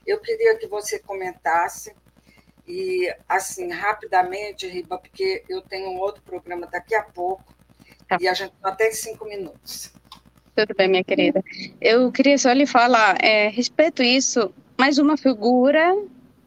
Eu 0.06 0.20
queria 0.20 0.56
que 0.56 0.66
você 0.66 0.98
comentasse, 0.98 1.94
e 2.66 3.12
assim, 3.28 3.70
rapidamente, 3.70 4.68
Riba, 4.68 4.98
porque 4.98 5.42
eu 5.48 5.62
tenho 5.62 5.90
um 5.90 5.98
outro 5.98 6.22
programa 6.22 6.66
daqui 6.66 6.94
a 6.94 7.02
pouco, 7.02 7.44
tá. 8.06 8.18
e 8.20 8.28
a 8.28 8.34
gente 8.34 8.52
só 8.60 8.72
tem 8.72 8.92
cinco 8.92 9.24
minutos. 9.24 9.92
Tudo 10.54 10.74
bem, 10.76 10.88
minha 10.88 11.04
querida. 11.04 11.42
Eu 11.80 12.12
queria 12.12 12.36
só 12.36 12.52
lhe 12.52 12.66
falar, 12.66 13.16
é, 13.24 13.48
respeito 13.48 14.02
isso, 14.02 14.52
mais 14.78 14.98
uma 14.98 15.16
figura 15.16 15.96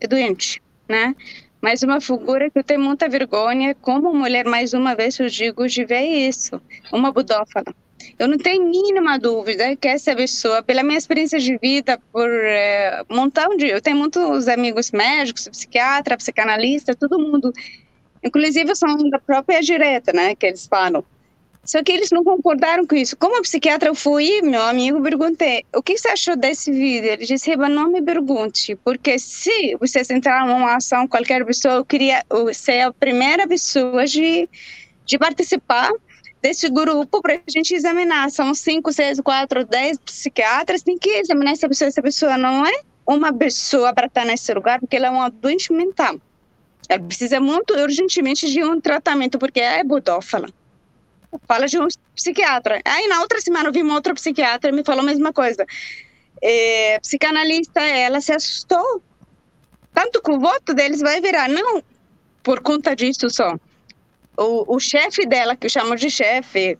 doente, 0.08 0.62
né? 0.88 1.16
Mais 1.60 1.82
uma 1.82 2.00
figura 2.00 2.52
que 2.52 2.60
eu 2.60 2.64
tenho 2.64 2.82
muita 2.82 3.10
vergonha, 3.10 3.74
como 3.74 4.14
mulher, 4.14 4.46
mais 4.46 4.74
uma 4.74 4.94
vez 4.94 5.18
eu 5.18 5.28
digo, 5.28 5.68
de 5.68 5.84
ver 5.84 6.04
isso, 6.04 6.62
uma 6.92 7.12
budófala 7.12 7.74
eu 8.18 8.28
não 8.28 8.38
tenho 8.38 8.70
mínima 8.70 9.20
dúvida 9.20 9.76
que 9.76 9.88
essa 9.88 10.16
pessoa, 10.16 10.64
pela 10.64 10.84
minha 10.84 10.98
experiência 10.98 11.40
de 11.40 11.58
vida, 11.58 12.00
por 12.12 12.30
é, 12.30 13.04
um 13.10 13.16
montão 13.16 13.56
de. 13.58 13.68
Eu 13.68 13.82
tenho 13.82 13.98
muitos 13.98 14.48
amigos 14.48 14.92
médicos, 14.92 15.48
psiquiatra, 15.48 16.18
psicanalista, 16.18 16.96
todo 16.96 17.20
mundo. 17.20 17.52
Inclusive 18.24 18.76
são 18.76 18.98
da 19.10 19.20
própria 19.20 19.62
direita, 19.62 20.12
né? 20.14 20.36
Que 20.36 20.48
eles 20.48 20.66
falam. 20.66 21.04
Só 21.66 21.82
que 21.84 21.92
eles 21.92 22.12
não 22.12 22.24
concordaram 22.24 22.86
com 22.86 22.96
isso. 22.96 23.18
Como 23.18 23.42
psiquiatra 23.42 23.90
eu 23.90 23.96
fui, 23.96 24.40
meu 24.44 24.62
amigo, 24.62 25.02
perguntei: 25.02 25.66
o 25.76 25.82
que 25.82 25.98
você 25.98 26.10
achou 26.10 26.36
desse 26.36 26.72
vídeo? 26.72 27.12
Ele 27.12 27.26
disse: 27.26 27.50
Reba, 27.50 27.68
não 27.68 27.92
me 27.92 28.02
pergunte, 28.02 28.76
porque 28.84 29.18
se 29.18 29.76
você 29.80 30.02
entrar 30.12 30.46
numa 30.46 30.76
ação, 30.76 31.08
qualquer 31.08 31.44
pessoa, 31.44 31.76
eu 31.76 31.86
queria 31.86 32.24
ser 32.54 32.82
a 32.82 32.94
primeira 32.94 33.48
pessoa 33.48 34.06
de, 34.06 34.48
de 35.06 35.18
participar 35.18 35.92
desse 36.46 36.70
grupo 36.70 37.24
para 37.24 37.34
a 37.36 37.40
gente 37.50 37.74
examinar. 37.74 38.30
São 38.30 38.54
cinco, 38.54 38.94
seis, 38.94 39.20
quatro, 39.20 39.66
dez 39.66 39.98
psiquiatras, 39.98 40.84
tem 40.84 40.96
que 40.96 41.10
examinar 41.10 41.56
se 41.56 41.66
a 41.66 41.70
pessoa, 41.70 41.90
se 41.90 42.00
a 42.00 42.04
pessoa 42.04 42.38
não 42.38 42.64
é 42.64 42.82
uma 43.04 43.34
pessoa 43.34 43.92
para 43.94 44.06
estar 44.06 44.26
nesse 44.26 44.54
lugar, 44.54 44.80
porque 44.80 44.96
ela 44.96 45.08
é 45.08 45.10
uma 45.10 45.30
doente 45.30 45.74
mental. 45.74 46.22
Ela 46.88 47.02
precisa 47.02 47.40
muito 47.40 47.74
urgentemente 47.74 48.48
de 48.48 48.64
um 48.64 48.80
tratamento, 48.80 49.40
porque 49.40 49.60
é 49.60 49.84
budófala. 49.84 50.48
Fala 51.48 51.66
de 51.66 51.80
um 51.80 51.88
psiquiatra. 52.14 52.80
Aí 52.86 53.08
na 53.08 53.22
outra 53.22 53.42
semana 53.42 53.70
eu 53.70 53.74
vi 53.74 53.82
uma 53.82 53.96
outra 53.96 54.14
psiquiatra 54.14 54.70
e 54.70 54.74
me 54.74 54.84
falou 54.84 55.02
a 55.02 55.06
mesma 55.06 55.34
coisa. 55.34 55.66
É, 56.42 57.00
psicanalista, 57.00 57.82
ela 57.82 58.22
se 58.22 58.32
assustou. 58.32 59.02
Tanto 59.96 60.22
que 60.22 60.32
o 60.32 60.40
voto 60.40 60.76
deles 60.76 61.02
vai 61.02 61.20
virar, 61.20 61.50
não 61.50 61.82
por 62.44 62.60
conta 62.60 62.96
disso 62.96 63.32
só 63.32 63.58
o, 64.38 64.76
o 64.76 64.80
chefe 64.80 65.26
dela, 65.26 65.56
que 65.56 65.70
chamo 65.70 65.96
de 65.96 66.10
chefe, 66.10 66.78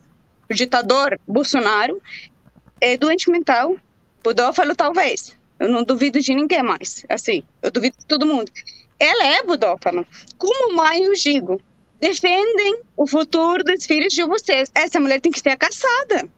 o 0.50 0.54
ditador 0.54 1.18
Bolsonaro, 1.26 2.00
é 2.80 2.96
doente 2.96 3.30
mental, 3.30 3.76
budófalo 4.22 4.74
talvez. 4.74 5.36
Eu 5.58 5.68
não 5.68 5.82
duvido 5.82 6.20
de 6.20 6.34
ninguém 6.34 6.62
mais. 6.62 7.04
Assim, 7.08 7.42
eu 7.62 7.70
duvido 7.70 7.96
de 7.98 8.06
todo 8.06 8.26
mundo. 8.26 8.50
Ela 8.98 9.26
é 9.26 9.42
budófala. 9.42 10.06
Como 10.36 10.74
mãe, 10.74 11.04
eu 11.04 11.14
digo, 11.14 11.60
defendem 12.00 12.80
o 12.96 13.06
futuro 13.06 13.64
dos 13.64 13.86
filhos 13.86 14.12
de 14.12 14.24
vocês. 14.24 14.70
Essa 14.74 15.00
mulher 15.00 15.20
tem 15.20 15.32
que 15.32 15.40
ser 15.40 15.56
caçada. 15.56 16.28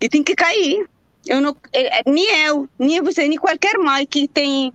E 0.00 0.08
tem 0.08 0.22
que 0.22 0.34
cair. 0.34 0.88
Eu 1.26 1.40
não, 1.40 1.56
é, 1.72 1.98
é, 1.98 2.02
nem 2.06 2.46
eu, 2.46 2.68
nem 2.78 3.02
você, 3.02 3.28
nem 3.28 3.36
qualquer 3.36 3.76
mãe 3.78 4.06
que 4.06 4.26
tem 4.28 4.72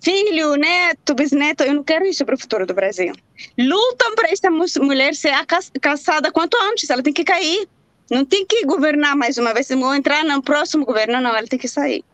filho, 0.00 0.56
neto, 0.56 1.14
bisneto. 1.14 1.64
Eu 1.64 1.74
não 1.74 1.84
quero 1.84 2.06
isso 2.06 2.24
para 2.24 2.34
o 2.34 2.38
futuro 2.38 2.66
do 2.66 2.74
Brasil. 2.74 3.12
Lutam 3.58 4.14
para 4.14 4.30
essa 4.30 4.50
mulher 4.50 5.14
ser 5.14 5.32
caçada 5.80 6.30
quanto 6.32 6.56
antes. 6.56 6.88
Ela 6.90 7.02
tem 7.02 7.12
que 7.12 7.24
cair. 7.24 7.68
Não 8.10 8.24
tem 8.24 8.46
que 8.46 8.64
governar 8.64 9.16
mais 9.16 9.36
uma 9.38 9.52
vez. 9.52 9.70
Ou 9.70 9.94
entrar 9.94 10.24
no 10.24 10.42
próximo 10.42 10.84
governo, 10.84 11.20
não. 11.20 11.36
Ela 11.36 11.46
tem 11.46 11.58
que 11.58 11.68
sair. 11.68 12.04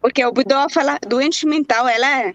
Porque 0.00 0.24
o 0.24 0.32
Budó 0.32 0.68
fala 0.68 0.98
doente 1.06 1.46
mental, 1.46 1.88
ela 1.88 2.22
é. 2.22 2.34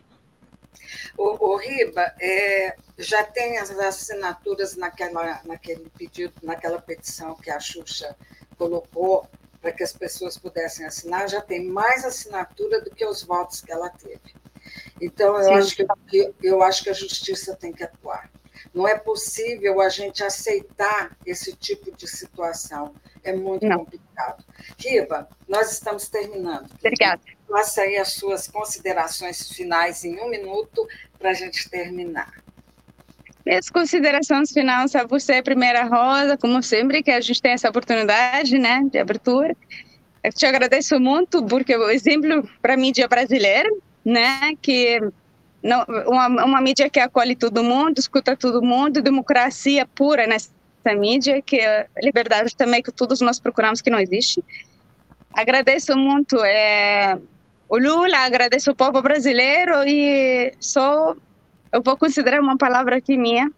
O, 1.17 1.51
o 1.51 1.57
Riba, 1.57 2.13
é, 2.19 2.75
já 2.97 3.23
tem 3.23 3.57
as 3.57 3.69
assinaturas 3.71 4.75
naquela, 4.75 5.41
naquele 5.45 5.89
pedido, 5.97 6.33
naquela 6.41 6.81
petição 6.81 7.35
que 7.35 7.51
a 7.51 7.59
Xuxa 7.59 8.15
colocou 8.57 9.27
para 9.61 9.71
que 9.71 9.83
as 9.83 9.93
pessoas 9.93 10.37
pudessem 10.37 10.85
assinar, 10.85 11.29
já 11.29 11.41
tem 11.41 11.65
mais 11.65 12.05
assinatura 12.05 12.81
do 12.81 12.91
que 12.91 13.05
os 13.05 13.23
votos 13.23 13.61
que 13.61 13.71
ela 13.71 13.89
teve. 13.89 14.35
Então, 15.01 15.39
eu, 15.39 15.53
acho 15.53 15.75
que, 15.75 16.33
eu, 16.41 16.61
acho 16.61 16.83
que 16.83 16.89
a 16.89 16.93
justiça 16.93 17.55
tem 17.55 17.71
que 17.71 17.83
atuar. 17.83 18.29
Não 18.73 18.87
é 18.87 18.97
possível 18.97 19.81
a 19.81 19.89
gente 19.89 20.23
aceitar 20.23 21.17
esse 21.25 21.55
tipo 21.55 21.95
de 21.95 22.07
situação. 22.07 22.93
É 23.23 23.33
muito 23.33 23.65
Não. 23.65 23.79
complicado. 23.79 24.45
Riva, 24.77 25.27
nós 25.47 25.71
estamos 25.71 26.07
terminando. 26.07 26.69
Obrigada. 26.77 27.21
Faça 27.47 27.81
aí 27.81 27.97
as 27.97 28.13
suas 28.13 28.47
considerações 28.47 29.49
finais 29.49 30.03
em 30.03 30.19
um 30.19 30.29
minuto 30.29 30.87
para 31.17 31.31
a 31.31 31.33
gente 31.33 31.69
terminar. 31.69 32.43
Minhas 33.49 33.67
considerações 33.67 34.51
finais 34.51 34.95
a 34.95 35.07
você, 35.07 35.41
primeira 35.41 35.83
Rosa, 35.83 36.37
como 36.37 36.61
sempre 36.61 37.01
que 37.01 37.09
a 37.09 37.19
gente 37.19 37.41
tem 37.41 37.53
essa 37.53 37.67
oportunidade, 37.67 38.59
né, 38.59 38.87
de 38.91 38.99
abertura. 38.99 39.57
Eu 40.23 40.31
te 40.31 40.45
agradeço 40.45 40.99
muito 40.99 41.43
porque 41.43 41.75
o 41.75 41.89
exemplo 41.89 42.47
para 42.61 42.75
a 42.75 42.77
mídia 42.77 43.07
brasileira, 43.07 43.67
né, 44.05 44.51
que 44.61 45.01
não, 45.63 45.83
uma, 46.05 46.27
uma 46.45 46.61
mídia 46.61 46.91
que 46.91 46.99
acolhe 46.99 47.35
todo 47.35 47.63
mundo, 47.63 47.97
escuta 47.97 48.37
todo 48.37 48.61
mundo, 48.61 49.01
democracia 49.01 49.83
pura 49.95 50.27
nessa 50.27 50.51
mídia, 50.95 51.41
que 51.41 51.55
é 51.55 51.87
liberdade 52.03 52.55
também 52.55 52.83
que 52.83 52.91
todos 52.91 53.19
nós 53.19 53.39
procuramos 53.39 53.81
que 53.81 53.89
não 53.89 53.99
existe. 53.99 54.43
Agradeço 55.33 55.97
muito 55.97 56.37
é, 56.45 57.17
o 57.67 57.79
Lula, 57.79 58.19
agradeço 58.19 58.69
o 58.69 58.75
povo 58.75 59.01
brasileiro 59.01 59.83
e 59.87 60.53
sou 60.59 61.17
eu 61.71 61.81
vou 61.81 61.97
considerar 61.97 62.41
uma 62.41 62.57
palavra 62.57 62.97
aqui 62.97 63.17
minha, 63.17 63.51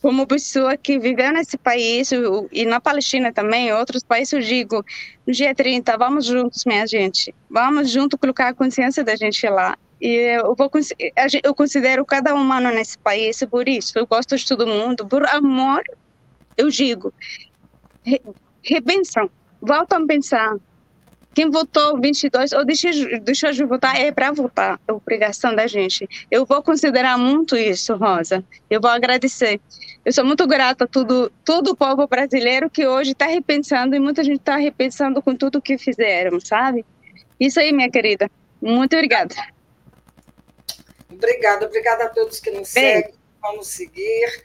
como 0.00 0.26
pessoa 0.26 0.76
que 0.76 0.98
viveu 0.98 1.32
nesse 1.32 1.58
país 1.58 2.10
e 2.50 2.64
na 2.64 2.80
Palestina 2.80 3.32
também, 3.32 3.72
outros 3.72 4.02
países, 4.02 4.32
eu 4.32 4.40
digo, 4.40 4.84
no 5.26 5.32
dia 5.32 5.54
30, 5.54 5.96
vamos 5.98 6.24
juntos, 6.24 6.64
minha 6.64 6.86
gente, 6.86 7.34
vamos 7.50 7.90
junto 7.90 8.16
colocar 8.16 8.48
a 8.48 8.54
consciência 8.54 9.04
da 9.04 9.14
gente 9.14 9.46
lá. 9.48 9.76
E 10.00 10.08
eu, 10.08 10.54
vou, 10.54 10.70
eu 11.42 11.54
considero 11.54 12.04
cada 12.06 12.34
humano 12.34 12.70
nesse 12.70 12.98
país, 12.98 13.42
por 13.50 13.68
isso, 13.68 13.98
eu 13.98 14.06
gosto 14.06 14.36
de 14.36 14.46
todo 14.46 14.66
mundo, 14.66 15.06
por 15.06 15.26
amor, 15.26 15.82
eu 16.56 16.70
digo, 16.70 17.12
repensam, 18.62 19.30
voltam 19.60 20.02
a 20.02 20.06
pensar, 20.06 20.56
quem 21.34 21.48
votou 21.48 22.00
22 22.00 22.52
ou 22.52 22.64
deixou, 22.64 22.90
deixou 23.20 23.52
de 23.52 23.64
votar 23.64 23.96
é 23.96 24.10
para 24.10 24.32
votar, 24.32 24.80
é 24.86 24.92
obrigação 24.92 25.54
da 25.54 25.66
gente. 25.66 26.08
Eu 26.30 26.44
vou 26.44 26.62
considerar 26.62 27.16
muito 27.16 27.56
isso, 27.56 27.94
Rosa. 27.94 28.44
Eu 28.68 28.80
vou 28.80 28.90
agradecer. 28.90 29.60
Eu 30.04 30.12
sou 30.12 30.24
muito 30.24 30.46
grata 30.46 30.84
a 30.84 30.86
tudo, 30.88 31.30
todo 31.44 31.68
o 31.68 31.76
povo 31.76 32.06
brasileiro 32.06 32.68
que 32.68 32.86
hoje 32.86 33.12
está 33.12 33.26
repensando 33.26 33.94
e 33.94 34.00
muita 34.00 34.24
gente 34.24 34.40
está 34.40 34.56
repensando 34.56 35.22
com 35.22 35.36
tudo 35.36 35.62
que 35.62 35.78
fizeram, 35.78 36.40
sabe? 36.40 36.84
Isso 37.38 37.60
aí, 37.60 37.72
minha 37.72 37.90
querida. 37.90 38.30
Muito 38.60 38.94
obrigada. 38.94 39.34
Obrigada, 41.10 41.66
obrigada 41.66 42.04
a 42.04 42.08
todos 42.08 42.40
que 42.40 42.50
nos 42.50 42.72
Bem. 42.72 43.02
seguem, 43.02 43.14
vamos 43.40 43.68
seguir. 43.68 44.44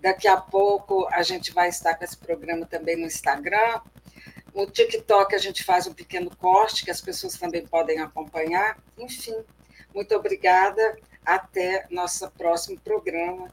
Daqui 0.00 0.28
a 0.28 0.36
pouco 0.36 1.08
a 1.10 1.22
gente 1.22 1.52
vai 1.52 1.68
estar 1.68 1.94
com 1.94 2.04
esse 2.04 2.16
programa 2.16 2.66
também 2.66 2.96
no 2.96 3.06
Instagram, 3.06 3.80
no 4.58 4.66
TikTok 4.66 5.36
a 5.36 5.38
gente 5.38 5.62
faz 5.62 5.86
um 5.86 5.94
pequeno 5.94 6.34
corte 6.36 6.84
que 6.84 6.90
as 6.90 7.00
pessoas 7.00 7.34
também 7.34 7.64
podem 7.64 8.00
acompanhar. 8.00 8.76
Enfim, 8.98 9.36
muito 9.94 10.12
obrigada. 10.16 10.98
Até 11.24 11.86
nosso 11.90 12.28
próximo 12.32 12.76
programa. 12.80 13.48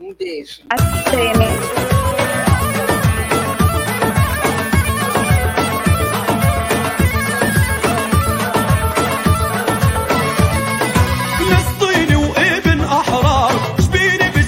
Um 0.00 0.12
beijo. 0.12 0.62